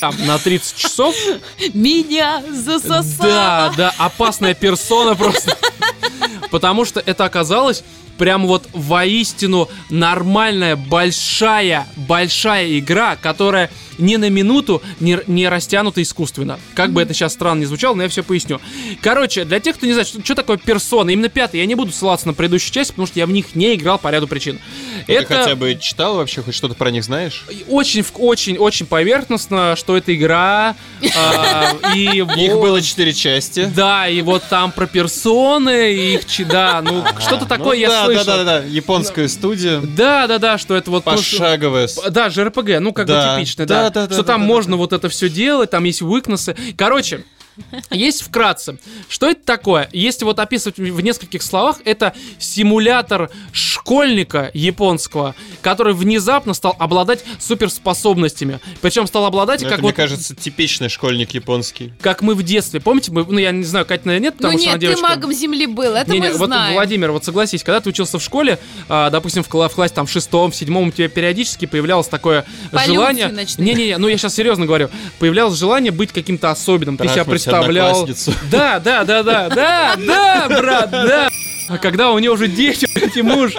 там 0.00 0.14
на 0.26 0.38
30 0.38 0.76
часов. 0.76 1.14
Меня 1.74 2.42
засосало. 2.50 3.12
Да, 3.18 3.72
да, 3.76 3.94
опасная 3.98 4.54
персона 4.54 5.14
просто. 5.14 5.56
Потому 6.50 6.84
что 6.84 7.00
это 7.00 7.24
оказалось 7.24 7.84
прям 8.18 8.46
вот 8.46 8.68
воистину 8.72 9.68
нормальная, 9.90 10.76
большая, 10.76 11.86
большая 11.96 12.78
игра, 12.78 13.16
которая 13.16 13.70
ни 13.98 14.16
на 14.16 14.30
минуту 14.30 14.82
не, 15.00 15.18
не 15.26 15.48
растянута 15.48 16.02
искусственно. 16.02 16.58
Как 16.74 16.92
бы 16.92 17.02
это 17.02 17.14
сейчас 17.14 17.32
странно 17.32 17.60
не 17.60 17.66
звучало, 17.66 17.94
но 17.94 18.04
я 18.04 18.08
все 18.08 18.22
поясню. 18.22 18.60
Короче, 19.00 19.44
для 19.44 19.60
тех, 19.60 19.76
кто 19.76 19.86
не 19.86 19.92
знает, 19.92 20.08
что, 20.08 20.24
что 20.24 20.34
такое 20.34 20.56
персона, 20.56 21.10
именно 21.10 21.28
пятый, 21.28 21.58
я 21.58 21.66
не 21.66 21.74
буду 21.74 21.92
ссылаться 21.92 22.26
на 22.26 22.34
предыдущую 22.34 22.72
часть, 22.72 22.90
потому 22.90 23.06
что 23.06 23.18
я 23.18 23.26
в 23.26 23.32
них 23.32 23.54
не 23.54 23.74
играл 23.74 23.98
по 23.98 24.10
ряду 24.10 24.28
причин. 24.28 24.60
Ты 25.06 25.24
хотя 25.24 25.56
бы 25.56 25.76
читал 25.80 26.16
вообще, 26.16 26.42
хоть 26.42 26.54
что-то 26.54 26.74
про 26.74 26.90
них 26.90 27.04
знаешь? 27.04 27.44
очень, 27.68 28.04
очень, 28.14 28.56
очень 28.56 28.86
поверхностно, 28.86 29.74
что 29.76 29.96
это 29.96 30.14
игра, 30.14 30.76
а, 31.16 31.72
и 31.94 32.18
Их 32.18 32.52
было 32.54 32.80
четыре 32.80 33.12
части. 33.12 33.70
Да, 33.74 34.08
и 34.08 34.22
вот 34.22 34.44
там 34.48 34.72
про 34.72 34.86
персоны, 34.86 35.92
их 35.92 36.22
да, 36.46 36.82
ну 36.82 37.04
что-то 37.20 37.46
такое 37.46 37.76
Ну 37.76 37.82
я 37.82 37.88
да, 37.88 38.07
слышал. 38.14 38.26
Да, 38.26 38.44
да, 38.44 38.60
да, 38.60 38.66
японская 38.66 39.28
студия. 39.28 39.80
Да, 39.80 40.26
да, 40.26 40.38
да, 40.38 40.58
что 40.58 40.76
это 40.76 40.90
вот 40.90 41.04
Пошаговая. 41.04 41.88
Да, 42.10 42.28
JRPG, 42.28 42.78
ну 42.80 42.92
как 42.92 43.06
бы 43.06 43.14
типичный, 43.14 43.66
да. 43.66 43.84
Да, 43.84 43.90
да, 43.90 44.06
да, 44.06 44.14
что 44.14 44.22
там 44.22 44.40
можно 44.40 44.76
вот 44.76 44.92
это 44.92 45.08
все 45.08 45.28
делать, 45.28 45.70
там 45.70 45.84
есть 45.84 46.02
weaknesses. 46.02 46.56
Короче, 46.76 47.24
есть 47.90 48.22
вкратце. 48.22 48.78
Что 49.08 49.28
это 49.28 49.44
такое? 49.44 49.88
Если 49.92 50.24
вот 50.24 50.38
описывать 50.38 50.78
в 50.78 51.00
нескольких 51.00 51.42
словах, 51.42 51.78
это 51.84 52.14
симулятор 52.38 53.30
школьника 53.52 54.50
японского, 54.54 55.34
который 55.62 55.94
внезапно 55.94 56.54
стал 56.54 56.76
обладать 56.78 57.24
суперспособностями. 57.38 58.60
Причем 58.80 59.06
стал 59.06 59.24
обладать, 59.26 59.62
Ну, 59.62 59.68
как 59.68 59.74
это, 59.74 59.82
вот 59.82 59.88
мне 59.88 59.94
кажется, 59.96 60.34
типичный 60.34 60.88
школьник 60.88 61.30
японский. 61.32 61.92
как 62.00 62.22
мы 62.22 62.34
в 62.34 62.42
детстве. 62.42 62.80
Помните, 62.80 63.12
мы, 63.12 63.24
ну 63.24 63.38
я 63.38 63.50
не 63.52 63.64
знаю, 63.64 63.86
Катя, 63.86 64.06
наверное, 64.06 64.28
нет, 64.30 64.34
Ну 64.34 64.38
потому 64.38 64.58
что 64.58 64.60
нет, 64.60 64.70
она 64.70 64.80
ты 64.80 64.86
девочка. 64.86 65.08
магом 65.08 65.32
земли 65.32 65.66
был, 65.66 65.94
это 65.94 66.10
Не-не, 66.10 66.28
мы 66.28 66.34
вот, 66.36 66.46
знаем. 66.46 66.74
Владимир, 66.74 67.12
вот 67.12 67.24
согласись, 67.24 67.62
когда 67.62 67.80
ты 67.80 67.88
учился 67.90 68.18
в 68.18 68.22
школе, 68.22 68.58
а, 68.88 69.10
допустим, 69.10 69.42
в, 69.42 69.48
в 69.48 69.74
классе 69.74 69.94
там 69.94 70.06
в 70.06 70.10
шестом, 70.10 70.50
в 70.50 70.56
седьмом, 70.56 70.88
у 70.88 70.90
тебя 70.90 71.08
периодически 71.08 71.66
появлялось 71.66 72.08
такое 72.08 72.44
Полюции 72.70 72.92
желание... 72.92 73.46
Не-не-не, 73.58 73.98
ну 73.98 74.08
я 74.08 74.16
сейчас 74.16 74.34
серьезно 74.34 74.66
говорю. 74.66 74.90
Появлялось 75.18 75.58
желание 75.58 75.92
быть 75.92 76.12
каким-то 76.12 76.50
особенным. 76.50 76.96
Ты 76.96 77.08
себя 77.08 77.24
Одноклассницу. 77.48 78.32
Да, 78.50 78.78
да, 78.78 79.04
да, 79.04 79.22
да, 79.22 79.48
да, 79.48 79.96
да, 79.96 80.48
брат, 80.48 80.90
да. 80.90 81.28
А 81.68 81.76
когда 81.76 82.12
у 82.12 82.18
нее 82.18 82.30
уже 82.30 82.48
дети, 82.48 82.88
эти 82.94 83.20
муж. 83.20 83.52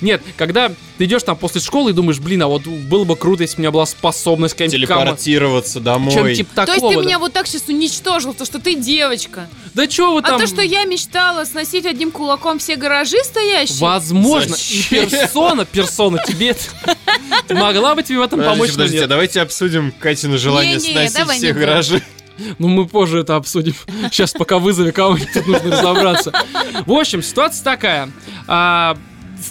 Нет, 0.00 0.22
когда 0.36 0.70
ты 0.96 1.04
идешь 1.04 1.24
там 1.24 1.36
после 1.36 1.60
школы 1.60 1.90
и 1.90 1.92
думаешь, 1.94 2.20
блин, 2.20 2.42
а 2.42 2.46
вот 2.46 2.62
было 2.66 3.02
бы 3.02 3.16
круто, 3.16 3.42
если 3.42 3.56
бы 3.56 3.60
у 3.60 3.62
меня 3.62 3.70
была 3.72 3.86
способность 3.86 4.56
кама- 4.56 4.70
Телепортироваться 4.70 5.80
домой. 5.80 6.14
Чем 6.14 6.34
типа 6.34 6.50
То 6.54 6.66
такого. 6.66 6.74
есть 6.74 6.88
ты 6.88 6.94
да. 7.02 7.02
меня 7.06 7.18
вот 7.18 7.32
так 7.32 7.48
сейчас 7.48 7.62
уничтожил, 7.66 8.32
то 8.32 8.44
что 8.44 8.60
ты 8.60 8.74
девочка. 8.76 9.48
Да 9.74 9.88
чё 9.88 10.12
вы 10.12 10.20
А 10.20 10.22
там... 10.22 10.40
то, 10.40 10.46
что 10.46 10.62
я 10.62 10.84
мечтала 10.84 11.44
сносить 11.44 11.84
одним 11.84 12.12
кулаком 12.12 12.60
все 12.60 12.76
гаражи 12.76 13.18
стоящие. 13.24 13.78
Возможно, 13.80 14.54
Зачем? 14.56 15.06
и 15.06 15.10
персона, 15.10 15.64
персона, 15.64 16.22
тебе 16.24 16.56
могла 17.50 17.96
бы 17.96 18.04
тебе 18.04 18.18
в 18.18 18.22
этом 18.22 18.40
помочь, 18.40 18.70
подождите, 18.72 19.06
давайте 19.08 19.40
обсудим 19.40 19.92
Катину 19.98 20.38
желание 20.38 20.78
сносить 20.78 21.38
все 21.38 21.52
гаражи. 21.52 22.02
Ну, 22.58 22.68
мы 22.68 22.86
позже 22.86 23.20
это 23.20 23.36
обсудим. 23.36 23.74
Сейчас 24.10 24.32
пока 24.32 24.58
вызови 24.58 24.90
кого-нибудь, 24.90 25.32
тут 25.32 25.46
нужно 25.46 25.70
разобраться. 25.70 26.32
В 26.86 26.92
общем, 26.92 27.22
ситуация 27.22 27.64
такая. 27.64 28.10
А, 28.46 28.96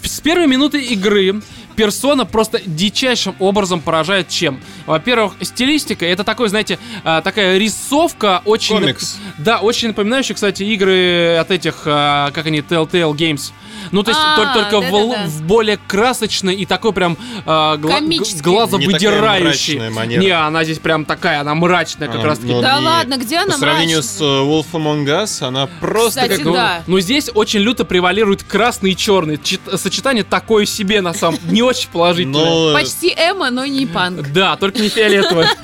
с 0.04 0.20
первой 0.20 0.48
минуты 0.48 0.82
игры 0.84 1.42
персона 1.76 2.26
просто 2.26 2.60
дичайшим 2.66 3.36
образом 3.40 3.82
поражает 3.82 4.30
чем? 4.30 4.60
Во-первых, 4.86 5.34
стилистика. 5.42 6.06
Это 6.06 6.24
такой, 6.24 6.50
знаете, 6.50 6.80
а, 7.04 7.22
такая 7.22 7.58
рисовка 7.58 8.42
очень... 8.46 8.80
Комикс. 8.80 9.18
Да, 9.38 9.60
очень 9.60 9.90
напоминающая, 9.90 10.36
кстати, 10.36 10.64
игры 10.64 11.38
от 11.40 11.52
этих, 11.52 11.84
а, 11.86 12.32
как 12.32 12.48
они, 12.48 12.60
Telltale 12.60 13.14
Games. 13.14 13.52
Ну, 13.92 14.04
то 14.04 14.12
есть 14.12 14.22
А, 14.24 14.36
только, 14.36 14.54
только 14.72 14.82
в, 14.92 14.96
л- 14.96 15.10
да-да-да. 15.10 15.30
в 15.30 15.42
более 15.44 15.78
красочной 15.78 16.56
и 16.56 16.66
такой 16.66 16.94
прям 16.94 17.18
а, 17.46 17.78
гла- 17.78 18.00
глазовыдирающей. 18.42 19.80
Не. 20.08 20.18
Не, 20.18 20.32
она 20.32 20.64
здесь 20.64 20.80
прям 20.80 21.06
такая, 21.06 21.42
она 21.42 21.56
мрачная 21.56 22.08
как 22.08 22.22
А, 22.22 22.24
раз 22.24 22.40
таки. 22.40 22.52
ну, 22.54 22.62
Да 22.62 22.80
не- 22.80 22.86
ладно, 22.86 23.18
где 23.18 23.38
она 23.38 23.54
По 23.54 23.60
сравнению 23.60 23.98
мрачная? 23.98 24.18
с 24.18 24.22
э, 24.22 24.24
Wolf 24.24 24.66
Among 24.74 25.06
Us, 25.06 25.44
она 25.46 25.68
просто 25.80 26.22
Кстати, 26.22 26.38
как... 26.38 26.46
Ну, 26.46 26.54
да. 26.54 26.84
ну, 26.88 27.00
здесь 27.00 27.30
очень 27.34 27.60
люто 27.60 27.86
превалирует 27.86 28.44
красный 28.44 28.92
и 28.92 28.96
черный. 28.98 29.38
Чит- 29.38 29.62
сочетание 29.76 30.24
такое 30.24 30.66
себе, 30.66 31.02
на 31.02 31.14
самом 31.14 31.40
не 31.50 31.62
очень 31.62 31.90
положительное. 31.90 32.46
Ну, 32.46 32.74
Почти 32.74 33.10
эмо, 33.10 33.50
но 33.50 33.66
не 33.66 33.86
панк. 33.86 34.32
Да, 34.32 34.56
только 34.58 34.80
не 34.80 34.90
фиолетовая. 34.90 35.50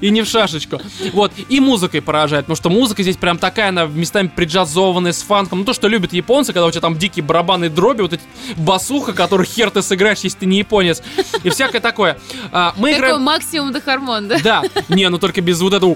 И 0.00 0.10
не 0.10 0.22
в 0.22 0.26
шашечку. 0.28 0.80
Вот. 1.12 1.32
И 1.48 1.60
музыкой 1.60 2.00
поражает. 2.00 2.46
Потому 2.46 2.56
что 2.56 2.70
музыка 2.70 3.02
здесь 3.02 3.16
прям 3.16 3.38
такая, 3.38 3.68
она 3.68 3.84
местами 3.86 4.28
приджазованная 4.34 5.12
с 5.12 5.22
фанком. 5.22 5.60
Ну, 5.60 5.64
то, 5.64 5.72
что 5.74 5.88
любят 5.88 6.12
японцы, 6.12 6.52
когда 6.52 6.66
у 6.66 6.70
тебя 6.70 6.80
там 6.80 6.96
дикие 6.96 7.24
барабаны 7.36 7.68
дроби, 7.68 8.02
вот 8.02 8.14
эти 8.14 8.22
басуха, 8.56 9.12
который 9.12 9.46
хер 9.46 9.70
ты 9.70 9.82
сыграешь, 9.82 10.20
если 10.20 10.38
ты 10.38 10.46
не 10.46 10.58
японец. 10.58 11.02
И 11.42 11.50
всякое 11.50 11.80
такое. 11.80 12.18
А, 12.50 12.72
мы 12.76 12.90
Такой 12.92 12.98
играем... 12.98 13.22
максимум 13.22 13.72
до 13.72 13.80
хармон, 13.80 14.28
да? 14.28 14.38
Да, 14.42 14.62
не, 14.88 15.08
ну 15.08 15.18
только 15.18 15.40
без 15.42 15.60
вот 15.60 15.74
этого, 15.74 15.94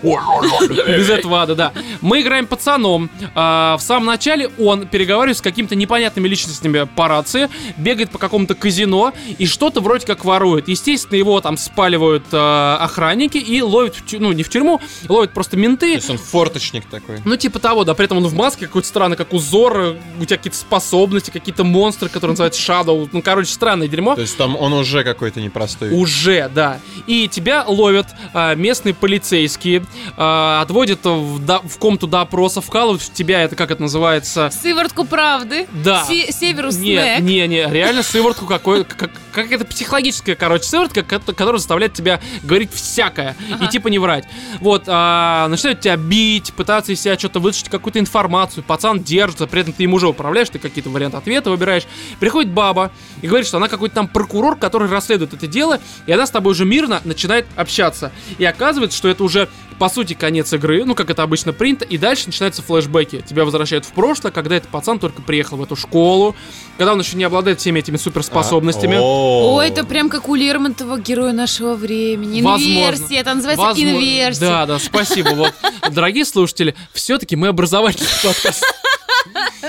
без 0.87 1.09
этого 1.09 1.43
ада, 1.43 1.55
да. 1.55 1.73
Мы 2.03 2.21
играем 2.21 2.47
пацаном. 2.47 3.09
А, 3.35 3.77
в 3.79 3.83
самом 3.83 4.07
начале 4.07 4.51
он 4.59 4.87
переговаривает 4.87 5.39
с 5.39 5.41
какими-то 5.41 5.75
непонятными 5.77 6.29
личностями 6.29 6.87
по 6.95 7.09
рации, 7.09 7.49
бегает 7.77 8.11
по 8.11 8.19
какому-то 8.19 8.55
казино 8.55 9.13
и 9.39 9.47
что-то 9.47 9.81
вроде 9.81 10.07
как 10.07 10.25
ворует. 10.25 10.69
Естественно, 10.69 11.17
его 11.17 11.41
там 11.41 11.57
спаливают 11.57 12.25
а, 12.33 12.77
охранники 12.81 13.39
и 13.39 13.63
ловят, 13.63 13.95
в 13.97 14.05
тю- 14.05 14.21
ну 14.21 14.33
не 14.33 14.43
в 14.43 14.51
тюрьму, 14.51 14.81
ловят 15.09 15.33
просто 15.33 15.53
то 15.53 15.57
менты. 15.57 15.95
есть 15.95 16.11
он 16.11 16.19
форточник 16.19 16.85
такой. 16.87 17.21
Ну, 17.25 17.37
типа 17.37 17.59
того, 17.59 17.85
да, 17.85 17.95
при 17.95 18.05
этом 18.05 18.19
он 18.19 18.27
в 18.27 18.35
маске 18.35 18.67
какой-то 18.67 18.87
странный, 18.87 19.17
как 19.17 19.33
узор, 19.33 19.97
у 20.21 20.25
тебя 20.25 20.37
какие-то 20.37 20.59
способности 20.59 21.20
способности, 21.21 21.31
какие-то 21.31 21.65
монстры, 21.65 22.09
которые 22.09 22.33
называются 22.33 22.61
Shadow. 22.61 23.09
Ну, 23.13 23.23
короче, 23.23 23.51
странное 23.53 23.89
дерьмо. 23.89 24.15
То 24.15 24.21
есть 24.23 24.37
там 24.37 24.57
он 24.57 24.73
уже 24.73 25.05
какой-то 25.05 25.41
непростой. 25.41 25.91
Уже, 25.93 26.51
да. 26.55 26.81
И 27.07 27.29
тебя 27.29 27.65
ловят 27.67 28.07
а, 28.35 28.55
местные 28.55 28.95
полицейские, 28.95 29.85
а, 30.17 30.63
отводят 30.63 31.05
в, 31.05 31.45
до- 31.45 31.61
в 31.61 31.79
комнату 31.79 32.07
допроса, 32.07 32.61
вкалывают 32.61 33.03
в 33.03 33.13
тебя, 33.13 33.43
это 33.43 33.57
как 33.57 33.71
это 33.71 33.83
называется? 33.83 34.51
Сыворотку 34.51 35.05
правды. 35.05 35.67
Да. 35.85 36.05
Се- 36.05 36.33
Северус 36.33 36.77
Не, 36.77 36.97
Снэк. 36.97 37.21
не, 37.21 37.47
не, 37.47 37.67
реально 37.71 38.03
сыворотку 38.03 38.47
какой, 38.47 38.85
как, 38.85 39.11
как 39.33 39.53
это 39.53 39.65
психологическая, 39.65 40.35
короче, 40.35 40.65
сыворотка, 40.65 41.03
ко- 41.03 41.19
которая 41.21 41.59
заставляет 41.59 41.93
тебя 41.95 42.21
говорить 42.43 42.73
всякое 42.73 43.37
Ага. 43.53 43.65
и 43.65 43.69
типа 43.69 43.89
не 43.89 43.99
врать. 43.99 44.25
Вот, 44.61 44.85
а, 44.87 45.49
начинают 45.49 45.81
тебя 45.81 45.97
бить, 45.97 46.53
пытаться 46.55 46.93
из 46.93 47.01
себя 47.01 47.19
что-то 47.19 47.41
вытащить, 47.41 47.69
какую-то 47.69 47.99
информацию, 47.99 48.65
пацан 48.65 49.03
держится, 49.03 49.47
при 49.47 49.61
этом 49.63 49.73
ты 49.73 49.85
им 49.85 49.95
уже 49.95 50.09
управляешь, 50.09 50.49
ты 50.51 50.59
какие-то 50.59 50.91
варианты 50.91 51.10
ответа 51.15 51.51
выбираешь. 51.51 51.85
Приходит 52.19 52.51
баба 52.51 52.91
и 53.23 53.27
говорит, 53.27 53.47
что 53.47 53.57
она 53.57 53.69
какой-то 53.69 53.95
там 53.95 54.09
прокурор, 54.09 54.57
который 54.57 54.89
расследует 54.89 55.35
это 55.35 55.47
дело, 55.47 55.81
и 56.07 56.13
она 56.13 56.27
с 56.27 56.31
тобой 56.31 56.53
уже 56.53 56.65
мирно 56.65 57.01
начинает 57.05 57.47
общаться. 57.57 58.13
И 58.39 58.45
оказывается, 58.45 58.97
что 58.97 59.09
это 59.09 59.25
уже 59.25 59.49
по 59.81 59.89
сути, 59.89 60.13
конец 60.13 60.53
игры, 60.53 60.85
ну, 60.85 60.95
как 60.95 61.09
это 61.09 61.23
обычно 61.23 61.55
принято, 61.55 61.87
и 61.87 61.97
дальше 61.97 62.25
начинаются 62.27 62.61
флешбеки. 62.61 63.25
Тебя 63.27 63.47
возвращают 63.47 63.87
в 63.87 63.93
прошлое, 63.93 64.31
когда 64.31 64.57
этот 64.57 64.69
пацан 64.69 64.99
только 64.99 65.23
приехал 65.23 65.57
в 65.57 65.63
эту 65.63 65.75
школу, 65.75 66.37
когда 66.77 66.93
он 66.93 67.01
еще 67.01 67.17
не 67.17 67.25
обладает 67.25 67.61
всеми 67.61 67.79
этими 67.79 67.97
суперспособностями. 67.97 68.97
О, 69.01 69.55
Ой, 69.57 69.69
это 69.69 69.85
прям 69.85 70.11
как 70.11 70.29
у 70.29 70.35
Лермонтова, 70.35 70.99
героя 70.99 71.33
нашего 71.33 71.77
времени. 71.77 72.43
Возможно. 72.43 72.69
Инверсия, 72.69 73.21
это 73.21 73.33
называется 73.33 73.65
Возможно. 73.65 73.91
инверсия. 73.91 74.41
Да, 74.41 74.67
да, 74.67 74.79
спасибо. 74.79 75.31
Вот, 75.31 75.55
дорогие 75.91 76.27
слушатели, 76.27 76.75
все-таки 76.93 77.35
мы 77.35 77.49
образовательный 77.49 78.07
подкаст. 78.23 78.63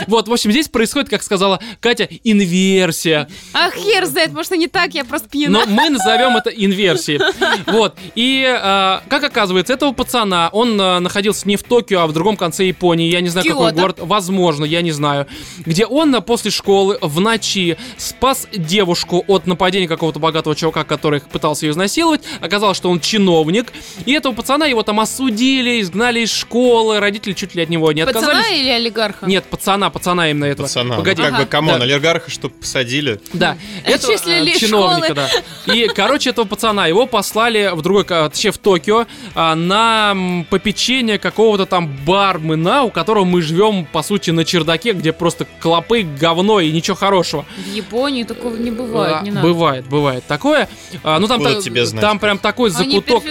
Вот, 0.08 0.28
в 0.28 0.34
общем, 0.34 0.52
здесь 0.52 0.68
происходит, 0.68 1.10
как 1.10 1.24
сказала 1.24 1.60
Катя, 1.80 2.08
инверсия. 2.24 3.28
А 3.54 3.72
хер 3.72 4.06
знает, 4.06 4.32
может 4.32 4.52
и 4.52 4.58
не 4.58 4.68
так, 4.68 4.94
я 4.94 5.06
просто 5.06 5.30
пьяна. 5.30 5.60
Но 5.60 5.66
мы 5.66 5.90
назовем 5.90 6.38
это 6.38 6.50
инверсией. 6.50 7.20
Вот. 7.68 7.96
И 8.16 8.46
а, 8.48 9.04
как 9.10 9.24
оказывается, 9.24 9.74
этого 9.74 9.92
пацана, 9.92 10.50
он 10.52 10.80
а, 10.80 11.00
находился 11.00 11.48
не 11.48 11.58
в 11.58 11.64
Токио, 11.64 12.02
а 12.02 12.08
в 12.08 12.14
другом 12.14 12.38
конце 12.38 12.66
Японии. 12.66 13.10
Я 13.10 13.22
не 13.22 13.30
знаю, 13.30 13.48
какой 13.48 13.72
город. 13.74 13.98
Возможно, 14.00 14.66
я 14.66 14.82
не 14.82 14.92
знаю. 14.92 15.28
Где 15.60 15.86
он 15.86 16.14
а, 16.16 16.22
после 16.22 16.52
школы 16.52 16.98
в 17.02 17.20
ночи 17.20 17.78
спас 17.98 18.48
девушку 18.54 19.24
от 19.28 19.48
нападения 19.48 19.88
какого-то 19.88 20.20
богатого 20.20 20.56
чувака, 20.56 20.84
который 20.84 21.22
пытался 21.22 21.66
ее 21.66 21.72
изнасиловать. 21.72 22.22
Оказалось, 22.40 22.78
что 22.78 22.90
он 22.90 23.00
чиновник. 23.00 23.72
И 24.06 24.14
этого 24.14 24.34
пацана 24.34 24.66
его 24.66 24.84
там 24.84 25.00
осудили, 25.00 25.82
изгнали 25.82 26.22
из 26.22 26.32
школы. 26.32 27.00
Родители 27.00 27.34
чуть 27.34 27.56
ли 27.56 27.64
от 27.64 27.70
него 27.70 27.92
не 27.92 28.02
отказались. 28.02 28.38
Пацана 28.38 28.56
или 28.56 28.70
олигарха? 28.70 29.26
Нет, 29.26 29.41
пацана, 29.46 29.90
пацана 29.90 30.30
именно 30.30 30.46
этого. 30.46 30.68
Пацана, 30.68 30.96
Погоди. 30.98 31.22
ну 31.22 31.26
как 31.28 31.34
Ага. 31.36 31.44
бы, 31.44 31.50
come 31.50 31.66
on, 31.66 31.78
Да. 31.80 31.84
олигарха, 31.86 32.30
чтоб 32.32 32.54
посадили. 32.54 33.20
Да, 33.34 33.58
это 33.84 34.08
Отчислили 34.08 34.52
э, 34.56 34.60
чиновника, 34.60 35.06
школы. 35.14 35.28
да. 35.68 35.74
И, 35.74 35.88
короче, 35.88 36.30
этого 36.32 36.46
пацана, 36.46 36.88
его 36.88 37.06
послали 37.06 37.72
в 37.74 37.82
другой, 37.82 38.06
точнее, 38.06 38.52
в 38.52 38.58
Токио, 38.58 39.06
а, 39.36 39.56
на 39.56 40.16
попечение 40.50 41.18
какого-то 41.20 41.66
там 41.66 41.88
бармена, 42.06 42.84
у 42.84 42.92
которого 42.92 43.26
мы 43.26 43.42
живем, 43.42 43.86
по 43.86 44.02
сути, 44.04 44.32
на 44.32 44.46
чердаке, 44.46 44.94
где 44.94 45.12
просто 45.14 45.46
клопы, 45.60 46.04
говно 46.04 46.60
и 46.60 46.72
ничего 46.72 46.96
хорошего. 46.96 47.46
В 47.58 47.74
Японии 47.74 48.24
такого 48.24 48.56
не 48.56 48.72
бывает, 48.72 49.18
А, 49.20 49.24
не 49.24 49.32
надо. 49.32 49.48
Бывает, 49.48 49.86
бывает. 49.88 50.24
Такое. 50.28 50.68
а, 51.04 51.20
ну, 51.20 51.28
там, 51.28 51.42
та- 51.44 51.62
тебе 51.62 51.86
знать? 51.86 52.02
там 52.02 52.20
прям 52.20 52.38
такой 52.38 52.72
Они 52.72 53.00
закуток. 53.02 53.24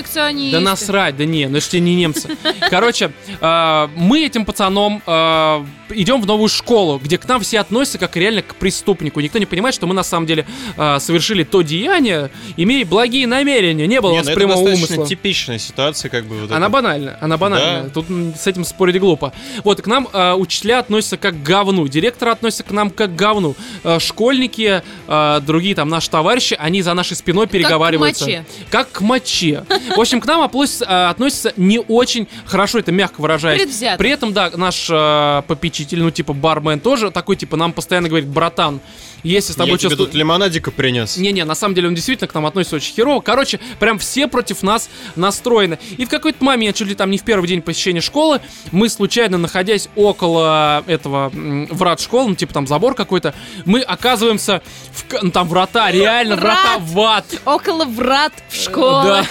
Да 0.52 0.60
насрать, 0.60 1.16
да 1.16 1.24
не, 1.24 1.46
ну 1.46 1.60
тебе 1.60 1.80
не 1.80 1.94
немцы. 1.94 2.36
Короче, 2.70 3.12
э, 3.40 3.88
мы 3.96 4.24
этим 4.24 4.44
пацаном 4.44 5.02
идем 6.02 6.20
в 6.20 6.26
новую 6.26 6.48
школу, 6.48 6.98
где 7.02 7.18
к 7.18 7.26
нам 7.28 7.40
все 7.40 7.60
относятся 7.60 7.98
как 7.98 8.16
реально 8.16 8.42
к 8.42 8.54
преступнику. 8.56 9.20
Никто 9.20 9.38
не 9.38 9.46
понимает, 9.46 9.74
что 9.74 9.86
мы 9.86 9.94
на 9.94 10.02
самом 10.02 10.26
деле 10.26 10.46
э, 10.76 10.98
совершили 11.00 11.44
то 11.44 11.62
деяние, 11.62 12.30
имея 12.56 12.84
благие 12.86 13.26
намерения. 13.26 13.86
Не 13.86 14.00
было 14.00 14.10
у 14.10 14.12
Не, 14.12 14.18
нас 14.18 14.26
ну 14.26 14.32
это 14.32 14.38
прямого 14.40 14.64
достаточно 14.70 14.96
умысла. 14.96 15.08
типичная 15.08 15.58
ситуация, 15.58 16.08
как 16.08 16.24
бы 16.24 16.40
вот 16.40 16.50
Она 16.50 16.66
это. 16.66 16.72
банальна, 16.72 17.18
она 17.20 17.36
банальна. 17.36 17.82
Да. 17.84 17.90
Тут 17.90 18.06
с 18.38 18.46
этим 18.46 18.64
спорить 18.64 18.98
глупо. 18.98 19.32
Вот, 19.64 19.82
к 19.82 19.86
нам 19.86 20.08
э, 20.12 20.32
учителя 20.34 20.78
относятся 20.80 21.16
как 21.16 21.34
к 21.34 21.42
говну, 21.42 21.86
директор 21.88 22.28
относится 22.28 22.64
к 22.64 22.70
нам 22.70 22.90
как 22.90 23.12
к 23.12 23.16
говну. 23.16 23.54
Э, 23.84 23.98
школьники, 23.98 24.82
э, 25.08 25.40
другие 25.42 25.74
там 25.74 25.88
наши 25.88 26.08
товарищи, 26.10 26.56
они 26.58 26.82
за 26.82 26.94
нашей 26.94 27.16
спиной 27.16 27.46
переговариваются. 27.46 28.24
моче. 28.24 28.44
Как 28.70 28.90
к 28.92 29.00
моче. 29.00 29.64
В 29.96 30.00
общем, 30.00 30.20
к 30.20 30.26
нам 30.26 30.42
относятся 30.42 31.52
не 31.56 31.78
очень 31.80 32.28
хорошо, 32.46 32.78
это 32.78 32.92
мягко 32.92 33.20
выражаясь. 33.20 33.62
Предвзято. 33.62 33.98
При 33.98 34.10
этом, 34.10 34.32
да, 34.32 34.50
наш 34.54 34.86
э, 34.90 35.42
попечитель, 35.46 35.89
ну, 35.96 36.10
типа 36.10 36.32
бармен 36.32 36.80
тоже 36.80 37.10
такой, 37.10 37.36
типа, 37.36 37.56
нам 37.56 37.72
постоянно 37.72 38.08
говорит, 38.08 38.28
братан, 38.28 38.80
если 39.22 39.52
с 39.52 39.56
тобой 39.56 39.72
Я 39.72 39.78
тебе 39.78 39.90
что-то... 39.90 40.06
тут 40.06 40.14
лимонадика 40.14 40.70
принес. 40.70 41.16
Не-не, 41.16 41.44
на 41.44 41.54
самом 41.54 41.74
деле 41.74 41.88
он 41.88 41.94
действительно 41.94 42.28
к 42.28 42.34
нам 42.34 42.46
относится 42.46 42.76
очень 42.76 42.94
херово. 42.94 43.20
Короче, 43.20 43.60
прям 43.78 43.98
все 43.98 44.26
против 44.28 44.62
нас 44.62 44.88
настроены. 45.16 45.78
И 45.96 46.04
в 46.04 46.08
какой-то 46.08 46.44
момент, 46.44 46.76
чуть 46.76 46.88
ли 46.88 46.94
там 46.94 47.10
не 47.10 47.18
в 47.18 47.24
первый 47.24 47.46
день 47.48 47.62
посещения 47.62 48.00
школы, 48.00 48.40
мы 48.72 48.88
случайно, 48.88 49.38
находясь 49.38 49.88
около 49.96 50.84
этого 50.86 51.30
врат 51.32 52.00
школы, 52.00 52.30
ну 52.30 52.34
типа 52.34 52.54
там 52.54 52.66
забор 52.66 52.94
какой-то, 52.94 53.34
мы 53.64 53.80
оказываемся 53.80 54.62
в... 54.92 55.22
ну, 55.22 55.30
там 55.30 55.48
врата, 55.48 55.90
реально 55.90 56.36
врата 56.36 56.78
Врат. 56.78 56.82
в 56.82 57.00
ад. 57.00 57.24
Около 57.44 57.84
врат 57.84 58.32
в 58.48 58.54
школу. 58.56 59.02
Да. 59.02 59.24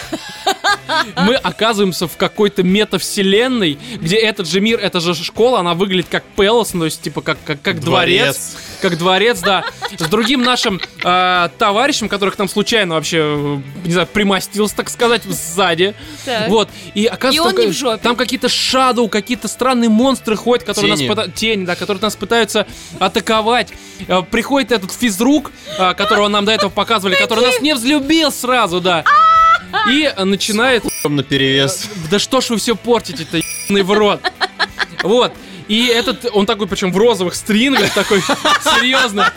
Мы 1.18 1.36
оказываемся 1.36 2.08
в 2.08 2.18
какой-то 2.18 2.64
метавселенной, 2.64 3.78
где 3.96 4.18
этот 4.18 4.48
же 4.48 4.62
мир, 4.62 4.80
эта 4.80 5.00
же 5.00 5.14
школа, 5.16 5.60
она 5.60 5.74
выглядит 5.74 6.08
как 6.10 6.24
Пелос, 6.36 6.74
ну, 6.74 6.82
то 6.82 6.86
есть, 6.86 7.02
типа, 7.02 7.22
как, 7.22 7.38
как, 7.46 7.62
как 7.62 7.80
дворец. 7.82 8.58
Как 8.82 8.98
дворец, 8.98 9.40
да. 9.42 9.66
С 9.98 10.08
другим 10.08 10.42
нашим 10.44 10.80
э, 11.04 11.50
товарищем, 11.58 12.10
который 12.10 12.30
к 12.32 12.38
нам 12.38 12.48
случайно 12.50 12.96
вообще, 12.96 13.18
э, 13.20 13.58
не 13.86 13.92
знаю, 13.94 14.08
примостился, 14.08 14.76
так 14.76 14.90
сказать, 14.90 15.24
сзади. 15.24 15.96
Так. 16.26 16.50
Вот. 16.50 16.70
И 16.94 17.06
оказывается, 17.06 17.36
И 17.36 17.40
он 17.50 17.56
там, 17.56 17.66
не 17.66 17.72
в 17.72 17.76
жопе. 17.76 17.98
там 18.04 18.16
какие-то 18.16 18.50
шадоу, 18.50 19.10
какие-то 19.10 19.48
странные 19.48 19.90
монстры 19.90 20.36
ходят, 20.36 20.66
которые 20.66 20.96
Тени. 20.96 21.08
нас 21.08 21.18
пыта- 21.18 21.32
тени, 21.32 21.66
да, 21.66 21.76
которые 21.76 22.02
нас 22.02 22.16
пытаются 22.16 22.68
атаковать. 23.00 23.70
Э, 24.08 24.22
Приходит 24.30 24.72
этот 24.72 24.92
физрук, 24.92 25.52
э, 25.78 25.94
которого 25.96 26.28
нам 26.28 26.46
до 26.46 26.52
этого 26.52 26.70
показывали, 26.70 27.16
который 27.16 27.46
нас 27.46 27.62
не 27.62 27.74
взлюбил 27.74 28.32
сразу, 28.32 28.82
да. 28.82 29.04
И 29.90 30.12
начинает 30.18 30.84
На 31.04 31.24
перевес. 31.24 31.88
да 32.10 32.18
что 32.20 32.42
ж 32.42 32.50
вы 32.50 32.58
все 32.58 32.76
портите-то, 32.76 33.38
ебаный 33.38 33.84
в 33.84 33.92
рот. 33.94 34.20
Вот. 35.04 35.32
И 35.70 35.86
этот, 35.86 36.26
он 36.34 36.46
такой, 36.46 36.68
причем 36.68 36.92
в 36.92 36.98
розовых 36.98 37.36
стрингах, 37.36 37.94
такой, 37.94 38.22
серьезно. 38.62 39.32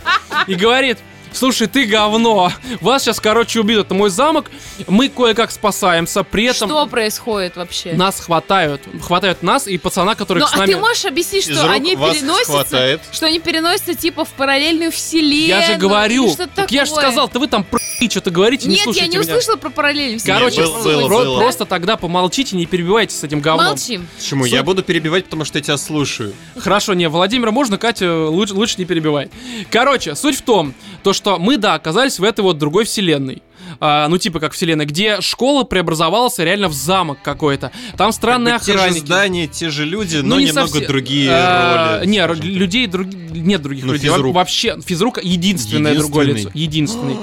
И 0.47 0.55
говорит, 0.55 0.99
слушай, 1.35 1.66
ты 1.66 1.85
говно. 1.85 2.53
Вас 2.80 3.03
сейчас, 3.03 3.20
короче, 3.20 3.61
убьют. 3.61 3.87
Это 3.87 3.95
мой 3.95 4.11
замок. 4.11 4.51
Мы 4.87 5.09
кое-как 5.09 5.51
спасаемся. 5.51 6.22
При 6.22 6.45
этом 6.45 6.68
Что 6.68 6.87
происходит 6.87 7.57
вообще? 7.57 7.93
нас 7.95 8.20
хватают. 8.20 8.83
Хватают 9.03 9.43
нас 9.43 9.66
и 9.66 9.78
пацана, 9.78 10.14
который 10.14 10.41
Ну, 10.41 10.47
с 10.47 10.55
а 10.55 10.59
нами... 10.59 10.72
ты 10.72 10.78
можешь 10.78 11.05
объяснить, 11.05 11.45
что 11.45 11.70
они 11.70 11.97
переносятся, 11.97 12.53
хватает. 12.53 13.01
что 13.12 13.26
они 13.26 13.41
переносятся 13.41 13.95
типа 13.95 14.24
в 14.24 14.30
параллельную 14.30 14.91
вселенную? 14.93 15.49
Я 15.49 15.62
же 15.62 15.74
говорю. 15.76 16.35
я 16.68 16.85
же 16.85 16.91
сказал, 16.91 17.28
ты 17.28 17.39
вы 17.39 17.49
там 17.49 17.66
что-то 18.11 18.30
говорите, 18.33 18.64
не 18.66 18.70
Нет, 18.72 18.78
я 18.78 18.85
слушайте 18.85 19.09
не 19.09 19.16
меня. 19.18 19.28
услышала 19.28 19.57
про 19.57 19.70
параллельную 19.70 20.18
вселенную. 20.18 20.51
Короче, 20.51 20.62
Было, 20.72 20.83
было, 20.83 21.07
про- 21.07 21.18
было. 21.18 21.39
просто 21.41 21.64
тогда 21.66 21.97
помолчите, 21.97 22.57
не 22.57 22.66
перебивайте 22.66 23.14
с 23.14 23.22
этим 23.22 23.41
говном. 23.41 23.66
Молчим. 23.68 24.09
Почему? 24.18 24.45
Я 24.45 24.64
буду 24.64 24.83
перебивать, 24.83 25.24
потому 25.26 25.45
что 25.45 25.59
я 25.59 25.62
тебя 25.62 25.76
слушаю. 25.76 26.35
Хорошо, 26.59 26.95
не, 26.95 27.09
Владимира 27.09 27.53
можно, 27.53 27.78
Катя 27.78 28.26
лучше, 28.26 28.55
лучше 28.55 28.74
не 28.78 28.87
перебивай. 28.87 29.30
Короче, 29.70 30.16
суть 30.16 30.37
в 30.37 30.43
том, 30.43 30.74
то 31.03 31.12
что 31.12 31.38
мы, 31.38 31.57
да, 31.57 31.74
оказались 31.74 32.18
в 32.18 32.24
этой 32.24 32.40
вот 32.42 32.59
другой 32.59 32.84
вселенной. 32.84 33.42
А, 33.80 34.07
ну, 34.09 34.18
типа 34.18 34.38
как 34.38 34.53
вселенная, 34.53 34.84
где 34.86 35.20
школа 35.20 35.62
преобразовалась 35.64 36.38
реально 36.38 36.68
в 36.68 36.72
замок 36.74 37.18
какой-то. 37.22 37.72
Там 37.96 38.12
странные 38.12 38.55
Как 38.55 38.61
бы 38.62 38.66
те 38.66 38.72
же 38.72 38.78
охранники. 38.78 39.07
здания, 39.07 39.46
те 39.46 39.70
же 39.70 39.84
люди, 39.86 40.16
Ну, 40.18 40.28
но 40.30 40.40
не 40.40 40.46
немного 40.46 40.68
совсем. 40.68 40.88
другие 40.88 41.30
А, 41.32 41.98
роли. 42.00 42.07
Не, 42.07 42.26
людей 42.53 42.86
друг- 42.86 43.07
нет 43.07 43.62
других 43.62 43.84
Ну, 43.84 43.94
людей. 43.94 44.11
Физрук. 44.11 44.34
Вообще, 44.34 44.78
физрук 44.84 45.22
единственное 45.22 45.96
другое 45.96 46.26
лицо. 46.26 46.50
Единственный. 46.55 47.14
То 47.14 47.20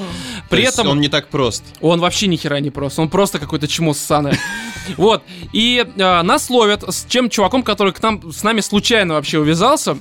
При 0.49 0.61
есть 0.63 0.73
этом 0.73 0.87
он 0.87 1.01
не 1.01 1.07
так 1.09 1.27
прост. 1.29 1.63
он 1.81 1.99
вообще 1.99 2.25
ни 2.27 2.35
хера 2.35 2.59
не 2.59 2.71
прост, 2.71 2.97
он 2.97 3.09
просто 3.09 3.37
какой-то 3.39 3.67
чмо 3.67 3.93
ссаное. 3.93 4.37
Вот, 4.97 5.21
и 5.53 5.85
э, 5.85 6.21
нас 6.23 6.49
ловят 6.49 6.83
с 6.87 7.05
чем 7.07 7.29
чуваком, 7.29 7.61
который 7.61 7.93
к 7.93 8.01
нам, 8.01 8.31
с 8.33 8.41
нами 8.41 8.61
случайно 8.61 9.13
вообще 9.15 9.37
увязался. 9.37 9.99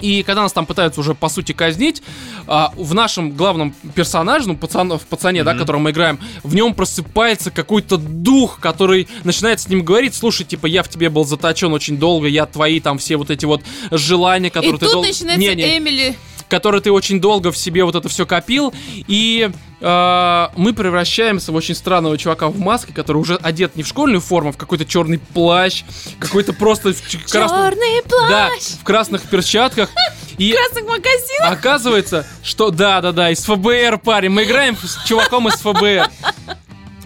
И 0.00 0.22
когда 0.22 0.42
нас 0.42 0.52
там 0.52 0.66
пытаются 0.66 1.00
уже, 1.00 1.14
по 1.14 1.28
сути, 1.28 1.52
казнить, 1.52 2.02
а, 2.46 2.72
в 2.76 2.94
нашем 2.94 3.32
главном 3.32 3.74
персонаже, 3.94 4.48
ну, 4.48 4.56
пацан, 4.56 4.90
в 4.98 5.06
пацане, 5.06 5.44
да, 5.44 5.52
Мгм. 5.52 5.60
которого 5.60 5.80
мы 5.80 5.90
играем, 5.90 6.18
в 6.42 6.54
нем 6.54 6.74
просыпается 6.74 7.50
какой-то 7.50 7.96
дух, 7.96 8.60
который 8.60 9.08
начинает 9.24 9.60
с 9.60 9.68
ним 9.68 9.84
говорить, 9.84 10.14
слушай, 10.14 10.44
типа, 10.44 10.66
я 10.66 10.82
в 10.82 10.88
тебе 10.88 11.10
был 11.10 11.24
заточен 11.24 11.72
очень 11.72 11.98
долго, 11.98 12.26
я 12.28 12.46
твои 12.46 12.80
там 12.80 12.98
все 12.98 13.16
вот 13.16 13.30
эти 13.30 13.44
вот 13.44 13.62
желания, 13.90 14.50
которые 14.50 14.76
И 14.76 14.78
ты 14.78 14.86
тут 14.86 14.92
дол- 14.94 15.02
начинается 15.04 15.40
Не-не, 15.40 15.78
Эмили. 15.78 16.16
Который 16.48 16.80
ты 16.80 16.90
очень 16.90 17.20
долго 17.20 17.52
в 17.52 17.56
себе 17.56 17.84
вот 17.84 17.94
это 17.94 18.08
все 18.08 18.26
копил, 18.26 18.72
и 19.06 19.50
э, 19.80 20.48
мы 20.56 20.72
превращаемся 20.72 21.52
в 21.52 21.54
очень 21.54 21.74
странного 21.74 22.16
чувака 22.18 22.48
в 22.48 22.58
маске, 22.58 22.92
который 22.92 23.18
уже 23.18 23.36
одет 23.36 23.76
не 23.76 23.82
в 23.82 23.86
школьную 23.86 24.20
форму, 24.20 24.50
а 24.50 24.52
в 24.52 24.56
какой-то 24.56 24.84
черный 24.84 25.18
плащ, 25.18 25.84
какой-то 26.18 26.52
просто 26.52 26.94
Черный 27.26 28.02
да, 28.28 28.48
плащ. 28.48 28.62
в 28.80 28.84
красных 28.84 29.22
перчатках. 29.22 29.90
И 30.38 30.52
Красных 30.52 30.84
магазинов. 30.84 31.50
оказывается, 31.50 32.24
что 32.44 32.70
да-да-да, 32.70 33.30
из 33.30 33.44
ФБР, 33.44 33.98
парень, 33.98 34.30
мы 34.30 34.44
играем 34.44 34.76
с 34.76 35.04
чуваком 35.04 35.48
из 35.48 35.54
ФБР. 35.54 36.08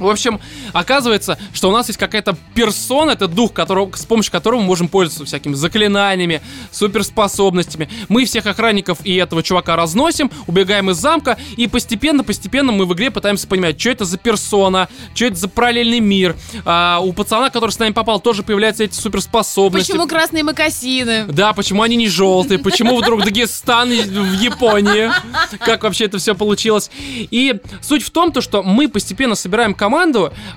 В 0.03 0.11
общем, 0.11 0.41
оказывается, 0.73 1.39
что 1.53 1.69
у 1.69 1.73
нас 1.73 1.89
есть 1.89 1.99
какая-то 1.99 2.37
персона, 2.55 3.13
это 3.13 3.29
дух, 3.29 3.53
которого, 3.53 3.95
с 3.95 4.05
помощью 4.05 4.33
которого 4.33 4.61
мы 4.61 4.67
можем 4.67 4.89
пользоваться 4.89 5.25
всякими 5.25 5.55
заклинаниями, 5.55 6.43
суперспособностями. 6.71 7.89
Мы 8.09 8.25
всех 8.25 8.47
охранников 8.47 8.99
и 9.05 9.15
этого 9.17 9.43
чувака 9.43 9.77
разносим, 9.77 10.31
убегаем 10.47 10.91
из 10.91 10.97
замка, 10.97 11.39
и 11.57 11.67
постепенно-постепенно 11.67 12.73
мы 12.73 12.87
в 12.87 12.95
игре 12.95 13.11
пытаемся 13.11 13.47
понимать, 13.47 13.81
что 13.81 13.91
это 13.91 14.05
за 14.05 14.19
персона, 14.19 14.89
что 15.15 15.27
это 15.27 15.37
за 15.37 15.49
параллельный 15.49 16.01
мир. 16.01 16.37
А, 16.65 17.01
у 17.03 17.13
пацана, 17.13 17.51
который 17.51 17.71
с 17.71 17.79
нами 17.79 17.93
попал, 17.93 18.21
тоже 18.21 18.43
появляются 18.43 18.85
эти 18.85 18.95
суперспособности. 18.95 19.93
Почему 19.93 20.07
красные 20.07 20.43
макасины? 20.43 21.25
Да, 21.27 21.53
почему 21.53 21.83
они 21.83 21.97
не 21.97 22.09
желтые? 22.09 22.59
Почему 22.59 22.97
вдруг 22.97 23.25
Дагестан 23.25 23.91
в 23.91 24.41
Японии? 24.41 25.11
Как 25.59 25.83
вообще 25.83 26.07
это 26.07 26.19
все 26.19 26.35
получилось? 26.35 26.91
И 27.31 27.61
суть 27.81 28.03
в 28.03 28.11
том, 28.11 28.33
то, 28.33 28.41
что 28.41 28.63
мы 28.63 28.89
постепенно 28.89 29.35
собираем 29.35 29.75
команду 29.75 29.92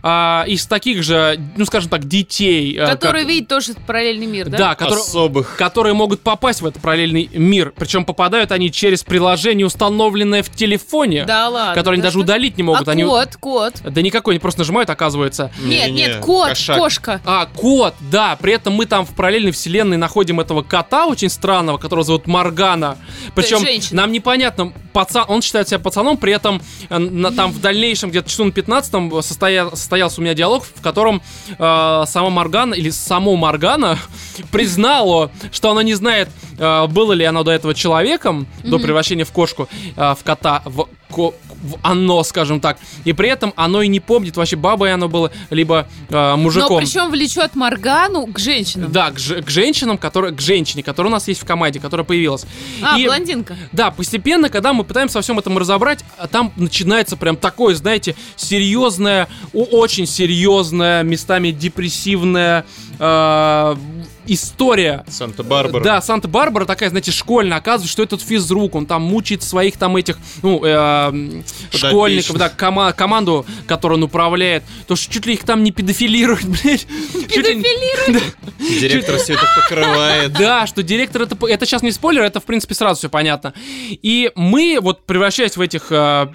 а, 0.03 0.43
из 0.47 0.65
таких 0.67 1.03
же, 1.03 1.39
ну 1.57 1.65
скажем 1.65 1.89
так, 1.89 2.07
детей. 2.07 2.77
а, 2.79 2.87
Которые 2.91 3.23
как- 3.23 3.31
видят 3.31 3.47
тоже 3.49 3.73
параллельный 3.85 4.25
мир, 4.25 4.49
да? 4.49 4.57
Да, 4.57 4.75
которые, 4.75 5.01
Особых. 5.01 5.55
которые 5.57 5.93
могут 5.93 6.21
попасть 6.21 6.61
в 6.61 6.65
этот 6.65 6.81
параллельный 6.81 7.29
мир. 7.33 7.73
Причем 7.75 8.05
попадают 8.05 8.51
они 8.51 8.71
через 8.71 9.03
приложение, 9.03 9.65
установленное 9.65 10.43
в 10.43 10.49
телефоне. 10.49 11.25
Да 11.25 11.49
ладно. 11.49 11.73
Которое 11.75 11.95
они 11.95 12.01
да 12.01 12.07
даже 12.07 12.13
что- 12.19 12.23
удалить 12.23 12.57
не 12.57 12.63
могут. 12.63 12.87
А 12.87 12.91
они... 12.91 13.03
кот, 13.03 13.35
кот. 13.39 13.73
Да 13.83 14.01
никакой, 14.01 14.33
они 14.35 14.39
просто 14.39 14.61
нажимают, 14.61 14.89
оказывается. 14.89 15.51
Нет, 15.61 15.87
Не-не-не, 15.89 16.07
нет, 16.13 16.17
кот, 16.21 16.49
кошак. 16.49 16.77
кошка. 16.77 17.21
А, 17.25 17.45
кот, 17.47 17.93
да, 18.11 18.35
при 18.35 18.53
этом 18.53 18.73
мы 18.73 18.85
там 18.85 19.05
в 19.05 19.13
параллельной 19.15 19.51
вселенной 19.51 19.97
находим 19.97 20.39
этого 20.39 20.61
кота 20.61 21.05
очень 21.07 21.29
странного, 21.29 21.77
которого 21.77 22.03
зовут 22.03 22.27
Маргана. 22.27 22.97
Причем 23.35 23.59
женщина. 23.59 24.01
нам 24.01 24.11
непонятно, 24.11 24.73
пацан, 24.93 25.25
он 25.27 25.41
считает 25.41 25.67
себя 25.67 25.79
пацаном, 25.79 26.17
при 26.17 26.33
этом 26.33 26.61
э, 26.89 26.97
на- 26.97 27.31
там 27.31 27.51
в 27.51 27.59
дальнейшем, 27.61 28.09
где-то 28.09 28.29
часу 28.29 28.45
на 28.45 28.51
15 28.51 29.09
состоя, 29.25 29.69
состоялся 29.71 30.21
у 30.21 30.23
меня 30.23 30.33
диалог, 30.33 30.63
в 30.63 30.81
котором 30.81 31.21
э, 31.57 32.03
сама 32.07 32.29
Маргана, 32.29 32.73
или 32.73 32.89
само 32.89 33.35
Маргана, 33.35 33.97
признала, 34.51 35.31
что 35.51 35.71
она 35.71 35.83
не 35.83 35.93
знает, 35.95 36.29
э, 36.57 36.87
было 36.87 37.13
ли 37.13 37.25
оно 37.25 37.43
до 37.43 37.51
этого 37.51 37.73
человеком, 37.73 38.47
до 38.63 38.79
превращения 38.79 39.25
в 39.25 39.31
кошку, 39.31 39.67
э, 39.95 40.15
в 40.17 40.23
кота, 40.23 40.61
в, 40.65 40.85
ко- 40.85 40.89
в 41.04 41.04
оно, 41.81 42.23
скажем 42.23 42.59
так. 42.59 42.77
И 43.03 43.13
при 43.13 43.29
этом 43.29 43.53
оно 43.55 43.81
и 43.81 43.87
не 43.87 43.99
помнит, 43.99 44.37
вообще 44.37 44.55
бабой 44.55 44.93
оно 44.93 45.07
было, 45.07 45.31
либо 45.49 45.87
э, 46.09 46.35
мужиком. 46.35 46.73
Но 46.73 46.77
причем 46.77 47.09
влечет 47.09 47.55
Моргану 47.55 48.27
к 48.27 48.39
женщинам. 48.39 48.91
Да, 48.91 49.11
к, 49.11 49.15
к 49.15 49.49
женщинам, 49.49 49.97
которые, 49.97 50.33
к 50.33 50.41
женщине, 50.41 50.83
которая 50.83 51.11
у 51.11 51.13
нас 51.13 51.27
есть 51.27 51.41
в 51.41 51.45
команде, 51.45 51.79
которая 51.79 52.05
появилась. 52.05 52.45
А, 52.81 52.97
И, 52.97 53.05
блондинка. 53.05 53.55
да, 53.71 53.91
постепенно, 53.91 54.49
когда 54.49 54.73
мы 54.73 54.83
пытаемся 54.83 55.17
во 55.17 55.21
всем 55.21 55.39
этом 55.39 55.57
разобрать, 55.57 56.03
а 56.17 56.27
там 56.27 56.51
начинается 56.55 57.17
прям 57.17 57.35
такое, 57.35 57.75
знаете, 57.75 58.15
серьезное, 58.35 59.27
очень 59.53 60.05
серьезная, 60.05 61.03
местами 61.03 61.51
депрессивная 61.51 62.65
э, 62.99 63.75
история. 64.27 65.03
Санта-Барбара. 65.07 65.83
Да, 65.83 66.01
Санта-Барбара 66.01 66.65
такая, 66.65 66.89
знаете, 66.89 67.11
школьная. 67.11 67.57
Оказывается, 67.57 67.91
что 67.91 68.03
этот 68.03 68.21
физрук, 68.21 68.75
он 68.75 68.85
там 68.85 69.01
мучает 69.03 69.43
своих 69.43 69.77
там 69.77 69.95
этих, 69.97 70.17
ну, 70.41 70.61
э, 70.63 71.41
школьников, 71.71 72.37
да, 72.37 72.49
кома- 72.49 72.93
команду, 72.93 73.45
которую 73.67 73.97
он 73.97 74.03
управляет. 74.03 74.63
То, 74.87 74.95
что 74.95 75.11
чуть 75.13 75.25
ли 75.25 75.33
их 75.33 75.43
там 75.43 75.63
не 75.63 75.71
педофилируют, 75.71 76.45
блядь. 76.63 76.87
Не- 78.09 78.79
Директор 78.79 79.17
все 79.17 79.33
это 79.33 79.45
покрывает. 79.55 80.33
Да, 80.45 80.67
что 80.67 80.83
директор 80.83 81.23
это... 81.23 81.35
Это 81.47 81.65
сейчас 81.65 81.81
не 81.81 81.91
спойлер, 81.91 82.23
это, 82.23 82.39
в 82.39 82.43
принципе, 82.45 82.75
сразу 82.75 82.99
все 82.99 83.09
понятно. 83.09 83.53
И 83.89 84.31
мы, 84.35 84.79
вот, 84.81 85.05
превращаясь 85.05 85.55
в 85.57 85.61
этих 85.61 85.87
э, 85.91 86.27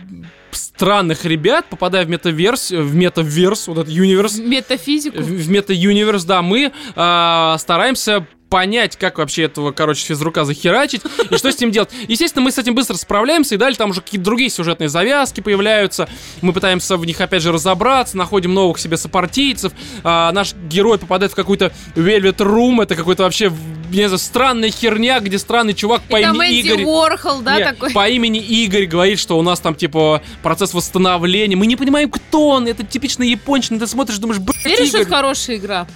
странных 0.52 1.24
ребят, 1.24 1.66
попадая 1.68 2.04
в 2.04 2.08
метаверс, 2.08 2.70
в 2.70 2.94
метаверс, 2.94 3.68
вот 3.68 3.78
этот 3.78 3.94
универс, 3.94 4.38
Метафизику. 4.38 5.18
в, 5.18 5.26
в 5.26 5.50
мета-юниверс, 5.50 6.24
да, 6.24 6.42
мы 6.42 6.72
э, 6.94 7.56
стараемся 7.58 8.26
понять, 8.50 8.96
как 8.96 9.18
вообще 9.18 9.44
этого, 9.44 9.70
короче, 9.70 10.04
физрука 10.04 10.44
захерачить 10.44 11.02
и 11.30 11.36
что 11.36 11.50
с 11.50 11.58
ним 11.60 11.70
делать. 11.70 11.90
Естественно, 12.08 12.44
мы 12.44 12.50
с 12.50 12.58
этим 12.58 12.74
быстро 12.74 12.96
справляемся, 12.96 13.54
и 13.54 13.58
далее 13.58 13.78
там 13.78 13.90
уже 13.90 14.02
какие-то 14.02 14.24
другие 14.24 14.50
сюжетные 14.50 14.88
завязки 14.88 15.40
появляются. 15.40 16.08
Мы 16.42 16.52
пытаемся 16.52 16.96
в 16.96 17.06
них, 17.06 17.20
опять 17.20 17.42
же, 17.42 17.52
разобраться, 17.52 18.16
находим 18.16 18.52
новых 18.52 18.78
себе 18.78 18.96
сопартийцев. 18.96 19.72
А, 20.02 20.32
наш 20.32 20.54
герой 20.54 20.98
попадает 20.98 21.32
в 21.32 21.36
какую-то 21.36 21.72
Velvet 21.94 22.38
Room, 22.38 22.82
это 22.82 22.96
какой-то 22.96 23.22
вообще, 23.22 23.52
не 23.90 24.06
знаю, 24.06 24.18
странная 24.18 24.70
херня, 24.70 25.20
где 25.20 25.38
странный 25.38 25.74
чувак 25.74 26.02
по 26.02 26.18
И 26.18 26.22
там 26.22 26.42
имени 26.42 26.60
Энди 26.60 26.68
Игорь... 26.68 26.84
Уорхол, 26.84 27.40
да, 27.42 27.56
Не, 27.56 27.64
такой? 27.64 27.92
По 27.92 28.08
имени 28.08 28.40
Игорь 28.40 28.86
говорит, 28.86 29.20
что 29.20 29.38
у 29.38 29.42
нас 29.42 29.60
там, 29.60 29.76
типа, 29.76 30.22
процесс 30.42 30.74
восстановления. 30.74 31.54
Мы 31.54 31.66
не 31.66 31.76
понимаем, 31.76 32.10
кто 32.10 32.48
он. 32.48 32.66
Это 32.66 32.84
типично 32.84 33.22
япончина. 33.22 33.78
Ты 33.78 33.86
смотришь, 33.86 34.18
думаешь, 34.18 34.40
блядь, 34.40 34.64
Веришь, 34.64 34.88
Игорь. 34.88 35.02
это 35.02 35.10
хорошая 35.10 35.56
игра? 35.56 35.86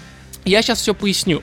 Я 0.44 0.62
сейчас 0.62 0.80
все 0.80 0.94
поясню. 0.94 1.42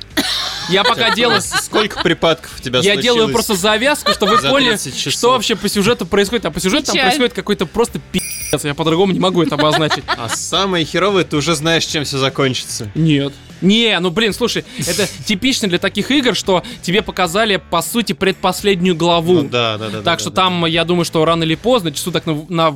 Я 0.72 0.84
пока 0.84 1.14
делаю... 1.14 1.42
Сколько 1.62 2.02
припадков 2.02 2.60
у 2.60 2.62
тебя 2.62 2.80
Я 2.80 2.96
делаю 2.96 3.30
просто 3.30 3.56
завязку, 3.56 4.12
чтобы 4.14 4.38
вы 4.38 4.50
поняли, 4.50 4.70
30 4.72 4.98
часов. 4.98 5.14
что 5.14 5.32
вообще 5.32 5.56
по 5.56 5.70
сюжету 5.70 6.06
происходит. 6.06 6.46
А 6.46 6.52
по 6.52 6.60
сюжету 6.60 6.88
там 6.88 6.98
происходит 6.98 7.34
какой-то 7.34 7.66
просто 7.66 8.00
пи***ц. 8.12 8.68
Я 8.68 8.74
по-другому 8.74 9.14
не 9.14 9.20
могу 9.20 9.42
это 9.44 9.56
обозначить. 9.56 10.04
А 10.08 10.30
самое 10.30 10.86
херовое, 10.86 11.24
ты 11.24 11.38
уже 11.38 11.56
знаешь, 11.56 11.86
чем 11.86 12.04
все 12.04 12.18
закончится. 12.18 12.92
Нет. 12.96 13.34
Не, 13.62 14.00
ну 14.00 14.10
блин, 14.10 14.34
слушай, 14.34 14.66
это 14.80 15.08
типично 15.26 15.68
для 15.68 15.78
таких 15.78 16.10
игр, 16.10 16.36
что 16.36 16.64
тебе 16.82 17.04
показали, 17.04 17.62
по 17.70 17.82
сути, 17.82 18.14
предпоследнюю 18.14 18.96
главу. 18.96 19.44
Ну 19.44 19.50
да, 19.50 19.78
да, 19.78 19.90
да. 19.90 19.98
Так 20.02 20.04
да, 20.04 20.18
что 20.18 20.30
да, 20.32 20.44
там, 20.44 20.66
я 20.66 20.84
думаю, 20.84 21.06
что 21.06 21.24
рано 21.24 21.44
или 21.44 21.56
поздно, 21.56 21.92
часу 21.92 22.12
так 22.12 22.26
на, 22.26 22.44
на 22.50 22.74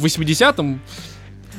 80-м, 0.00 0.80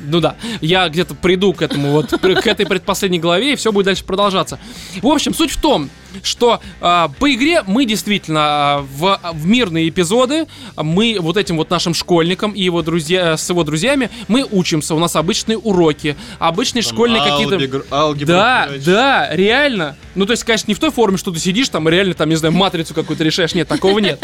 ну 0.00 0.20
да, 0.20 0.36
я 0.60 0.88
где-то 0.88 1.14
приду 1.14 1.52
к 1.52 1.62
этому 1.62 1.92
вот, 1.92 2.10
к 2.10 2.46
этой 2.46 2.66
предпоследней 2.66 3.18
главе, 3.18 3.52
и 3.52 3.56
все 3.56 3.72
будет 3.72 3.86
дальше 3.86 4.04
продолжаться. 4.04 4.58
В 5.02 5.06
общем, 5.06 5.34
суть 5.34 5.50
в 5.50 5.60
том, 5.60 5.90
что 6.22 6.60
а, 6.80 7.08
по 7.18 7.32
игре 7.32 7.62
мы 7.66 7.84
действительно 7.84 8.40
а, 8.42 8.86
в, 8.96 9.20
в 9.34 9.46
мирные 9.46 9.88
эпизоды, 9.88 10.46
а, 10.76 10.82
мы 10.82 11.16
вот 11.20 11.36
этим 11.36 11.56
вот 11.56 11.70
нашим 11.70 11.94
школьникам 11.94 12.52
и 12.52 12.62
его 12.62 12.82
друзья, 12.82 13.36
с 13.36 13.48
его 13.48 13.64
друзьями, 13.64 14.10
мы 14.28 14.46
учимся, 14.50 14.94
у 14.94 14.98
нас 14.98 15.16
обычные 15.16 15.58
уроки, 15.58 16.16
обычные 16.38 16.82
Там 16.82 16.92
школьные 16.92 17.22
какие-то... 17.22 17.56
алгебр- 17.56 17.86
алгебра, 17.90 18.32
Да, 18.32 18.64
короче. 18.66 18.84
да, 18.84 19.28
реально. 19.34 19.96
Ну, 20.14 20.26
то 20.26 20.32
есть, 20.32 20.44
конечно, 20.44 20.68
не 20.68 20.74
в 20.74 20.78
той 20.80 20.90
форме, 20.90 21.16
что 21.18 21.30
ты 21.30 21.38
сидишь 21.38 21.68
там 21.68 21.88
и 21.88 21.92
реально, 21.92 22.14
там, 22.14 22.28
не 22.28 22.36
знаю, 22.36 22.52
матрицу 22.54 22.94
какую-то 22.94 23.22
решаешь. 23.22 23.54
Нет, 23.54 23.68
такого 23.68 23.98
нет. 24.00 24.20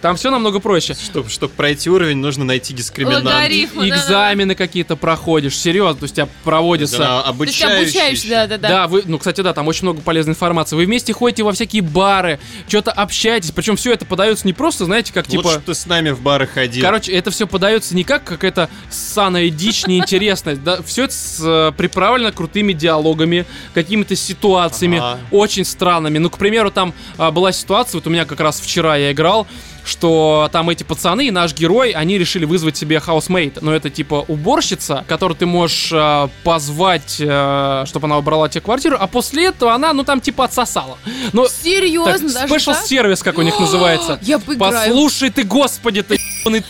Там 0.00 0.16
все 0.16 0.30
намного 0.30 0.60
проще. 0.60 0.94
Чтоб, 0.94 1.28
чтоб 1.28 1.50
пройти 1.50 1.90
уровень, 1.90 2.18
нужно 2.18 2.44
найти 2.44 2.72
дискриминант. 2.72 3.24
Логарифм. 3.24 3.80
да-да-да. 3.80 3.96
Экзамены 3.96 4.54
какие-то 4.54 4.96
проходишь, 4.96 5.58
серьезно, 5.58 5.94
то 5.98 6.04
есть 6.04 6.14
у 6.14 6.16
тебя 6.16 6.28
проводятся. 6.44 6.98
Да, 6.98 7.16
есть 7.16 7.28
обучающий. 7.28 7.82
обучаешься, 7.82 8.28
да-да-да. 8.28 8.68
Да, 8.68 8.86
вы, 8.86 9.02
ну, 9.06 9.18
кстати, 9.18 9.40
да, 9.40 9.52
там 9.52 9.66
очень 9.66 9.82
много 9.82 10.00
полезной 10.02 10.32
информации. 10.32 10.76
Вы 10.76 10.84
вместе 10.84 11.12
ходите 11.12 11.23
во 11.42 11.52
всякие 11.52 11.82
бары, 11.82 12.38
что-то 12.68 12.92
общаетесь, 12.92 13.50
причем 13.50 13.76
все 13.76 13.92
это 13.92 14.04
подается 14.04 14.46
не 14.46 14.52
просто, 14.52 14.84
знаете, 14.84 15.12
как 15.12 15.26
типа... 15.26 15.46
Лучше 15.46 15.60
ты 15.60 15.74
с 15.74 15.86
нами 15.86 16.10
в 16.10 16.20
бары 16.20 16.46
ходил. 16.46 16.82
Короче, 16.82 17.12
это 17.12 17.30
все 17.30 17.46
подается 17.46 17.94
не 17.94 18.04
как 18.04 18.24
какая-то 18.24 18.68
ссаная 18.90 19.48
дичь, 19.50 19.86
неинтересная. 19.86 20.56
Да, 20.56 20.82
все 20.82 21.04
это 21.04 21.14
с, 21.14 21.40
э, 21.42 21.72
приправлено 21.76 22.32
крутыми 22.32 22.72
диалогами, 22.72 23.46
какими-то 23.74 24.16
ситуациями, 24.16 25.02
очень 25.30 25.64
странными. 25.64 26.18
Ну, 26.18 26.30
к 26.30 26.38
примеру, 26.38 26.70
там 26.70 26.94
а, 27.18 27.30
была 27.30 27.52
ситуация, 27.52 27.98
вот 27.98 28.06
у 28.06 28.10
меня 28.10 28.24
как 28.24 28.40
раз 28.40 28.60
вчера 28.60 28.96
я 28.96 29.12
играл, 29.12 29.46
что 29.84 30.48
там 30.52 30.70
эти 30.70 30.82
пацаны 30.82 31.26
и 31.28 31.30
наш 31.30 31.54
герой, 31.54 31.90
они 31.90 32.18
решили 32.18 32.44
вызвать 32.44 32.76
себе 32.76 33.00
housemaid. 33.00 33.60
Но 33.62 33.74
это 33.74 33.90
типа 33.90 34.24
уборщица, 34.28 35.04
которую 35.06 35.36
ты 35.36 35.46
можешь 35.46 35.90
а, 35.92 36.30
позвать, 36.42 37.20
а, 37.20 37.84
чтобы 37.86 38.06
она 38.06 38.18
убрала 38.18 38.48
тебе 38.48 38.62
квартиру, 38.62 38.96
а 38.98 39.06
после 39.06 39.46
этого 39.46 39.74
она, 39.74 39.92
ну 39.92 40.04
там 40.04 40.20
типа 40.20 40.44
отсосала. 40.44 40.98
Ну, 41.32 41.44
так, 41.44 41.52
Серьезно, 41.52 42.28
даже 42.32 42.52
special 42.52 42.74
так? 42.74 42.86
сервис, 42.86 43.22
как 43.22 43.38
у 43.38 43.42
них 43.42 43.58
называется. 43.58 44.18
Я 44.22 44.38
поиграю. 44.38 44.90
Послушай 44.90 45.30
ты, 45.30 45.44
господи, 45.44 46.02
ты 46.02 46.18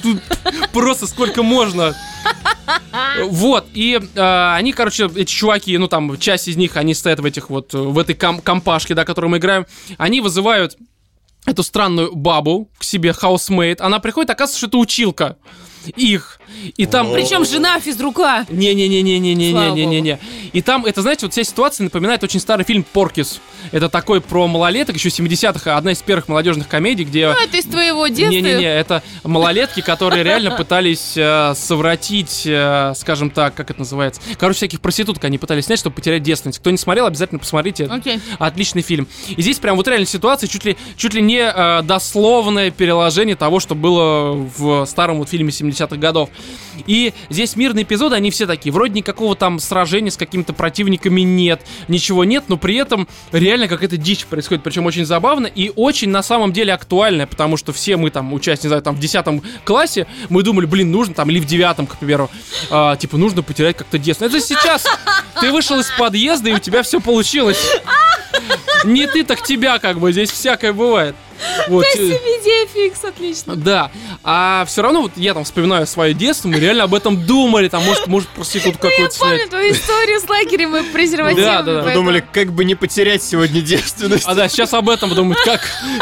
тут 0.03 0.21
просто 0.73 1.07
сколько 1.07 1.43
можно. 1.43 1.95
Вот, 3.27 3.67
и 3.75 4.01
э, 4.15 4.55
они, 4.55 4.73
короче, 4.73 5.11
эти 5.15 5.31
чуваки, 5.31 5.77
ну 5.77 5.89
там, 5.89 6.17
часть 6.19 6.49
из 6.49 6.57
них, 6.57 6.77
они 6.77 6.95
стоят 6.95 7.21
в 7.21 7.25
этих 7.25 7.51
вот, 7.51 7.75
э, 7.75 7.79
в 7.79 7.99
этой 7.99 8.15
ком- 8.15 8.41
компашке, 8.41 8.95
да, 8.95 9.05
которую 9.05 9.31
мы 9.31 9.39
играем, 9.39 9.67
они 9.99 10.21
вызывают 10.21 10.77
эту 11.47 11.63
странную 11.63 12.15
бабу 12.15 12.69
к 12.79 12.85
себе, 12.85 13.13
housemaid, 13.13 13.81
она 13.81 13.99
приходит, 13.99 14.31
оказывается, 14.31 14.59
что 14.59 14.69
это 14.69 14.79
училка 14.79 15.37
их. 15.97 16.39
И 16.77 16.87
там... 16.87 17.13
Причем 17.13 17.45
жена 17.45 17.81
физрука. 17.81 18.47
Не-не-не-не-не-не-не-не-не. 18.49 20.19
И 20.53 20.63
там, 20.63 20.85
это, 20.85 21.03
знаете, 21.03 21.27
вот 21.27 21.33
вся 21.33 21.45
ситуация 21.45 21.85
напоминает 21.85 22.23
очень 22.23 22.41
старый 22.41 22.65
фильм 22.65 22.85
«Porky's». 22.85 23.41
Это 23.73 23.89
такой 23.89 24.21
про 24.21 24.47
малолеток, 24.47 24.97
еще 24.97 25.09
70-х, 25.09 25.77
одна 25.77 25.93
из 25.93 26.03
первых 26.03 26.29
молодежных 26.29 26.69
комедий, 26.69 27.05
где... 27.05 27.29
Ну, 27.29 27.43
это 27.43 27.57
из 27.57 27.65
твоего 27.65 28.07
детства. 28.09 28.31
Не-не-не, 28.31 28.65
это 28.65 29.03
малолетки, 29.25 29.81
которые 29.81 30.23
реально 30.23 30.51
пытались 30.53 31.15
э, 31.17 31.55
совратить, 31.57 32.43
э, 32.47 32.93
скажем 32.97 33.31
так, 33.31 33.55
как 33.55 33.71
это 33.71 33.81
называется. 33.81 34.21
Короче, 34.39 34.59
всяких 34.59 34.81
проституток 34.81 35.25
они 35.25 35.39
пытались 35.39 35.65
снять, 35.65 35.79
чтобы 35.79 35.97
потерять 35.97 36.23
девственность. 36.23 36.59
Кто 36.59 36.71
не 36.71 36.79
смотрел, 36.79 37.07
обязательно 37.07 37.39
посмотрите. 37.39 37.87
Окей. 37.87 38.21
Отличный 38.39 38.83
фильм. 38.83 39.09
И 39.29 39.41
здесь 39.41 39.59
прям 39.59 39.77
вот 39.77 39.89
реальная 39.89 40.07
ситуация, 40.07 40.47
чуть 40.47 40.65
ли, 40.65 40.77
чуть 40.97 41.15
ли 41.15 41.23
не 41.23 41.41
э, 41.41 41.83
дословное 41.83 42.71
переложение 42.71 43.37
того, 43.37 43.61
что 43.61 43.75
было 43.75 44.33
в 44.35 44.85
старом 44.87 45.19
вот 45.19 45.29
фильме 45.29 45.53
70-х 45.75 45.97
годов. 45.97 46.31
И 46.87 47.13
здесь 47.31 47.57
мирные 47.57 47.85
эпизоды, 47.85 48.17
они 48.17 48.31
все 48.31 48.47
такие. 48.47 48.73
Вроде 48.73 48.95
никакого 48.95 49.37
там 49.37 49.59
сражения 49.59 50.11
с 50.11 50.17
какими-то 50.17 50.53
противниками 50.53 51.23
нет, 51.23 51.63
ничего 51.89 52.25
нет, 52.25 52.45
но 52.49 52.57
при 52.57 52.77
этом 52.77 53.09
реально 53.33 53.69
какая-то 53.69 53.97
дичь 53.97 54.27
происходит. 54.27 54.63
Причем 54.63 54.87
очень 54.87 55.05
забавно 55.05 55.47
и 55.47 55.73
очень 55.75 56.11
на 56.11 56.23
самом 56.23 56.53
деле 56.53 56.73
актуальная, 56.73 57.27
потому 57.27 57.57
что 57.57 57.73
все 57.73 57.97
мы 57.97 58.11
там, 58.11 58.33
учась, 58.33 58.63
не 58.63 58.69
знаю, 58.69 58.83
там 58.83 58.97
в 58.97 59.01
10 59.01 59.25
классе, 59.65 60.07
мы 60.29 60.43
думали, 60.43 60.67
блин, 60.67 60.91
нужно 60.91 61.15
там, 61.15 61.31
или 61.31 61.41
в 61.41 61.47
девятом, 61.47 61.87
к 61.87 61.99
примеру, 61.99 62.31
а, 62.71 62.97
типа, 62.97 63.17
нужно 63.17 63.43
потерять 63.43 63.77
как-то 63.77 63.99
детство. 63.99 64.25
Это 64.25 64.41
сейчас 64.41 64.87
ты 65.41 65.51
вышел 65.51 65.79
из 65.79 65.91
подъезда, 65.91 66.51
и 66.51 66.55
у 66.55 66.59
тебя 66.59 66.83
все 66.83 67.01
получилось. 67.01 67.65
Не 68.85 69.07
ты, 69.07 69.25
так 69.25 69.43
тебя, 69.43 69.79
как 69.79 69.99
бы, 69.99 70.13
здесь 70.13 70.31
всякое 70.31 70.73
бывает. 70.73 71.15
Вот. 71.69 71.85
э, 71.85 71.99
Идея 71.99 72.67
фикс, 72.67 73.05
отлично. 73.05 73.57
Да, 73.57 73.91
а 74.23 74.65
все 74.67 74.83
равно 74.83 75.03
вот 75.03 75.13
я 75.17 75.35
там 75.35 75.45
вспоминаю 75.45 75.87
свое 75.87 76.15
детство, 76.15 76.49
мы 76.49 76.59
реально 76.59 76.85
об 76.85 76.95
этом 76.95 77.25
думали, 77.25 77.69
там 77.69 77.85
может, 77.85 78.07
может 78.07 78.29
проститутку 78.31 78.87
Я 78.87 78.91
какую-то 78.91 79.15
снять. 79.15 79.31
помню 79.31 79.49
твою 79.49 79.73
историю 79.73 80.21
с 80.21 80.29
лагерем 80.29 80.77
и 80.77 80.83
презервативами. 80.93 81.45
Да, 81.45 81.63
да, 81.63 81.83
да. 81.83 81.95
Думали, 81.95 82.25
как 82.33 82.53
бы 82.53 82.65
не 82.65 82.75
потерять 82.75 83.23
сегодня 83.23 83.61
девственность. 83.61 84.25
А 84.27 84.35
да, 84.35 84.49
сейчас 84.49 84.73
об 84.75 84.89
этом 84.89 85.15
думают, 85.15 85.39
как, 85.45 85.61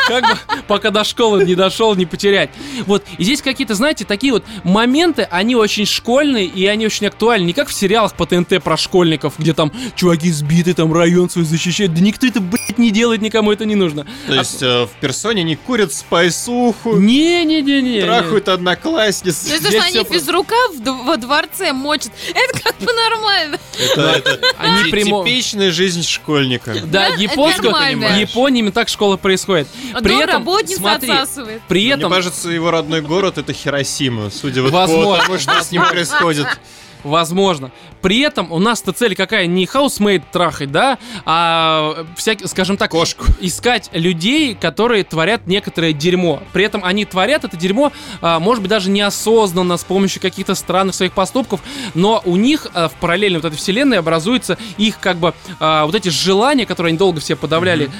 как 0.09 0.25
бы, 0.25 0.39
пока 0.69 0.91
до 0.91 1.05
школы 1.05 1.45
не 1.45 1.55
дошел, 1.55 1.95
не 1.95 2.07
потерять. 2.07 2.51
Вот, 2.87 3.05
и 3.19 3.25
здесь 3.25 3.43
какие-то, 3.43 3.75
знаете, 3.75 4.05
такие 4.05 4.33
вот 4.33 4.45
моменты, 4.65 5.27
они 5.31 5.55
очень 5.57 5.87
школьные 5.87 6.47
и 6.47 6.67
они 6.67 6.87
очень 6.87 7.07
актуальны. 7.07 7.47
Не 7.47 7.53
как 7.53 7.69
в 7.69 7.73
сериалах 7.73 8.15
по 8.15 8.27
ТНТ 8.27 8.63
про 8.63 8.77
школьников, 8.77 9.35
где 9.39 9.53
там 9.55 9.73
чуваки 9.95 10.31
сбиты, 10.31 10.75
там 10.75 10.93
район 10.93 11.29
свой 11.31 11.45
защищают. 11.45 11.95
Да 11.95 12.01
никто 12.01 12.27
это, 12.27 12.41
блядь, 12.41 12.79
не 12.79 12.91
делает, 12.91 13.23
никому 13.23 13.53
это 13.53 13.65
не 13.65 13.75
нужно. 13.75 14.07
То 14.27 14.35
есть 14.35 14.63
э, 14.63 14.87
в 15.23 15.25
персоне 15.25 15.45
не 15.45 15.55
курят 15.55 15.93
спайсуху, 15.93 16.97
Не-не-не-не. 16.97 18.03
трахают 18.03 18.49
одноклассниц. 18.49 19.37
То 19.37 19.53
есть, 19.53 19.63
то, 19.63 19.69
Здесь 19.69 19.85
что 19.85 20.01
они 20.01 20.05
физрука 20.05 20.57
в 20.75 21.05
во 21.05 21.17
дворце 21.17 21.73
мочат, 21.73 22.11
это 22.35 22.61
как 22.61 22.77
бы 22.79 22.93
нормально. 22.93 23.59
Это, 23.79 24.01
это 24.17 24.41
Они 24.59 24.91
типичная 24.91 25.71
жизнь 25.71 26.03
школьника. 26.03 26.75
Да, 26.87 27.11
это 27.11 27.21
японскую, 27.21 27.73
в 27.73 28.19
Японии 28.19 28.59
именно 28.59 28.73
так 28.73 28.89
школа 28.89 29.17
происходит. 29.17 29.69
При 30.03 30.17
этом, 30.17 30.39
работница 30.39 30.81
смотри, 30.81 31.11
отсасывает. 31.13 31.63
при 31.69 31.85
Мне 31.85 31.95
этом, 31.95 32.11
кажется, 32.11 32.49
его 32.51 32.73
родной 32.73 33.01
город 33.01 33.39
это 33.39 33.53
Хиросима, 33.53 34.29
судя 34.31 34.65
по 34.65 34.71
тому, 34.71 35.39
что 35.39 35.63
с 35.63 35.71
ним 35.71 35.85
происходит. 35.89 36.49
Возможно. 37.05 37.71
При 38.01 38.21
этом 38.21 38.53
у 38.53 38.59
нас-то 38.59 38.93
цель 38.93 39.15
какая? 39.15 39.47
Не 39.47 39.67
housemaid 39.67 40.23
трахать, 40.31 40.71
да? 40.73 40.99
А, 41.25 42.07
всякий, 42.17 42.47
скажем 42.47 42.77
так, 42.77 42.91
Кошку. 42.91 43.27
искать 43.41 43.91
людей, 43.93 44.55
которые 44.55 45.05
творят 45.05 45.47
некоторое 45.47 45.93
дерьмо. 45.93 46.43
При 46.53 46.65
этом 46.65 46.85
они 46.85 47.05
творят 47.05 47.45
это 47.45 47.57
дерьмо, 47.57 47.93
а, 48.21 48.41
может 48.41 48.63
быть, 48.63 48.71
даже 48.71 48.91
неосознанно, 48.91 49.77
с 49.77 49.85
помощью 49.85 50.21
каких-то 50.23 50.55
странных 50.55 50.95
своих 50.95 51.13
поступков, 51.13 51.61
но 51.95 52.23
у 52.25 52.37
них 52.37 52.67
а, 52.75 52.89
в 52.89 52.95
параллельной 52.95 53.39
вот 53.39 53.47
этой 53.47 53.57
вселенной 53.57 53.99
образуются 53.99 54.59
их 54.79 54.99
как 54.99 55.17
бы 55.17 55.35
а, 55.61 55.87
вот 55.87 55.95
эти 55.95 56.09
желания, 56.09 56.67
которые 56.67 56.91
они 56.91 56.99
долго 56.99 57.21
все 57.21 57.37
подавляли, 57.37 57.91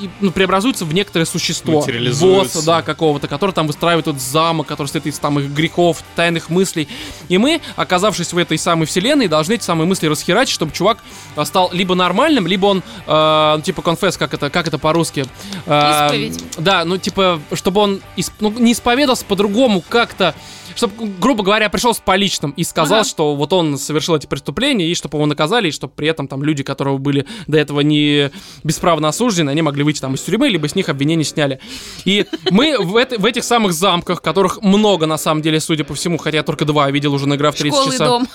и, 0.00 0.10
ну, 0.20 0.30
преобразуются 0.30 0.84
в 0.84 0.94
некоторое 0.94 1.24
существо. 1.24 1.82
Босса, 2.20 2.64
да, 2.66 2.82
какого-то, 2.82 3.28
который 3.28 3.52
там 3.52 3.66
выстраивает 3.66 4.06
вот 4.06 4.20
замок, 4.20 4.66
который 4.66 4.88
состоит 4.88 5.06
из 5.06 5.18
там 5.18 5.38
их 5.38 5.50
грехов, 5.50 6.02
тайных 6.16 6.50
мыслей. 6.50 6.88
И 7.28 7.38
мы, 7.38 7.60
оказавшись 7.76 8.32
в 8.32 8.38
этой 8.38 8.51
самой 8.58 8.86
вселенной, 8.86 9.28
должны 9.28 9.54
эти 9.54 9.64
самые 9.64 9.86
мысли 9.86 10.06
расхерачить, 10.06 10.54
чтобы 10.54 10.72
чувак 10.72 10.98
а, 11.36 11.44
стал 11.44 11.70
либо 11.72 11.94
нормальным, 11.94 12.46
либо 12.46 12.66
он, 12.66 12.82
э, 13.06 13.54
ну, 13.56 13.62
типа, 13.62 13.82
конфесс, 13.82 14.16
как 14.16 14.34
это, 14.34 14.50
как 14.50 14.68
это 14.68 14.78
по-русски? 14.78 15.24
Э, 15.66 16.06
Исповедь. 16.06 16.44
Да, 16.58 16.84
ну, 16.84 16.98
типа, 16.98 17.40
чтобы 17.52 17.80
он 17.80 18.00
исп- 18.16 18.32
ну, 18.40 18.50
не 18.50 18.72
исповедовался 18.72 19.24
по-другому 19.24 19.82
как-то, 19.88 20.34
чтобы, 20.76 20.94
грубо 21.20 21.42
говоря, 21.42 21.68
пришел 21.68 21.94
с 21.94 21.98
поличным 22.00 22.50
и 22.52 22.64
сказал, 22.64 23.00
Ага. 23.00 23.08
что 23.08 23.34
вот 23.34 23.52
он 23.52 23.78
совершил 23.78 24.16
эти 24.16 24.26
преступления, 24.26 24.86
и 24.88 24.94
чтобы 24.94 25.18
его 25.18 25.26
наказали, 25.26 25.68
и 25.68 25.70
чтобы 25.72 25.92
при 25.94 26.08
этом 26.08 26.28
там 26.28 26.42
люди, 26.42 26.62
которые 26.62 26.98
были 26.98 27.26
до 27.46 27.58
этого 27.58 27.80
не 27.80 28.30
бесправно 28.64 29.08
осуждены, 29.08 29.50
они 29.50 29.62
могли 29.62 29.82
выйти 29.82 30.00
там 30.00 30.14
из 30.14 30.22
тюрьмы, 30.22 30.48
либо 30.48 30.68
с 30.68 30.74
них 30.74 30.88
обвинения 30.88 31.24
сняли. 31.24 31.60
И 32.04 32.26
мы 32.50 32.78
в, 32.78 32.96
это- 32.96 33.18
в 33.18 33.24
этих 33.24 33.44
самых 33.44 33.72
замках, 33.72 34.22
которых 34.22 34.62
много 34.62 35.06
на 35.06 35.18
самом 35.18 35.42
деле, 35.42 35.60
судя 35.60 35.84
по 35.84 35.94
всему, 35.94 36.18
хотя 36.18 36.38
я 36.38 36.42
только 36.42 36.64
два 36.64 36.90
видел 36.90 37.14
уже 37.14 37.26
наиграв 37.28 37.54
30 37.54 37.76
Школы 37.78 37.92
часа. 37.92 38.04
дом. 38.06 38.28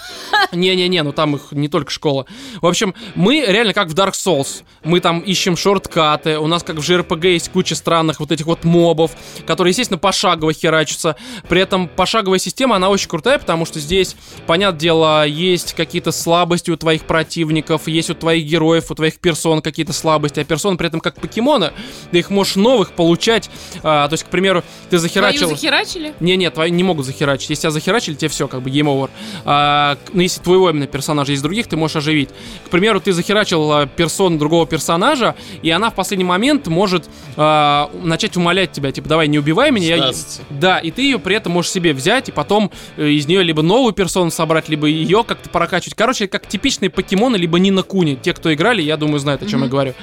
Не-не-не, 0.51 1.03
ну 1.03 1.11
там 1.11 1.35
их 1.35 1.51
не 1.51 1.67
только 1.67 1.91
школа. 1.91 2.25
В 2.61 2.65
общем, 2.67 2.93
мы 3.15 3.43
реально 3.47 3.73
как 3.73 3.87
в 3.89 3.93
Dark 3.93 4.13
Souls. 4.13 4.63
Мы 4.83 4.99
там 4.99 5.19
ищем 5.19 5.57
шорткаты, 5.57 6.37
у 6.39 6.47
нас 6.47 6.63
как 6.63 6.77
в 6.77 6.79
JRPG 6.79 7.33
есть 7.33 7.49
куча 7.51 7.75
странных 7.75 8.19
вот 8.19 8.31
этих 8.31 8.45
вот 8.45 8.63
мобов, 8.63 9.11
которые, 9.45 9.71
естественно, 9.71 9.97
пошагово 9.97 10.53
херачатся. 10.53 11.15
При 11.49 11.61
этом 11.61 11.87
пошаговая 12.27 12.39
система, 12.39 12.75
она 12.75 12.89
очень 12.89 13.07
крутая, 13.07 13.39
потому 13.39 13.65
что 13.65 13.79
здесь, 13.79 14.15
понятное 14.47 14.79
дело, 14.79 15.25
есть 15.25 15.73
какие-то 15.73 16.11
слабости 16.11 16.69
у 16.69 16.75
твоих 16.75 17.03
противников, 17.03 17.87
есть 17.87 18.09
у 18.09 18.15
твоих 18.15 18.45
героев, 18.45 18.91
у 18.91 18.95
твоих 18.95 19.19
персон 19.19 19.61
какие-то 19.61 19.93
слабости, 19.93 20.41
а 20.41 20.43
персон 20.43 20.77
при 20.77 20.87
этом 20.87 20.99
как 20.99 21.21
покемоны, 21.21 21.71
ты 22.11 22.19
их 22.19 22.29
можешь 22.29 22.57
новых 22.57 22.91
получать. 22.91 23.49
А, 23.81 24.09
то 24.09 24.13
есть, 24.13 24.25
к 24.25 24.27
примеру, 24.27 24.61
ты 24.89 24.97
Твою 24.97 25.01
захерачил... 25.01 25.49
захерачили? 25.49 26.13
Не-не, 26.19 26.49
твои 26.49 26.69
не 26.69 26.83
могут 26.83 27.05
захерачить. 27.05 27.49
Если 27.49 27.61
тебя 27.61 27.71
захерачили, 27.71 28.15
тебе 28.15 28.29
все, 28.29 28.47
как 28.49 28.61
бы 28.61 28.69
game 28.69 28.87
over. 28.87 29.09
А, 29.45 29.97
ну, 30.11 30.21
если 30.21 30.41
твоего 30.41 30.69
именно 30.69 30.87
персонажа 30.87 31.31
есть 31.31 31.43
других, 31.43 31.67
ты 31.67 31.77
можешь 31.77 31.95
оживить. 31.95 32.29
К 32.65 32.69
примеру, 32.69 32.99
ты 32.99 33.13
захерачил 33.13 33.71
а, 33.71 33.85
персон 33.85 34.37
другого 34.37 34.67
персонажа, 34.67 35.35
и 35.61 35.69
она 35.69 35.89
в 35.91 35.95
последний 35.95 36.25
момент 36.25 36.67
может 36.67 37.05
а, 37.37 37.89
начать 38.03 38.35
умолять 38.35 38.73
тебя, 38.73 38.91
типа, 38.91 39.07
давай, 39.07 39.29
не 39.29 39.39
убивай 39.39 39.71
меня. 39.71 39.95
я-. 39.95 40.11
Да, 40.49 40.79
и 40.79 40.91
ты 40.91 41.03
ее 41.03 41.19
при 41.19 41.37
этом 41.37 41.53
можешь 41.53 41.71
себе 41.71 41.93
взять, 41.93 42.16
и 42.29 42.31
потом 42.31 42.71
э, 42.97 43.09
из 43.09 43.27
нее 43.27 43.43
либо 43.43 43.61
новую 43.61 43.93
персону 43.93 44.31
собрать, 44.31 44.69
либо 44.69 44.87
ее 44.87 45.23
как-то 45.23 45.49
прокачивать. 45.49 45.95
Короче, 45.95 46.27
как 46.27 46.47
типичные 46.47 46.89
покемоны, 46.89 47.35
либо 47.35 47.59
Нина 47.59 47.83
Куни. 47.83 48.15
Те, 48.15 48.33
кто 48.33 48.53
играли, 48.53 48.81
я 48.81 48.97
думаю, 48.97 49.19
знают, 49.19 49.43
о 49.43 49.45
чем 49.45 49.63
я 49.63 49.69
говорю. 49.69 49.93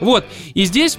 Вот, 0.00 0.24
и 0.54 0.64
здесь 0.64 0.98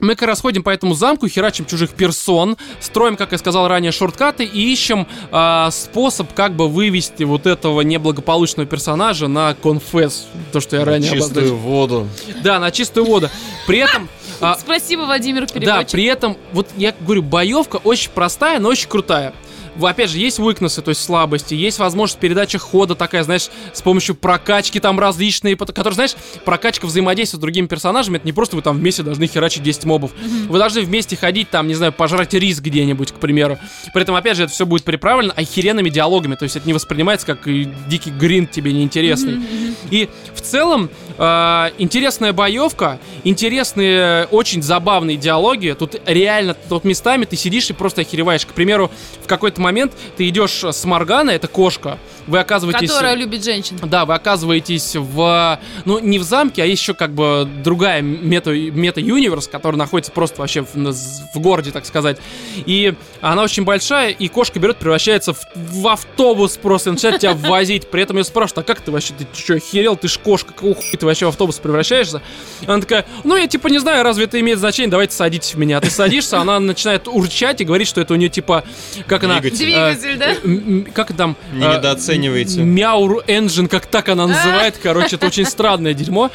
мы 0.00 0.14
как 0.16 0.28
раз 0.28 0.40
ходим 0.40 0.62
по 0.62 0.70
этому 0.70 0.94
замку, 0.94 1.28
херачим 1.28 1.66
чужих 1.66 1.90
персон, 1.90 2.56
строим, 2.80 3.16
как 3.16 3.32
я 3.32 3.38
сказал 3.38 3.68
ранее, 3.68 3.92
шорткаты 3.92 4.44
и 4.44 4.72
ищем 4.72 5.06
а, 5.30 5.70
способ 5.70 6.32
как 6.34 6.54
бы 6.54 6.68
вывести 6.68 7.22
вот 7.24 7.46
этого 7.46 7.80
неблагополучного 7.80 8.68
персонажа 8.68 9.28
на 9.28 9.54
конфесс. 9.54 10.26
То, 10.52 10.60
что 10.60 10.76
я 10.76 10.84
ранее 10.84 11.10
Чистую 11.12 11.30
обозначил. 11.30 11.56
воду. 11.56 12.08
Да, 12.42 12.58
на 12.58 12.70
чистую 12.70 13.06
воду. 13.06 13.30
При 13.66 13.78
этом... 13.78 14.08
а, 14.40 14.56
Спасибо, 14.60 15.02
Владимир 15.02 15.46
да, 15.46 15.54
Переводчик. 15.54 15.92
при 15.92 16.04
этом, 16.04 16.36
вот 16.52 16.68
я 16.76 16.94
говорю, 17.00 17.22
боевка 17.22 17.76
очень 17.76 18.10
простая, 18.10 18.58
но 18.60 18.68
очень 18.68 18.88
крутая. 18.88 19.32
Опять 19.80 20.10
же, 20.10 20.18
есть 20.18 20.38
weaknesses, 20.38 20.82
то 20.82 20.90
есть 20.90 21.02
слабости, 21.02 21.54
есть 21.54 21.78
возможность 21.78 22.20
передачи 22.20 22.58
хода 22.58 22.94
такая, 22.94 23.24
знаешь, 23.24 23.48
с 23.72 23.82
помощью 23.82 24.14
прокачки 24.14 24.80
там 24.80 24.98
различные, 25.00 25.56
которые, 25.56 25.94
знаешь, 25.94 26.14
прокачка 26.44 26.86
взаимодействия 26.86 27.38
с 27.38 27.40
другими 27.40 27.66
персонажами, 27.66 28.16
это 28.16 28.26
не 28.26 28.32
просто 28.32 28.56
вы 28.56 28.62
там 28.62 28.76
вместе 28.76 29.02
должны 29.02 29.26
херачить 29.26 29.62
10 29.62 29.84
мобов. 29.84 30.12
Вы 30.48 30.58
должны 30.58 30.82
вместе 30.82 31.16
ходить 31.16 31.50
там, 31.50 31.66
не 31.66 31.74
знаю, 31.74 31.92
пожрать 31.92 32.34
рис 32.34 32.60
где-нибудь, 32.60 33.12
к 33.12 33.16
примеру. 33.16 33.58
При 33.92 34.02
этом, 34.02 34.14
опять 34.14 34.36
же, 34.36 34.44
это 34.44 34.52
все 34.52 34.66
будет 34.66 34.84
приправлено 34.84 35.32
охеренными 35.32 35.90
диалогами, 35.90 36.34
то 36.34 36.44
есть 36.44 36.56
это 36.56 36.66
не 36.66 36.72
воспринимается 36.72 37.26
как 37.26 37.46
и 37.48 37.68
дикий 37.88 38.10
грин 38.10 38.46
тебе 38.46 38.72
неинтересный. 38.72 39.40
И 39.90 40.08
в 40.34 40.40
целом 40.40 40.90
э, 41.18 41.70
интересная 41.78 42.32
боевка, 42.32 42.98
интересные, 43.24 44.26
очень 44.26 44.62
забавные 44.62 45.16
диалоги. 45.16 45.74
Тут 45.78 46.00
реально, 46.06 46.54
тут 46.54 46.84
местами 46.84 47.24
ты 47.24 47.36
сидишь 47.36 47.70
и 47.70 47.72
просто 47.72 48.02
охереваешь. 48.02 48.46
К 48.46 48.52
примеру, 48.52 48.90
в 49.22 49.26
какой-то 49.26 49.60
момент 49.60 49.92
ты 50.16 50.28
идешь 50.28 50.64
с 50.64 50.84
Морганой, 50.84 51.34
это 51.34 51.48
кошка, 51.48 51.98
вы 52.26 52.38
оказываетесь... 52.38 52.90
Которая 52.90 53.14
любит 53.14 53.44
женщин. 53.44 53.78
Да, 53.82 54.04
вы 54.04 54.14
оказываетесь 54.14 54.96
в... 54.96 55.58
Ну, 55.84 55.98
не 55.98 56.18
в 56.18 56.22
замке, 56.22 56.62
а 56.62 56.66
еще 56.66 56.94
как 56.94 57.12
бы 57.12 57.48
другая 57.62 58.02
мета, 58.02 58.52
мета-юниверс, 58.52 59.48
которая 59.48 59.78
находится 59.78 60.12
просто 60.12 60.40
вообще 60.40 60.62
в, 60.62 60.74
в 60.74 61.38
городе, 61.38 61.70
так 61.70 61.86
сказать. 61.86 62.18
И 62.66 62.94
она 63.20 63.42
очень 63.42 63.64
большая, 63.64 64.10
и 64.10 64.28
кошка 64.28 64.58
берет, 64.58 64.76
превращается 64.78 65.34
в, 65.34 65.40
в 65.54 65.88
автобус 65.88 66.56
просто, 66.56 66.90
и 66.90 66.92
начинает 66.92 67.20
тебя 67.20 67.34
возить. 67.34 67.88
При 67.90 68.02
этом 68.02 68.16
ее 68.18 68.24
спрашивают, 68.24 68.58
а 68.58 68.72
как 68.72 68.80
ты 68.80 68.90
вообще, 68.90 69.14
ты 69.16 69.26
что, 69.34 69.54
охерел, 69.54 69.96
ты 69.96 70.08
ж 70.08 70.18
кошка, 70.18 70.52
какого 70.52 70.74
хуя 70.74 70.92
ты 70.98 71.06
вообще 71.06 71.26
в 71.26 71.28
автобус 71.30 71.58
превращаешься? 71.58 72.22
Она 72.66 72.80
такая, 72.80 73.06
ну, 73.24 73.36
я 73.36 73.46
типа 73.46 73.68
не 73.68 73.78
знаю, 73.78 74.02
разве 74.02 74.24
это 74.24 74.40
имеет 74.40 74.58
значение, 74.58 74.90
давайте 74.90 75.14
садитесь 75.14 75.54
в 75.54 75.58
меня. 75.58 75.80
Ты 75.80 75.90
садишься, 75.90 76.40
она 76.40 76.58
начинает 76.60 77.08
урчать 77.08 77.60
и 77.60 77.64
говорит, 77.64 77.88
что 77.88 78.00
это 78.00 78.14
у 78.14 78.16
нее 78.16 78.28
типа, 78.28 78.64
как 79.06 79.24
она... 79.24 79.40
Двигатель. 79.40 79.64
Двигатель, 79.66 80.16
да? 80.16 80.32
э, 80.42 80.92
Как 80.92 81.14
там? 81.16 81.36
Не 81.52 81.64
э, 81.64 81.78
оцениваете? 82.14 82.62
Мяур 82.62 83.24
Engine, 83.26 83.68
как 83.68 83.86
так 83.86 84.08
она 84.08 84.26
называет. 84.26 84.78
Короче, 84.82 85.16
это 85.16 85.26
очень 85.26 85.44
странное 85.44 85.94
дерьмо. 85.94 86.30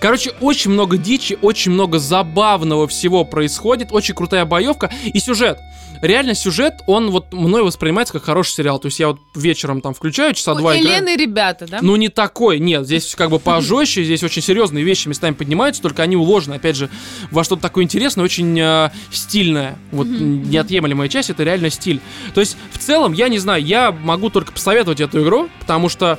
Короче, 0.00 0.32
очень 0.40 0.70
много 0.70 0.96
дичи, 0.96 1.38
очень 1.42 1.72
много 1.72 1.98
забавного 1.98 2.86
всего 2.88 3.24
происходит. 3.24 3.88
Очень 3.92 4.14
крутая 4.14 4.44
боевка 4.44 4.90
и 5.04 5.18
сюжет. 5.18 5.58
Реально 6.02 6.34
сюжет, 6.34 6.80
он 6.88 7.12
вот 7.12 7.32
мной 7.32 7.62
воспринимается 7.62 8.12
как 8.12 8.24
хороший 8.24 8.54
сериал. 8.54 8.80
То 8.80 8.86
есть 8.86 8.98
я 8.98 9.06
вот 9.06 9.20
вечером 9.36 9.80
там 9.80 9.94
включаю 9.94 10.34
часа 10.34 10.54
два 10.54 10.72
У 10.72 10.74
играю. 10.74 10.96
Елены 10.96 11.16
ребята, 11.16 11.68
да? 11.68 11.78
Ну, 11.80 11.94
не 11.94 12.08
такой, 12.08 12.58
нет, 12.58 12.84
здесь 12.86 13.14
как 13.14 13.30
бы 13.30 13.38
пожестче, 13.38 14.02
здесь 14.04 14.24
очень 14.24 14.42
серьезные 14.42 14.82
вещи 14.82 15.06
местами 15.06 15.32
поднимаются, 15.32 15.80
только 15.80 16.02
они 16.02 16.16
уложены, 16.16 16.54
опять 16.54 16.74
же, 16.74 16.90
во 17.30 17.44
что-то 17.44 17.62
такое 17.62 17.84
интересное, 17.84 18.24
очень 18.24 18.58
э, 18.58 18.90
стильное. 19.12 19.78
Вот 19.92 20.08
неотъемлемая 20.08 21.08
часть, 21.08 21.30
это 21.30 21.44
реально 21.44 21.70
стиль. 21.70 22.00
То 22.34 22.40
есть, 22.40 22.56
в 22.72 22.78
целом, 22.78 23.12
я 23.12 23.28
не 23.28 23.38
знаю, 23.38 23.64
я 23.64 23.92
могу 23.92 24.28
только 24.28 24.50
посоветовать 24.50 25.00
эту 25.00 25.21
игру, 25.22 25.48
потому 25.60 25.88
что 25.88 26.18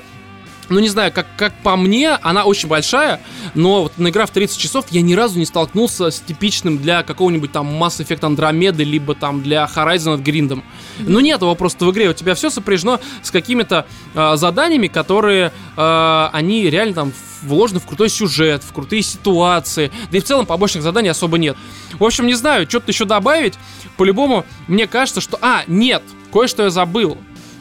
ну, 0.70 0.80
не 0.80 0.90
знаю, 0.90 1.12
как, 1.12 1.28
как 1.38 1.54
по 1.62 1.76
мне, 1.76 2.12
она 2.22 2.46
очень 2.46 2.70
большая, 2.70 3.22
но 3.54 3.84
вот 3.84 3.98
наиграв 3.98 4.30
30 4.30 4.58
часов, 4.58 4.86
я 4.92 5.02
ни 5.02 5.14
разу 5.14 5.38
не 5.38 5.46
столкнулся 5.46 6.10
с 6.10 6.20
типичным 6.20 6.78
для 6.78 7.04
какого-нибудь 7.04 7.52
там 7.52 7.68
Mass 7.82 8.04
Effect 8.04 8.22
Andromeda, 8.22 8.84
либо 8.84 9.14
там 9.16 9.44
для 9.44 9.70
Horizon 9.74 10.16
от 10.16 10.22
Гриндом. 10.22 10.64
Ну, 11.00 11.20
нет 11.20 11.42
его 11.42 11.54
просто 11.56 11.86
в 11.86 11.92
игре. 11.92 12.10
У 12.10 12.14
тебя 12.14 12.34
все 12.36 12.50
сопряжено 12.50 13.00
с 13.22 13.32
какими-то 13.32 13.86
э, 14.14 14.36
заданиями, 14.36 14.88
которые, 14.88 15.52
э, 15.76 16.30
они 16.32 16.70
реально 16.70 16.94
там 16.94 17.14
вложены 17.42 17.80
в 17.80 17.86
крутой 17.86 18.10
сюжет, 18.10 18.64
в 18.64 18.72
крутые 18.72 19.02
ситуации. 19.02 19.92
Да 20.12 20.18
и 20.18 20.22
в 20.22 20.24
целом 20.24 20.46
побочных 20.46 20.84
заданий 20.84 21.10
особо 21.10 21.38
нет. 21.38 21.58
В 22.00 22.04
общем, 22.04 22.26
не 22.26 22.36
знаю, 22.36 22.68
что-то 22.70 22.92
еще 22.92 23.06
добавить. 23.06 23.56
По-любому, 23.98 24.46
мне 24.68 24.88
кажется, 24.88 25.20
что... 25.22 25.38
А, 25.42 25.64
нет, 25.68 26.04
кое-что 26.32 26.64
я 26.64 26.70
забыл. 26.70 27.18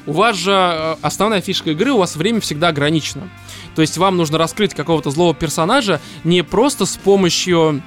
У 0.06 0.12
вас 0.12 0.36
же 0.36 0.52
э, 0.52 0.96
основная 1.02 1.40
фишка 1.40 1.70
игры, 1.70 1.92
у 1.92 1.98
вас 1.98 2.16
время 2.16 2.40
всегда 2.40 2.68
ограничено. 2.68 3.28
То 3.74 3.82
есть 3.82 3.96
вам 3.98 4.16
нужно 4.16 4.38
раскрыть 4.38 4.74
какого-то 4.74 5.10
злого 5.10 5.34
персонажа 5.34 6.00
не 6.24 6.42
просто 6.42 6.86
с 6.86 6.96
помощью 6.96 7.82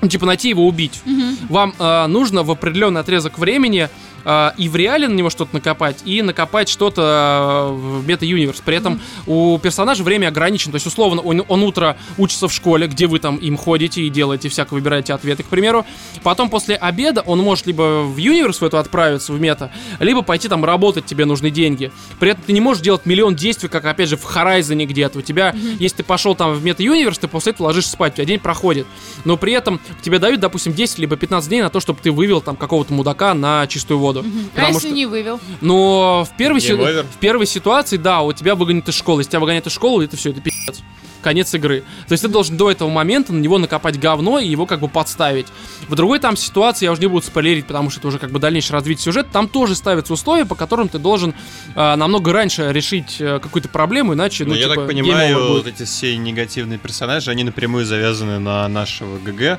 ну, 0.00 0.08
типа 0.08 0.26
найти 0.26 0.50
его 0.50 0.66
убить. 0.66 1.00
Вам 1.48 1.74
э, 1.78 2.06
нужно 2.06 2.42
в 2.42 2.50
определенный 2.50 3.00
отрезок 3.00 3.38
времени 3.38 3.88
э, 4.26 4.50
и 4.58 4.68
в 4.68 4.76
реале 4.76 5.08
на 5.08 5.14
него 5.14 5.30
что-то 5.30 5.54
накопать, 5.54 6.02
и 6.04 6.20
накопать 6.20 6.68
что-то 6.68 7.70
э, 7.70 7.72
в 7.72 8.06
мета-юниверс. 8.06 8.60
При 8.60 8.76
этом 8.76 9.00
у 9.26 9.58
персонажа 9.58 10.02
время 10.02 10.28
ограничено. 10.28 10.72
То 10.72 10.76
есть, 10.76 10.86
условно, 10.86 11.22
он, 11.22 11.42
он 11.48 11.62
утро 11.62 11.96
учится 12.18 12.48
в 12.48 12.52
школе, 12.52 12.86
где 12.88 13.06
вы 13.06 13.18
там 13.20 13.36
им 13.36 13.56
ходите 13.56 14.02
и 14.02 14.10
делаете 14.10 14.48
всяко, 14.48 14.74
выбираете 14.74 15.14
ответы, 15.14 15.42
к 15.42 15.46
примеру. 15.46 15.86
Потом 16.22 16.50
после 16.50 16.76
обеда 16.76 17.22
он 17.22 17.38
может 17.38 17.66
либо 17.66 18.02
в 18.02 18.16
юниверс 18.16 18.60
в 18.60 18.64
эту 18.64 18.78
отправиться, 18.78 19.32
в 19.32 19.40
мета, 19.40 19.70
либо 20.00 20.22
пойти 20.22 20.48
там 20.48 20.64
работать, 20.64 21.06
тебе 21.06 21.24
нужны 21.24 21.50
деньги. 21.50 21.92
При 22.18 22.32
этом 22.32 22.44
ты 22.44 22.52
не 22.52 22.60
можешь 22.60 22.82
делать 22.82 23.06
миллион 23.06 23.36
действий, 23.36 23.68
как, 23.68 23.84
опять 23.84 24.08
же, 24.08 24.16
в 24.16 24.24
Horizon 24.24 24.84
где-то. 24.84 25.20
У 25.20 25.22
тебя, 25.22 25.54
если 25.78 25.98
ты 25.98 26.04
пошел 26.04 26.34
там 26.34 26.52
в 26.52 26.64
мета-юниверс, 26.64 27.18
ты 27.18 27.28
после 27.28 27.52
этого 27.52 27.68
ложишься 27.68 27.92
спать, 27.92 28.14
у 28.14 28.16
тебя 28.16 28.24
день 28.26 28.40
проходит. 28.40 28.86
Но 29.24 29.36
при 29.36 29.52
этом 29.52 29.80
тебе 30.02 30.18
дают, 30.18 30.40
допустим, 30.40 30.72
10 30.72 30.98
либо 30.98 31.16
15 31.16 31.48
дней 31.48 31.62
на 31.62 31.70
то, 31.70 31.80
чтобы 31.80 32.00
ты 32.02 32.10
вывел 32.10 32.40
там 32.40 32.56
какого-то 32.56 32.92
мудака 32.92 33.34
на 33.34 33.66
чистую 33.66 33.98
воду. 33.98 34.15
А 34.20 34.54
Потому 34.54 34.74
если 34.74 34.88
что... 34.88 34.96
не 34.96 35.06
вывел? 35.06 35.40
Но 35.60 36.24
в 36.30 36.36
первой, 36.36 36.60
си- 36.60 36.72
в 36.74 37.16
первой 37.20 37.46
ситуации, 37.46 37.96
да, 37.96 38.22
у 38.22 38.32
тебя 38.32 38.54
выгонят 38.54 38.88
из 38.88 38.94
школы. 38.94 39.20
Если 39.20 39.32
тебя 39.32 39.40
выгоняют 39.40 39.66
из 39.66 39.72
школы, 39.72 40.04
это 40.04 40.16
все, 40.16 40.30
это 40.30 40.40
пиздец. 40.40 40.82
Конец 41.22 41.52
игры. 41.54 41.82
То 42.06 42.12
есть 42.12 42.22
ты 42.22 42.28
должен 42.28 42.56
до 42.56 42.70
этого 42.70 42.88
момента 42.88 43.32
на 43.32 43.38
него 43.40 43.58
накопать 43.58 43.98
говно 43.98 44.38
и 44.38 44.46
его 44.46 44.64
как 44.64 44.78
бы 44.78 44.86
подставить. 44.86 45.46
В 45.88 45.94
другой 45.96 46.20
там 46.20 46.36
ситуации, 46.36 46.84
я 46.84 46.92
уже 46.92 47.00
не 47.00 47.08
буду 47.08 47.26
спойлерить, 47.26 47.66
потому 47.66 47.90
что 47.90 47.98
это 47.98 48.08
уже 48.08 48.20
как 48.20 48.30
бы 48.30 48.38
дальнейшее 48.38 48.74
развитие 48.74 49.02
сюжета, 49.02 49.30
там 49.32 49.48
тоже 49.48 49.74
ставятся 49.74 50.12
условия, 50.12 50.44
по 50.44 50.54
которым 50.54 50.88
ты 50.88 50.98
должен 51.00 51.34
э, 51.74 51.94
намного 51.96 52.32
раньше 52.32 52.70
решить 52.70 53.16
э, 53.18 53.40
какую-то 53.42 53.68
проблему, 53.68 54.14
иначе, 54.14 54.44
ну, 54.44 54.50
Ну, 54.50 54.56
я 54.56 54.64
типа, 54.68 54.76
так 54.76 54.86
понимаю, 54.86 55.48
вот 55.48 55.66
эти 55.66 55.82
все 55.84 56.16
негативные 56.16 56.78
персонажи, 56.78 57.28
они 57.32 57.42
напрямую 57.42 57.86
завязаны 57.86 58.38
на 58.38 58.68
нашего 58.68 59.18
ГГ. 59.18 59.58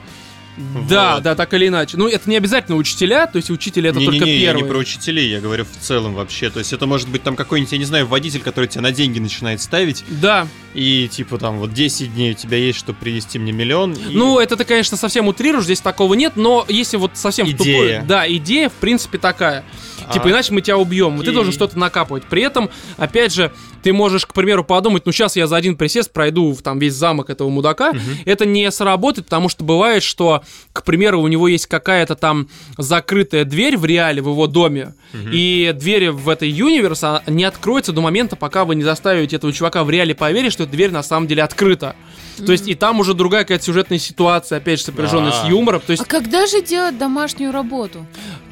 Да, 0.89 1.15
Вот. 1.15 1.23
да, 1.23 1.35
так 1.35 1.53
или 1.53 1.67
иначе. 1.67 1.97
Ну, 1.97 2.07
это 2.07 2.29
не 2.29 2.35
обязательно 2.37 2.77
учителя, 2.77 3.27
то 3.27 3.37
есть 3.37 3.49
учители 3.51 3.89
это 3.89 3.99
только 3.99 4.11
Не-не-не, 4.25 4.37
я 4.37 4.47
первые. 4.47 4.63
не 4.63 4.69
про 4.69 4.77
учителей, 4.79 5.29
я 5.29 5.39
говорю 5.39 5.65
в 5.65 5.83
целом 5.83 6.13
вообще. 6.15 6.49
То 6.49 6.59
есть 6.59 6.73
это 6.73 6.87
может 6.87 7.09
быть 7.09 7.21
там 7.23 7.35
какой-нибудь, 7.35 7.71
я 7.71 7.77
не 7.77 7.85
знаю, 7.85 8.07
водитель, 8.07 8.41
который 8.41 8.65
тебя 8.67 8.81
на 8.81 8.91
деньги 8.91 9.19
начинает 9.19 9.61
ставить, 9.61 10.03
Да, 10.09 10.47
и 10.73 11.07
типа 11.11 11.37
там 11.37 11.59
вот 11.59 11.73
10 11.73 12.13
дней 12.15 12.31
у 12.31 12.33
тебя 12.35 12.57
есть, 12.57 12.79
чтобы 12.79 12.97
принести 12.99 13.37
мне 13.39 13.51
миллион. 13.51 13.93
и- 13.93 14.13
Ну, 14.15 14.39
это 14.39 14.55
ты, 14.57 14.63
конечно, 14.65 14.97
совсем 14.97 15.27
утрируешь, 15.27 15.65
здесь 15.65 15.81
такого 15.81 16.13
нет, 16.15 16.33
но 16.35 16.65
если 16.67 16.97
вот 16.97 17.11
совсем 17.13 17.47
Идея. 17.49 17.99
тупую- 18.01 18.07
Да, 18.07 18.27
идея, 18.35 18.69
в 18.69 18.73
принципе, 18.73 19.17
такая. 19.19 19.63
А, 20.07 20.13
Типа, 20.13 20.29
иначе 20.29 20.53
мы 20.53 20.61
тебя 20.61 20.77
убьем, 20.77 21.21
и 21.21 21.25
ты 21.25 21.31
должен 21.31 21.51
что-то 21.53 21.77
накапывать. 21.77 22.23
При 22.25 22.41
этом, 22.41 22.69
опять 22.97 23.33
же, 23.33 23.51
ты 23.83 23.93
можешь, 23.93 24.25
к 24.25 24.33
примеру, 24.33 24.63
подумать, 24.63 25.05
ну, 25.05 25.11
сейчас 25.11 25.35
я 25.35 25.47
за 25.47 25.55
один 25.55 25.75
присест 25.75 26.11
пройду 26.11 26.51
в, 26.53 26.61
там 26.61 26.79
весь 26.79 26.93
замок 26.93 27.29
этого 27.29 27.49
мудака. 27.49 27.93
Это 28.25 28.45
не 28.45 28.69
сработает, 28.71 29.25
потому 29.27 29.49
что 29.49 29.63
бывает, 29.63 30.03
что, 30.03 30.43
к 30.73 30.83
примеру, 30.83 31.21
у 31.21 31.27
него 31.27 31.47
есть 31.47 31.67
какая-то 31.67 32.15
там 32.15 32.47
закрытая 32.77 33.45
дверь 33.45 33.77
в 33.77 33.85
реале, 33.85 34.21
в 34.21 34.29
его 34.29 34.47
доме, 34.47 34.93
и 35.13 35.73
дверь 35.75 36.11
в 36.11 36.29
этой 36.29 36.49
юниверс 36.49 37.03
а, 37.03 37.23
не 37.27 37.43
откроется 37.43 37.91
до 37.91 38.01
момента, 38.01 38.35
пока 38.35 38.65
вы 38.65 38.75
не 38.75 38.83
заставите 38.83 39.35
этого 39.37 39.51
чувака 39.53 39.83
в 39.83 39.89
реале 39.89 40.13
поверить, 40.13 40.53
что 40.53 40.63
эта 40.63 40.71
дверь 40.71 40.91
на 40.91 41.03
самом 41.03 41.27
деле 41.27 41.43
открыта. 41.43 41.95
То 42.45 42.51
есть 42.51 42.67
и 42.67 42.75
там 42.75 42.99
уже 42.99 43.13
другая 43.13 43.43
какая-то 43.43 43.63
сюжетная 43.63 43.97
ситуация, 43.97 44.57
опять 44.59 44.79
же, 44.79 44.85
сопряженная 44.85 45.31
с 45.31 45.43
А. 45.43 45.49
юмором. 45.49 45.81
То 45.85 45.91
есть 45.91 46.03
А 46.03 46.05
когда 46.05 46.45
же 46.45 46.61
делать 46.61 46.97
домашнюю 46.97 47.51
работу? 47.51 48.05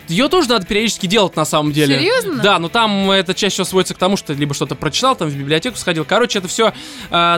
Ее 0.07 0.27
тоже 0.29 0.49
надо 0.49 0.65
периодически 0.65 1.07
делать 1.07 1.35
на 1.35 1.45
самом 1.45 1.71
деле. 1.71 1.97
Серьезно? 1.97 2.41
Да, 2.43 2.59
но 2.59 2.69
там 2.69 3.11
эта 3.11 3.33
часть 3.33 3.53
всего 3.53 3.65
сводится 3.65 3.93
к 3.93 3.97
тому, 3.97 4.17
что 4.17 4.33
ты 4.33 4.39
либо 4.39 4.53
что-то 4.53 4.75
прочитал, 4.75 5.15
там 5.15 5.29
в 5.29 5.35
библиотеку 5.35 5.77
сходил. 5.77 6.05
Короче, 6.05 6.39
это 6.39 6.47
все 6.47 6.73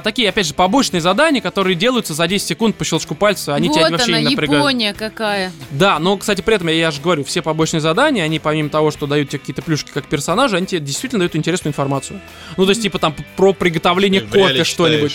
такие, 0.03 0.29
опять 0.29 0.47
же, 0.47 0.53
побочные 0.53 1.01
задания, 1.01 1.41
которые 1.41 1.75
делаются 1.75 2.13
за 2.13 2.27
10 2.27 2.47
секунд 2.47 2.75
по 2.75 2.85
щелчку 2.85 3.15
пальца. 3.15 3.55
Они 3.55 3.69
тебя 3.69 3.83
вот 3.83 3.91
вообще 3.91 4.13
она, 4.13 4.19
не 4.21 4.29
напрягают. 4.29 4.59
Япония 4.61 4.93
какая. 4.93 5.51
Да, 5.71 5.99
но, 5.99 6.17
кстати, 6.17 6.41
при 6.41 6.55
этом, 6.55 6.67
я, 6.67 6.73
я 6.73 6.91
же 6.91 7.01
говорю, 7.01 7.23
все 7.23 7.41
побочные 7.41 7.81
задания, 7.81 8.23
они 8.23 8.39
помимо 8.39 8.69
того, 8.69 8.91
что 8.91 9.07
дают 9.07 9.29
тебе 9.29 9.39
какие-то 9.39 9.61
плюшки 9.61 9.91
как 9.93 10.05
персонажи, 10.05 10.57
они 10.57 10.67
тебе 10.67 10.81
действительно 10.81 11.19
дают 11.19 11.35
интересную 11.35 11.71
информацию. 11.71 12.21
Ну, 12.57 12.65
то 12.65 12.71
есть, 12.71 12.81
типа 12.81 12.99
там 12.99 13.15
про 13.35 13.53
приготовление 13.53 14.21
кофе 14.21 14.63
что-нибудь. 14.63 15.13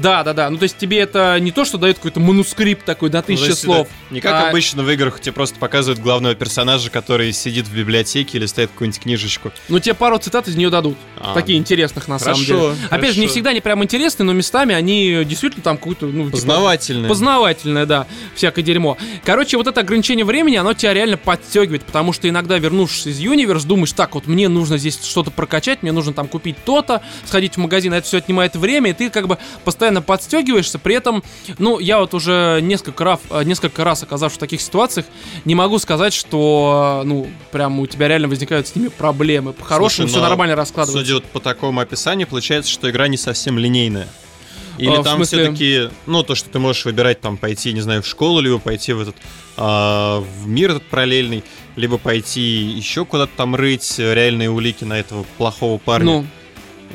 Да, 0.00 0.22
да, 0.22 0.32
да. 0.32 0.50
Ну, 0.50 0.58
то 0.58 0.64
есть 0.64 0.76
тебе 0.78 0.98
это 0.98 1.38
не 1.40 1.50
то, 1.52 1.64
что 1.64 1.78
дает 1.78 1.96
какой-то 1.96 2.20
манускрипт 2.20 2.84
такой 2.84 3.10
на 3.10 3.18
Ну, 3.18 3.22
тысячи 3.24 3.48
есть 3.50 3.62
слов. 3.62 3.86
это 3.88 4.14
Не 4.14 4.20
как 4.20 4.32
а- 4.46 4.48
обычно 4.50 4.82
в 4.82 4.90
играх 4.90 5.20
тебе 5.20 5.32
просто 5.32 5.58
показывают 5.58 6.00
главного 6.00 6.34
персонажа, 6.34 6.90
который 6.90 7.32
сидит 7.32 7.66
в 7.66 7.74
библиотеке 7.74 8.38
или 8.38 8.46
ставит 8.46 8.70
какую-нибудь 8.70 9.00
книжечку. 9.00 9.52
Ну, 9.68 9.78
тебе 9.78 9.94
пару 9.94 10.18
цитат 10.18 10.48
из 10.48 10.56
нее 10.56 10.70
дадут. 10.70 10.96
А. 11.18 11.34
Такие 11.34 11.58
интересных, 11.58 12.08
на 12.08 12.18
самом 12.18 12.36
Хорошо, 12.44 12.70
деле. 12.74 12.86
Опять 12.90 13.14
же, 13.14 13.20
не 13.20 13.26
хорошо. 13.26 13.32
всегда 13.32 13.50
они 13.50 13.60
прям 13.60 13.82
интересные, 13.82 14.26
но 14.26 14.32
местами 14.32 14.74
они 14.74 15.22
действительно 15.24 15.62
там 15.62 15.76
какую-то, 15.78 16.06
ну, 16.06 16.24
типа, 16.26 16.32
Познавательное. 16.36 17.08
Познавательное, 17.08 17.86
да, 17.86 18.06
всякое 18.34 18.62
дерьмо. 18.62 18.96
Короче, 19.24 19.56
вот 19.56 19.66
это 19.66 19.80
ограничение 19.80 20.24
времени, 20.24 20.56
оно 20.56 20.74
тебя 20.74 20.92
реально 20.94 21.16
подстегивает, 21.16 21.84
потому 21.84 22.12
что 22.12 22.28
иногда, 22.28 22.58
вернувшись 22.58 23.06
из 23.06 23.18
Юниверс, 23.18 23.64
думаешь, 23.64 23.92
так, 23.92 24.14
вот 24.14 24.26
мне 24.26 24.48
нужно 24.48 24.78
здесь 24.78 24.98
что-то 25.02 25.30
прокачать, 25.30 25.82
мне 25.82 25.92
нужно 25.92 26.12
там 26.12 26.28
купить 26.28 26.56
то-то, 26.64 27.02
сходить 27.24 27.54
в 27.54 27.58
магазин, 27.58 27.92
а 27.92 27.98
это 27.98 28.06
все 28.06 28.18
отнимает 28.18 28.56
время, 28.56 28.90
и 28.90 28.92
ты 28.92 29.10
как 29.10 29.26
бы 29.26 29.38
постоянно 29.64 29.85
подстегиваешься, 30.02 30.78
при 30.78 30.94
этом, 30.94 31.22
ну, 31.58 31.78
я 31.78 31.98
вот 31.98 32.14
уже 32.14 32.60
несколько 32.62 33.04
раз, 33.04 33.20
несколько 33.44 33.84
раз 33.84 34.02
оказавшись 34.02 34.36
в 34.36 34.40
таких 34.40 34.60
ситуациях, 34.60 35.06
не 35.44 35.54
могу 35.54 35.78
сказать, 35.78 36.12
что, 36.12 37.02
ну, 37.04 37.28
прям 37.52 37.78
у 37.80 37.86
тебя 37.86 38.08
реально 38.08 38.28
возникают 38.28 38.68
с 38.68 38.74
ними 38.74 38.88
проблемы. 38.88 39.52
По-хорошему 39.52 40.08
все 40.08 40.18
но 40.18 40.28
нормально 40.28 40.56
раскладывается. 40.56 41.04
Судя 41.04 41.14
вот 41.14 41.24
по 41.24 41.40
такому 41.40 41.80
описанию, 41.80 42.26
получается, 42.26 42.70
что 42.70 42.90
игра 42.90 43.08
не 43.08 43.16
совсем 43.16 43.58
линейная. 43.58 44.08
Или 44.78 44.90
А, 44.94 45.02
там 45.02 45.16
смысле? 45.16 45.44
все-таки, 45.44 45.88
ну, 46.06 46.22
то, 46.22 46.34
что 46.34 46.50
ты 46.50 46.58
можешь 46.58 46.84
выбирать, 46.84 47.20
там, 47.20 47.38
пойти, 47.38 47.72
не 47.72 47.80
знаю, 47.80 48.02
в 48.02 48.06
школу, 48.06 48.40
либо 48.40 48.58
пойти 48.58 48.92
в 48.92 49.00
этот, 49.00 49.16
а, 49.56 50.20
в 50.20 50.46
мир 50.46 50.70
этот 50.70 50.82
параллельный, 50.84 51.44
либо 51.76 51.96
пойти 51.98 52.40
еще 52.40 53.04
куда-то 53.04 53.32
там 53.36 53.54
рыть 53.54 53.98
э, 53.98 54.14
реальные 54.14 54.50
улики 54.50 54.84
на 54.84 54.98
этого 54.98 55.24
плохого 55.38 55.78
парня. 55.78 56.06
Ну, 56.06 56.26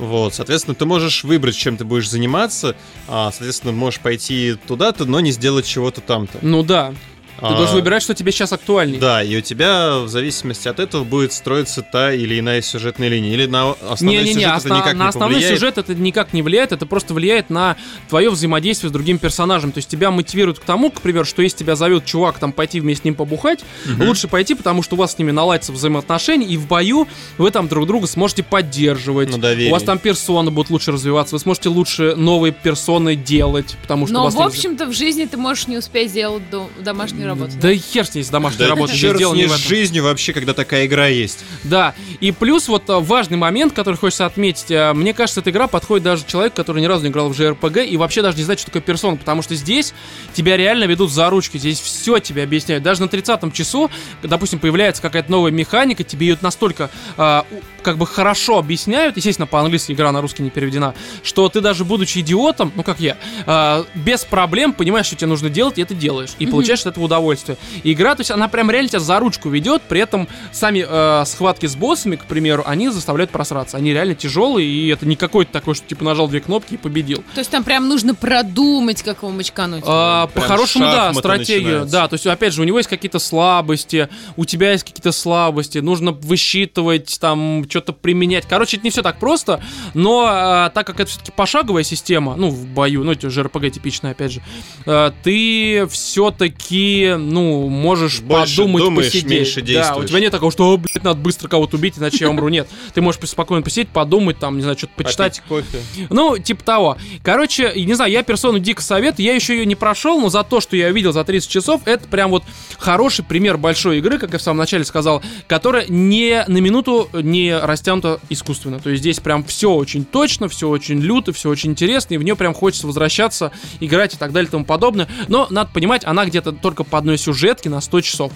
Вот, 0.01 0.33
соответственно, 0.33 0.73
ты 0.73 0.85
можешь 0.85 1.23
выбрать, 1.23 1.55
чем 1.55 1.77
ты 1.77 1.85
будешь 1.85 2.09
заниматься, 2.09 2.75
а, 3.07 3.31
соответственно, 3.31 3.71
можешь 3.71 3.99
пойти 3.99 4.57
туда-то, 4.67 5.05
но 5.05 5.19
не 5.19 5.29
сделать 5.31 5.67
чего-то 5.67 6.01
там-то. 6.01 6.39
ну 6.41 6.63
да. 6.63 6.95
Ты 7.41 7.47
А, 7.47 7.55
должен 7.57 7.75
выбирать, 7.75 8.03
что 8.03 8.13
тебе 8.13 8.31
сейчас 8.31 8.53
актуальней. 8.53 8.99
Да, 8.99 9.21
и 9.23 9.35
у 9.35 9.41
тебя 9.41 9.99
в 9.99 10.07
зависимости 10.07 10.67
от 10.67 10.79
этого 10.79 11.03
будет 11.03 11.33
строиться 11.33 11.81
та 11.81 12.13
или 12.13 12.39
иная 12.39 12.61
сюжетная 12.61 13.07
линия. 13.09 13.33
Или 13.33 13.47
на 13.47 13.71
основной 13.89 14.17
Не-не-не, 14.23 14.33
сюжет 14.33 14.47
это 14.47 14.55
осно- 14.57 14.75
никак 14.77 14.93
на 14.95 15.03
не 15.03 15.09
основной 15.09 15.33
повлияет. 15.35 15.59
сюжет 15.59 15.77
это 15.79 15.95
никак 15.95 16.33
не 16.33 16.41
влияет, 16.43 16.71
это 16.71 16.85
просто 16.85 17.13
влияет 17.15 17.49
на 17.49 17.75
твое 18.09 18.29
взаимодействие 18.29 18.89
с 18.89 18.93
другим 18.93 19.17
персонажем. 19.17 19.71
То 19.71 19.79
есть 19.79 19.89
тебя 19.89 20.11
мотивирует 20.11 20.59
к 20.59 20.63
тому, 20.63 20.91
к 20.91 21.01
примеру, 21.01 21.25
что 21.25 21.41
если 21.41 21.57
тебя 21.57 21.75
зовет 21.75 22.05
чувак 22.05 22.37
там 22.39 22.51
пойти 22.53 22.79
вместе 22.79 23.01
с 23.01 23.05
ним 23.05 23.15
побухать, 23.15 23.61
лучше 23.97 24.27
пойти, 24.27 24.53
потому 24.53 24.83
что 24.83 24.95
у 24.95 24.99
вас 24.99 25.13
с 25.13 25.17
ними 25.17 25.31
наладятся 25.31 25.71
взаимоотношения, 25.71 26.45
и 26.47 26.57
в 26.57 26.67
бою 26.67 27.07
вы 27.39 27.49
там 27.49 27.67
друг 27.67 27.87
друга 27.87 28.05
сможете 28.05 28.43
поддерживать. 28.43 29.31
На 29.31 29.39
доверии. 29.39 29.69
У 29.69 29.71
вас 29.71 29.81
там 29.83 29.97
персоны 29.97 30.51
будут 30.51 30.69
лучше 30.69 30.91
развиваться, 30.91 31.33
вы 31.35 31.39
сможете 31.39 31.69
лучше 31.69 32.13
новые 32.15 32.51
персоны 32.53 33.15
делать, 33.15 33.75
потому 33.81 34.05
что 34.05 34.13
у 34.15 34.17
Но, 34.19 34.23
вас 34.25 34.35
в 34.35 34.41
общем-то, 34.41 34.85
в 34.85 34.93
жизни 34.93 35.25
ты 35.25 35.37
можешь 35.37 35.67
не 35.67 35.77
успеть 35.77 36.11
сделать 36.11 36.47
до- 36.51 36.69
домашнюю 36.79 37.30
работа. 37.31 37.53
Да 37.61 37.71
и 37.71 37.77
хер 37.77 38.05
с 38.05 38.13
ней 38.15 38.23
с 38.23 38.29
домашней 38.29 38.59
Да 38.59 38.67
работой. 38.69 38.95
черт 38.97 39.17
дело 39.17 39.33
с 39.33 39.35
не 39.35 39.41
ней 39.43 39.47
в 39.47 39.51
с 39.53 39.67
жизнью 39.67 40.03
вообще, 40.03 40.33
когда 40.33 40.53
такая 40.53 40.85
игра 40.85 41.07
есть. 41.07 41.43
Да, 41.63 41.93
и 42.19 42.31
плюс 42.31 42.67
вот 42.67 42.89
э, 42.89 42.99
важный 42.99 43.37
момент, 43.37 43.73
который 43.73 43.95
хочется 43.95 44.25
отметить, 44.25 44.69
э, 44.71 44.93
мне 44.93 45.13
кажется, 45.13 45.41
эта 45.41 45.49
игра 45.49 45.67
подходит 45.67 46.03
даже 46.03 46.23
человеку, 46.25 46.55
который 46.57 46.81
ни 46.81 46.85
разу 46.85 47.03
не 47.03 47.09
играл 47.09 47.29
в 47.29 47.39
JRPG 47.39 47.85
и 47.87 47.97
вообще 47.97 48.21
даже 48.21 48.37
не 48.37 48.43
знает, 48.43 48.59
что 48.59 48.67
такое 48.67 48.81
персона, 48.81 49.17
потому 49.17 49.41
что 49.41 49.55
здесь 49.55 49.93
тебя 50.33 50.57
реально 50.57 50.85
ведут 50.85 51.11
за 51.11 51.29
ручки, 51.29 51.57
здесь 51.57 51.79
все 51.79 52.19
тебе 52.19 52.43
объясняют. 52.43 52.83
Даже 52.83 53.01
на 53.01 53.07
30-м 53.07 53.51
часу, 53.51 53.89
допустим, 54.23 54.59
появляется 54.59 55.01
какая-то 55.01 55.31
новая 55.31 55.51
механика, 55.51 56.03
тебе 56.03 56.27
ее 56.27 56.37
настолько 56.41 56.89
э, 57.17 57.41
у- 57.51 57.80
как 57.81 57.97
бы 57.97 58.05
хорошо 58.05 58.57
объясняют, 58.57 59.17
естественно, 59.17 59.47
по-английски 59.47 59.91
игра 59.91 60.11
на 60.11 60.21
русский 60.21 60.43
не 60.43 60.49
переведена, 60.49 60.93
что 61.23 61.49
ты 61.49 61.61
даже 61.61 61.85
будучи 61.85 62.19
идиотом, 62.19 62.71
ну 62.75 62.83
как 62.83 62.99
я, 62.99 63.17
э, 63.45 63.83
без 63.95 64.23
проблем 64.23 64.73
понимаешь, 64.73 65.07
что 65.07 65.15
тебе 65.15 65.27
нужно 65.27 65.49
делать, 65.49 65.77
и 65.77 65.81
это 65.81 65.93
делаешь, 65.93 66.31
и 66.39 66.45
получаешь 66.45 66.81
от 66.81 66.87
этого 66.87 67.05
удовольствие. 67.05 67.57
И 67.83 67.93
игра, 67.93 68.15
то 68.15 68.21
есть 68.21 68.31
она 68.31 68.47
прям 68.47 68.69
реально 68.71 68.89
тебя 68.89 68.99
за 68.99 69.19
ручку 69.19 69.49
ведет, 69.49 69.81
при 69.83 70.01
этом 70.01 70.27
сами 70.51 70.85
э, 70.87 71.25
схватки 71.25 71.65
с 71.65 71.75
боссами, 71.75 72.15
к 72.15 72.25
примеру, 72.25 72.63
они 72.65 72.89
заставляют 72.89 73.31
просраться. 73.31 73.77
Они 73.77 73.91
реально 73.93 74.15
тяжелые, 74.15 74.67
и 74.67 74.87
это 74.89 75.05
не 75.05 75.15
какой-то 75.15 75.51
такой, 75.51 75.75
что 75.75 75.87
типа 75.87 76.03
нажал 76.03 76.27
две 76.27 76.41
кнопки 76.41 76.75
и 76.75 76.77
победил. 76.77 77.23
То 77.33 77.39
есть 77.39 77.51
там 77.51 77.63
прям 77.63 77.87
нужно 77.87 78.15
продумать, 78.15 79.01
как 79.03 79.23
его 79.23 79.31
мочкануть. 79.31 79.83
А, 79.85 80.27
По-хорошему, 80.27 80.85
да, 80.85 81.13
стратегию. 81.13 81.61
начинаются. 81.61 81.91
Да, 81.91 82.07
то 82.07 82.13
есть, 82.15 82.27
опять 82.27 82.53
же, 82.53 82.61
у 82.61 82.65
него 82.65 82.77
есть 82.77 82.89
какие-то 82.89 83.19
слабости, 83.19 84.09
у 84.35 84.45
тебя 84.45 84.71
есть 84.71 84.83
какие-то 84.83 85.11
слабости, 85.11 85.79
нужно 85.79 86.11
высчитывать, 86.11 87.17
там, 87.19 87.65
что-то 87.71 87.93
применять. 87.93 88.45
Короче, 88.47 88.77
это 88.77 88.85
не 88.85 88.91
все 88.91 89.01
так 89.01 89.17
просто, 89.19 89.63
но 89.93 90.25
а, 90.27 90.69
так 90.69 90.85
как 90.85 90.99
это 90.99 91.09
все-таки 91.09 91.31
пошаговая 91.31 91.83
система, 91.83 92.35
ну, 92.35 92.49
в 92.49 92.65
бою, 92.67 93.03
ну, 93.03 93.13
это 93.13 93.29
же 93.29 93.41
РПГ 93.43 93.71
типичная, 93.71 94.11
опять 94.11 94.33
же, 94.33 94.41
а, 94.85 95.13
ты 95.23 95.87
все-таки, 95.87 97.15
ну, 97.17 97.67
можешь 97.69 98.19
Больше 98.21 98.57
подумать, 98.57 98.83
думаешь, 98.83 99.07
посидеть. 99.07 99.29
меньше 99.29 99.61
Да, 99.61 99.61
у 99.61 99.65
действуешь. 99.65 100.09
тебя 100.09 100.19
нет 100.19 100.31
такого, 100.31 100.51
что, 100.51 100.71
«О, 100.71 100.77
блядь, 100.77 101.03
надо 101.03 101.19
быстро 101.19 101.47
кого-то 101.47 101.77
убить, 101.77 101.97
иначе 101.97 102.17
я 102.21 102.29
умру. 102.29 102.49
Нет, 102.49 102.67
ты 102.93 103.01
можешь 103.01 103.21
спокойно 103.27 103.63
посидеть, 103.63 103.89
подумать, 103.89 104.37
там, 104.39 104.55
не 104.57 104.61
знаю, 104.61 104.77
что-то 104.77 104.93
почитать. 104.95 105.41
Кофе. 105.47 105.79
Ну, 106.09 106.37
типа 106.37 106.63
того. 106.63 106.97
Короче, 107.23 107.71
не 107.75 107.93
знаю, 107.93 108.11
я 108.11 108.23
персону 108.23 108.59
дико 108.59 108.81
советую. 108.81 109.25
Я 109.25 109.33
еще 109.33 109.55
ее 109.57 109.65
не 109.65 109.75
прошел, 109.75 110.19
но 110.19 110.29
за 110.29 110.43
то, 110.43 110.61
что 110.61 110.75
я 110.75 110.91
видел 110.91 111.11
за 111.13 111.23
30 111.23 111.49
часов, 111.49 111.81
это 111.85 112.07
прям 112.07 112.31
вот 112.31 112.43
хороший 112.77 113.23
пример 113.23 113.57
большой 113.57 113.99
игры, 113.99 114.17
как 114.17 114.33
я 114.33 114.39
в 114.39 114.41
самом 114.41 114.57
начале 114.59 114.83
сказал, 114.83 115.21
которая 115.47 115.85
не 115.87 116.43
на 116.47 116.57
минуту 116.57 117.09
не 117.13 117.57
растянута 117.65 118.19
искусственно. 118.29 118.79
То 118.79 118.89
есть 118.89 119.01
здесь 119.01 119.19
прям 119.19 119.43
все 119.43 119.71
очень 119.71 120.05
точно, 120.05 120.49
все 120.49 120.67
очень 120.67 120.99
люто, 120.99 121.33
все 121.33 121.49
очень 121.49 121.71
интересно, 121.71 122.15
и 122.15 122.17
в 122.17 122.23
нее 122.23 122.35
прям 122.35 122.53
хочется 122.53 122.87
возвращаться, 122.87 123.51
играть 123.79 124.13
и 124.13 124.17
так 124.17 124.31
далее 124.31 124.47
и 124.47 124.51
тому 124.51 124.65
подобное. 124.65 125.07
Но 125.27 125.47
надо 125.49 125.71
понимать, 125.73 126.05
она 126.05 126.25
где-то 126.25 126.51
только 126.51 126.83
по 126.83 126.97
одной 126.97 127.17
сюжетке 127.17 127.69
на 127.69 127.81
100 127.81 128.01
часов. 128.01 128.31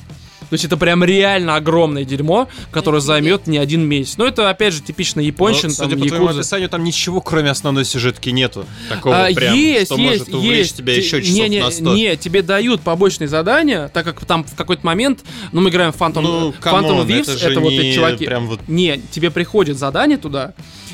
То 0.49 0.53
есть 0.53 0.65
это 0.65 0.77
прям 0.77 1.03
реально 1.03 1.55
огромное 1.55 2.05
дерьмо, 2.05 2.47
которое 2.71 2.99
займет 3.01 3.47
не 3.47 3.57
один 3.57 3.81
месяц. 3.81 4.17
Но 4.17 4.25
это, 4.27 4.49
опять 4.49 4.73
же, 4.73 4.81
типично 4.81 5.19
япончин, 5.19 5.69
Но, 5.69 5.75
там, 5.75 5.89
судя 5.89 5.97
по 6.01 6.07
твоему 6.07 6.25
якудза. 6.25 6.39
описанию, 6.41 6.69
там 6.69 6.83
ничего, 6.83 7.21
кроме 7.21 7.49
основной 7.49 7.85
сюжетки, 7.85 8.29
нету. 8.29 8.65
Такого 8.89 9.25
А, 9.25 9.33
прям, 9.33 9.55
есть, 9.55 9.87
что 9.87 9.95
есть, 9.97 10.19
может 10.19 10.33
увлечь 10.33 10.57
есть. 10.57 10.77
тебя 10.77 10.93
Те- 10.95 10.99
еще 11.01 11.21
часов 11.21 11.35
не, 11.37 11.49
не, 11.49 11.59
на 11.61 11.71
100. 11.71 11.93
Не, 11.95 12.17
тебе 12.17 12.41
дают 12.41 12.81
побочные 12.81 13.27
задания, 13.27 13.87
так 13.89 14.05
как 14.05 14.23
там 14.25 14.43
в 14.43 14.55
какой-то 14.55 14.85
момент, 14.85 15.19
ну, 15.51 15.61
мы 15.61 15.69
играем 15.69 15.91
в 15.91 15.97
Phantom, 15.97 16.21
Ну, 16.21 16.49
Phantom 16.51 16.53
come 16.61 16.88
on, 16.88 17.07
Thieves, 17.07 17.21
это 17.23 17.31
это, 17.33 17.53
же 17.53 17.59
вот 17.59 17.69
не 17.71 17.79
эти 17.79 17.95
чуваки. 17.95 18.25
прям 18.25 18.47
вот- 18.47 18.59
Не, 18.67 18.99
тебе 19.11 19.31
приходят 19.31 19.77
задания 19.77 20.17
туда, 20.17 20.53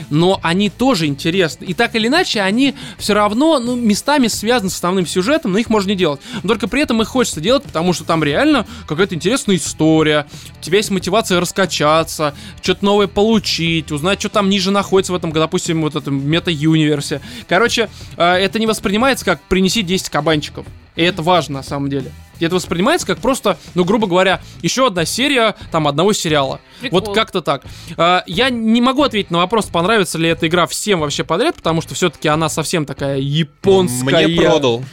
но 0.09 0.39
они 0.43 0.69
тоже 0.69 1.05
интересны. 1.07 1.65
И 1.65 1.73
так 1.73 1.95
или 1.95 2.07
иначе, 2.07 2.41
они 2.41 2.73
все 2.97 3.13
равно, 3.13 3.59
ну, 3.59 3.75
местами 3.75 4.27
связаны 4.27 4.69
с 4.69 4.75
основным 4.75 5.05
сюжетом, 5.05 5.51
но 5.53 5.57
их 5.59 5.69
можно 5.69 5.89
не 5.89 5.95
делать. 5.95 6.21
Но 6.43 6.49
только 6.49 6.67
при 6.67 6.81
этом 6.81 7.01
их 7.01 7.07
хочется 7.07 7.41
делать, 7.41 7.63
потому 7.63 7.93
что 7.93 8.03
там 8.05 8.23
реально 8.23 8.65
какая-то 8.87 9.15
интересная 9.15 9.40
история, 9.49 10.27
у 10.59 10.63
тебя 10.63 10.77
есть 10.77 10.91
мотивация 10.91 11.39
раскачаться, 11.39 12.33
что-то 12.61 12.85
новое 12.85 13.07
получить, 13.07 13.91
узнать, 13.91 14.19
что 14.19 14.29
там 14.29 14.49
ниже 14.49 14.71
находится 14.71 15.13
в 15.13 15.15
этом, 15.15 15.31
допустим, 15.31 15.81
вот 15.81 15.95
этом 15.95 16.27
мета-юниверсе. 16.27 17.21
Короче, 17.47 17.89
э, 18.17 18.23
это 18.23 18.59
не 18.59 18.67
воспринимается 18.67 19.25
как 19.25 19.41
принеси 19.41 19.81
10 19.81 20.09
кабанчиков. 20.09 20.65
И 20.95 21.03
это 21.03 21.21
важно 21.21 21.59
на 21.59 21.63
самом 21.63 21.89
деле. 21.89 22.11
И 22.39 22.45
это 22.45 22.55
воспринимается 22.55 23.05
как 23.05 23.19
просто, 23.19 23.57
ну, 23.75 23.85
грубо 23.85 24.07
говоря, 24.07 24.41
еще 24.63 24.87
одна 24.87 25.05
серия 25.05 25.55
там 25.71 25.87
одного 25.87 26.11
сериала. 26.11 26.59
Прикол. 26.81 26.99
Вот 26.99 27.15
как-то 27.15 27.41
так. 27.41 27.63
А, 27.97 28.23
Я 28.25 28.49
не 28.49 28.81
могу 28.81 29.03
ответить 29.03 29.29
на 29.29 29.37
вопрос, 29.37 29.67
понравится 29.67 30.17
ли 30.17 30.27
эта 30.27 30.47
игра 30.47 30.65
всем 30.65 31.01
вообще 31.01 31.23
подряд, 31.23 31.55
потому 31.55 31.81
что 31.81 31.93
все-таки 31.93 32.27
она 32.27 32.49
совсем 32.49 32.85
такая 32.85 33.19
японская. 33.19 34.27
Мне 34.27 34.41
продал. 34.41 34.83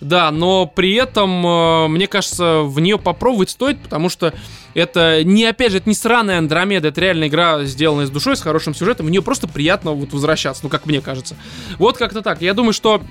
Да, 0.00 0.30
но 0.30 0.66
при 0.66 0.94
этом, 0.94 1.46
э, 1.46 1.88
мне 1.88 2.06
кажется, 2.06 2.60
в 2.60 2.78
нее 2.80 2.98
попробовать 2.98 3.50
стоит, 3.50 3.80
потому 3.80 4.08
что 4.08 4.32
это 4.74 5.24
не, 5.24 5.44
опять 5.44 5.72
же, 5.72 5.78
это 5.78 5.88
не 5.88 5.94
сраная 5.94 6.38
Андромеда, 6.38 6.88
это 6.88 7.00
реально 7.00 7.28
игра, 7.28 7.64
сделанная 7.64 8.06
с 8.06 8.10
душой, 8.10 8.36
с 8.36 8.40
хорошим 8.40 8.74
сюжетом, 8.74 9.06
в 9.06 9.10
нее 9.10 9.22
просто 9.22 9.48
приятно 9.48 9.92
вот 9.92 10.12
возвращаться, 10.12 10.62
ну, 10.62 10.68
как 10.68 10.86
мне 10.86 11.00
кажется. 11.00 11.36
Вот 11.78 11.96
как-то 11.98 12.22
так. 12.22 12.42
Я 12.42 12.54
думаю, 12.54 12.72
что 12.72 13.02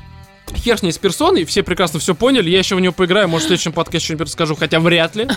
Хер 0.56 0.78
с 0.78 0.82
ней 0.82 0.92
с 0.92 0.98
персоной, 0.98 1.44
все 1.44 1.62
прекрасно 1.62 2.00
все 2.00 2.16
поняли. 2.16 2.50
Я 2.50 2.60
еще 2.60 2.76
в 2.76 2.80
него 2.80 2.94
поиграю, 2.94 3.28
может, 3.28 3.46
в 3.46 3.48
следующем 3.48 3.74
подкасте 3.74 4.06
что-нибудь 4.06 4.28
расскажу, 4.28 4.56
хотя 4.56 4.80
вряд 4.80 5.16
ли. 5.16 5.28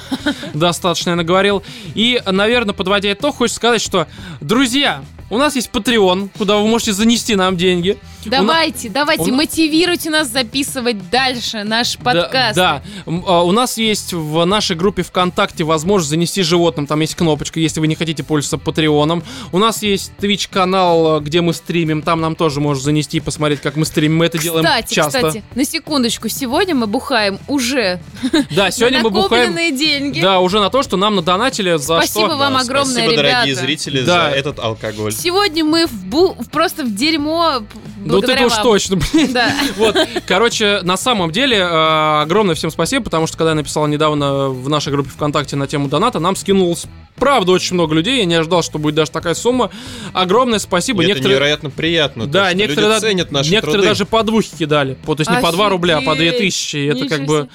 Достаточно 0.55 1.11
я 1.11 1.17
наговорил. 1.17 1.65
И, 1.95 2.23
наверное, 2.27 2.75
подводя 2.75 3.13
итог, 3.13 3.37
хочется 3.37 3.57
сказать, 3.57 3.83
что, 3.83 4.07
друзья, 4.41 5.03
у 5.31 5.39
нас 5.39 5.57
есть 5.57 5.71
Patreon, 5.73 6.29
куда 6.37 6.57
вы 6.59 6.67
можете 6.67 6.93
занести 6.93 7.35
нам 7.37 7.57
деньги. 7.57 7.97
У 8.27 8.29
на- 8.29 8.37
Давайте, 8.39 8.89
давайте, 8.91 9.31
у 9.31 9.35
мотивируйте 9.35 10.11
нас 10.11 10.29
записывать 10.29 11.09
дальше 11.09 11.63
наш 11.65 11.97
Да, 11.97 12.03
подкаст. 12.05 12.57
Да, 12.57 12.83
М, 13.07 13.25
а, 13.27 13.43
у 13.45 13.53
нас 13.53 13.79
есть 13.79 14.13
в 14.13 14.45
нашей 14.45 14.77
группе 14.77 15.03
ВКонтакте 15.03 15.65
возможность 15.65 16.11
занести 16.11 16.43
животным. 16.43 16.87
Там 16.87 17.01
есть 17.01 17.15
кнопочка, 17.15 17.59
если 17.61 17.81
вы 17.81 17.87
не 17.87 17.95
хотите 17.95 18.23
пользоваться 18.23 18.59
Патреоном. 18.59 19.23
У 19.53 19.59
нас 19.59 19.83
есть 19.83 20.13
Twitch 20.21 20.49
канал, 20.51 21.21
где 21.21 21.41
мы 21.41 21.55
стримим. 21.55 22.03
Там 22.03 22.21
нам 22.21 22.35
тоже 22.37 22.61
можно 22.61 22.83
занести 22.83 23.17
и 23.19 23.21
посмотреть, 23.21 23.61
как 23.63 23.77
мы 23.77 23.87
стримим. 23.87 24.19
Мы 24.19 24.27
это 24.27 24.37
делаем 24.39 24.65
Кстати, 24.67 24.95
часто. 24.95 25.19
кстати, 25.19 25.45
на 25.55 25.65
секундочку, 25.65 26.29
сегодня 26.29 26.75
мы 26.75 26.87
бухаем 26.87 27.39
уже 27.49 28.01
Да, 28.55 28.71
сегодня 28.71 29.01
мы 29.03 29.09
бухаем. 29.11 29.55
деньги. 29.77 30.21
Да, 30.21 30.41
уже 30.41 30.61
на 30.61 30.69
то, 30.69 30.83
что 30.83 30.97
нам 30.99 31.15
надонатили 31.17 31.77
за 31.79 31.97
Спасибо 32.03 32.27
что. 32.27 32.37
вам 32.37 32.53
Да, 32.55 32.61
огромное, 32.61 32.93
Спасибо, 33.05 33.17
дорогие 33.17 33.45
ребята. 33.55 33.61
зрители, 33.67 34.03
Да. 34.03 34.31
за 34.31 34.37
этот 34.37 34.59
алкоголь. 34.59 35.13
Сегодня 35.21 35.65
мы 35.65 35.87
в 35.87 36.05
бу- 36.07 36.35
в- 36.43 36.49
просто 36.51 36.85
в 36.85 36.95
дерьмо 36.95 37.63
Ну 38.05 38.19
это 38.21 38.47
уж 38.47 38.55
точно, 38.63 38.97
блин. 38.97 39.33
Да. 39.33 39.53
Вот, 39.77 39.97
короче, 40.27 40.81
на 40.83 40.97
самом 40.97 41.31
деле, 41.31 41.59
э, 41.59 42.21
огромное 42.23 42.55
всем 42.55 42.71
спасибо, 42.71 43.05
потому 43.05 43.27
что 43.27 43.37
когда 43.37 43.51
я 43.51 43.55
написал 43.55 43.87
недавно 43.87 44.49
в 44.49 44.69
нашей 44.69 44.93
группе 44.93 45.11
ВКонтакте 45.11 45.57
на 45.57 45.67
тему 45.67 45.89
доната, 45.89 46.19
нам 46.21 46.37
скинулось, 46.37 46.87
правда, 47.17 47.53
очень 47.53 47.75
много 47.75 47.95
людей. 47.95 48.19
Я 48.19 48.25
не 48.25 48.35
ожидал, 48.35 48.63
что 48.63 48.79
будет 48.79 48.95
даже 48.95 49.11
такая 49.11 49.35
сумма. 49.35 49.71
Огромное 50.13 50.59
спасибо. 50.59 51.03
И 51.03 51.05
Это 51.05 51.09
некоторые, 51.15 51.37
невероятно 51.37 51.71
приятно. 51.71 52.25
то, 52.25 52.31
да, 52.31 52.47
что 52.49 52.57
некоторые, 52.57 52.89
люди 52.89 52.95
да- 52.95 53.01
ценят 53.09 53.33
наши 53.33 53.51
некоторые 53.51 53.75
труды. 53.75 53.89
даже 53.89 54.05
по 54.07 54.23
двухе 54.23 54.51
кидали. 54.59 54.97
То 55.05 55.15
есть 55.19 55.31
не 55.31 55.41
по 55.41 55.53
2 55.53 55.69
рубля, 55.69 55.99
а 55.99 56.01
по 56.03 56.15
2 56.15 56.31
тысячи. 56.33 56.89
Это 56.89 57.09
как 57.09 57.21
Ничего 57.21 57.27
бы 57.27 57.41
себе. 57.43 57.51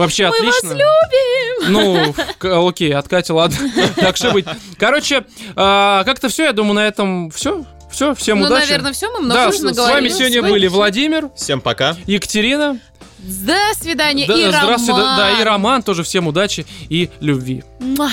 Вообще 0.00 0.24
Мы 0.30 0.30
вас 0.46 0.58
отлично. 0.58 0.76
Ну, 1.68 2.14
окей, 2.68 2.94
от 2.94 3.08
Кати, 3.08 3.32
ладно. 3.32 3.56
Так 3.96 4.16
что 4.16 4.30
быть. 4.32 4.46
Короче, 4.78 5.24
а, 5.56 6.04
как-то 6.04 6.28
все, 6.28 6.44
я 6.44 6.52
думаю, 6.52 6.74
на 6.74 6.86
этом 6.86 7.30
все. 7.30 7.64
Все, 7.90 8.14
всем 8.14 8.38
Ну, 8.38 8.46
удачи. 8.46 8.68
наверное, 8.68 8.92
все, 8.92 9.08
мы 9.08 9.14
да, 9.16 9.20
много 9.22 9.40
с, 9.40 9.48
уже 9.48 9.58
с 9.58 9.62
вами 9.62 9.74
наговорили. 9.76 10.08
сегодня 10.10 10.38
С 10.38 10.42
вами 10.42 10.52
были 10.52 10.68
всё. 10.68 10.76
Владимир, 10.76 11.30
Всем 11.34 11.60
пока. 11.60 11.96
Екатерина. 12.06 12.78
До 13.18 13.56
свидания. 13.80 14.26
Да, 14.28 14.34
и 14.34 14.48
здравствуйте, 14.48 14.92
да, 14.92 14.98
Роман. 15.02 15.16
да, 15.18 15.40
и 15.40 15.44
Роман 15.44 15.82
тоже 15.82 16.02
всем 16.04 16.26
удачи 16.28 16.66
и 16.88 17.10
любви. 17.20 17.64
Муа. 17.80 18.08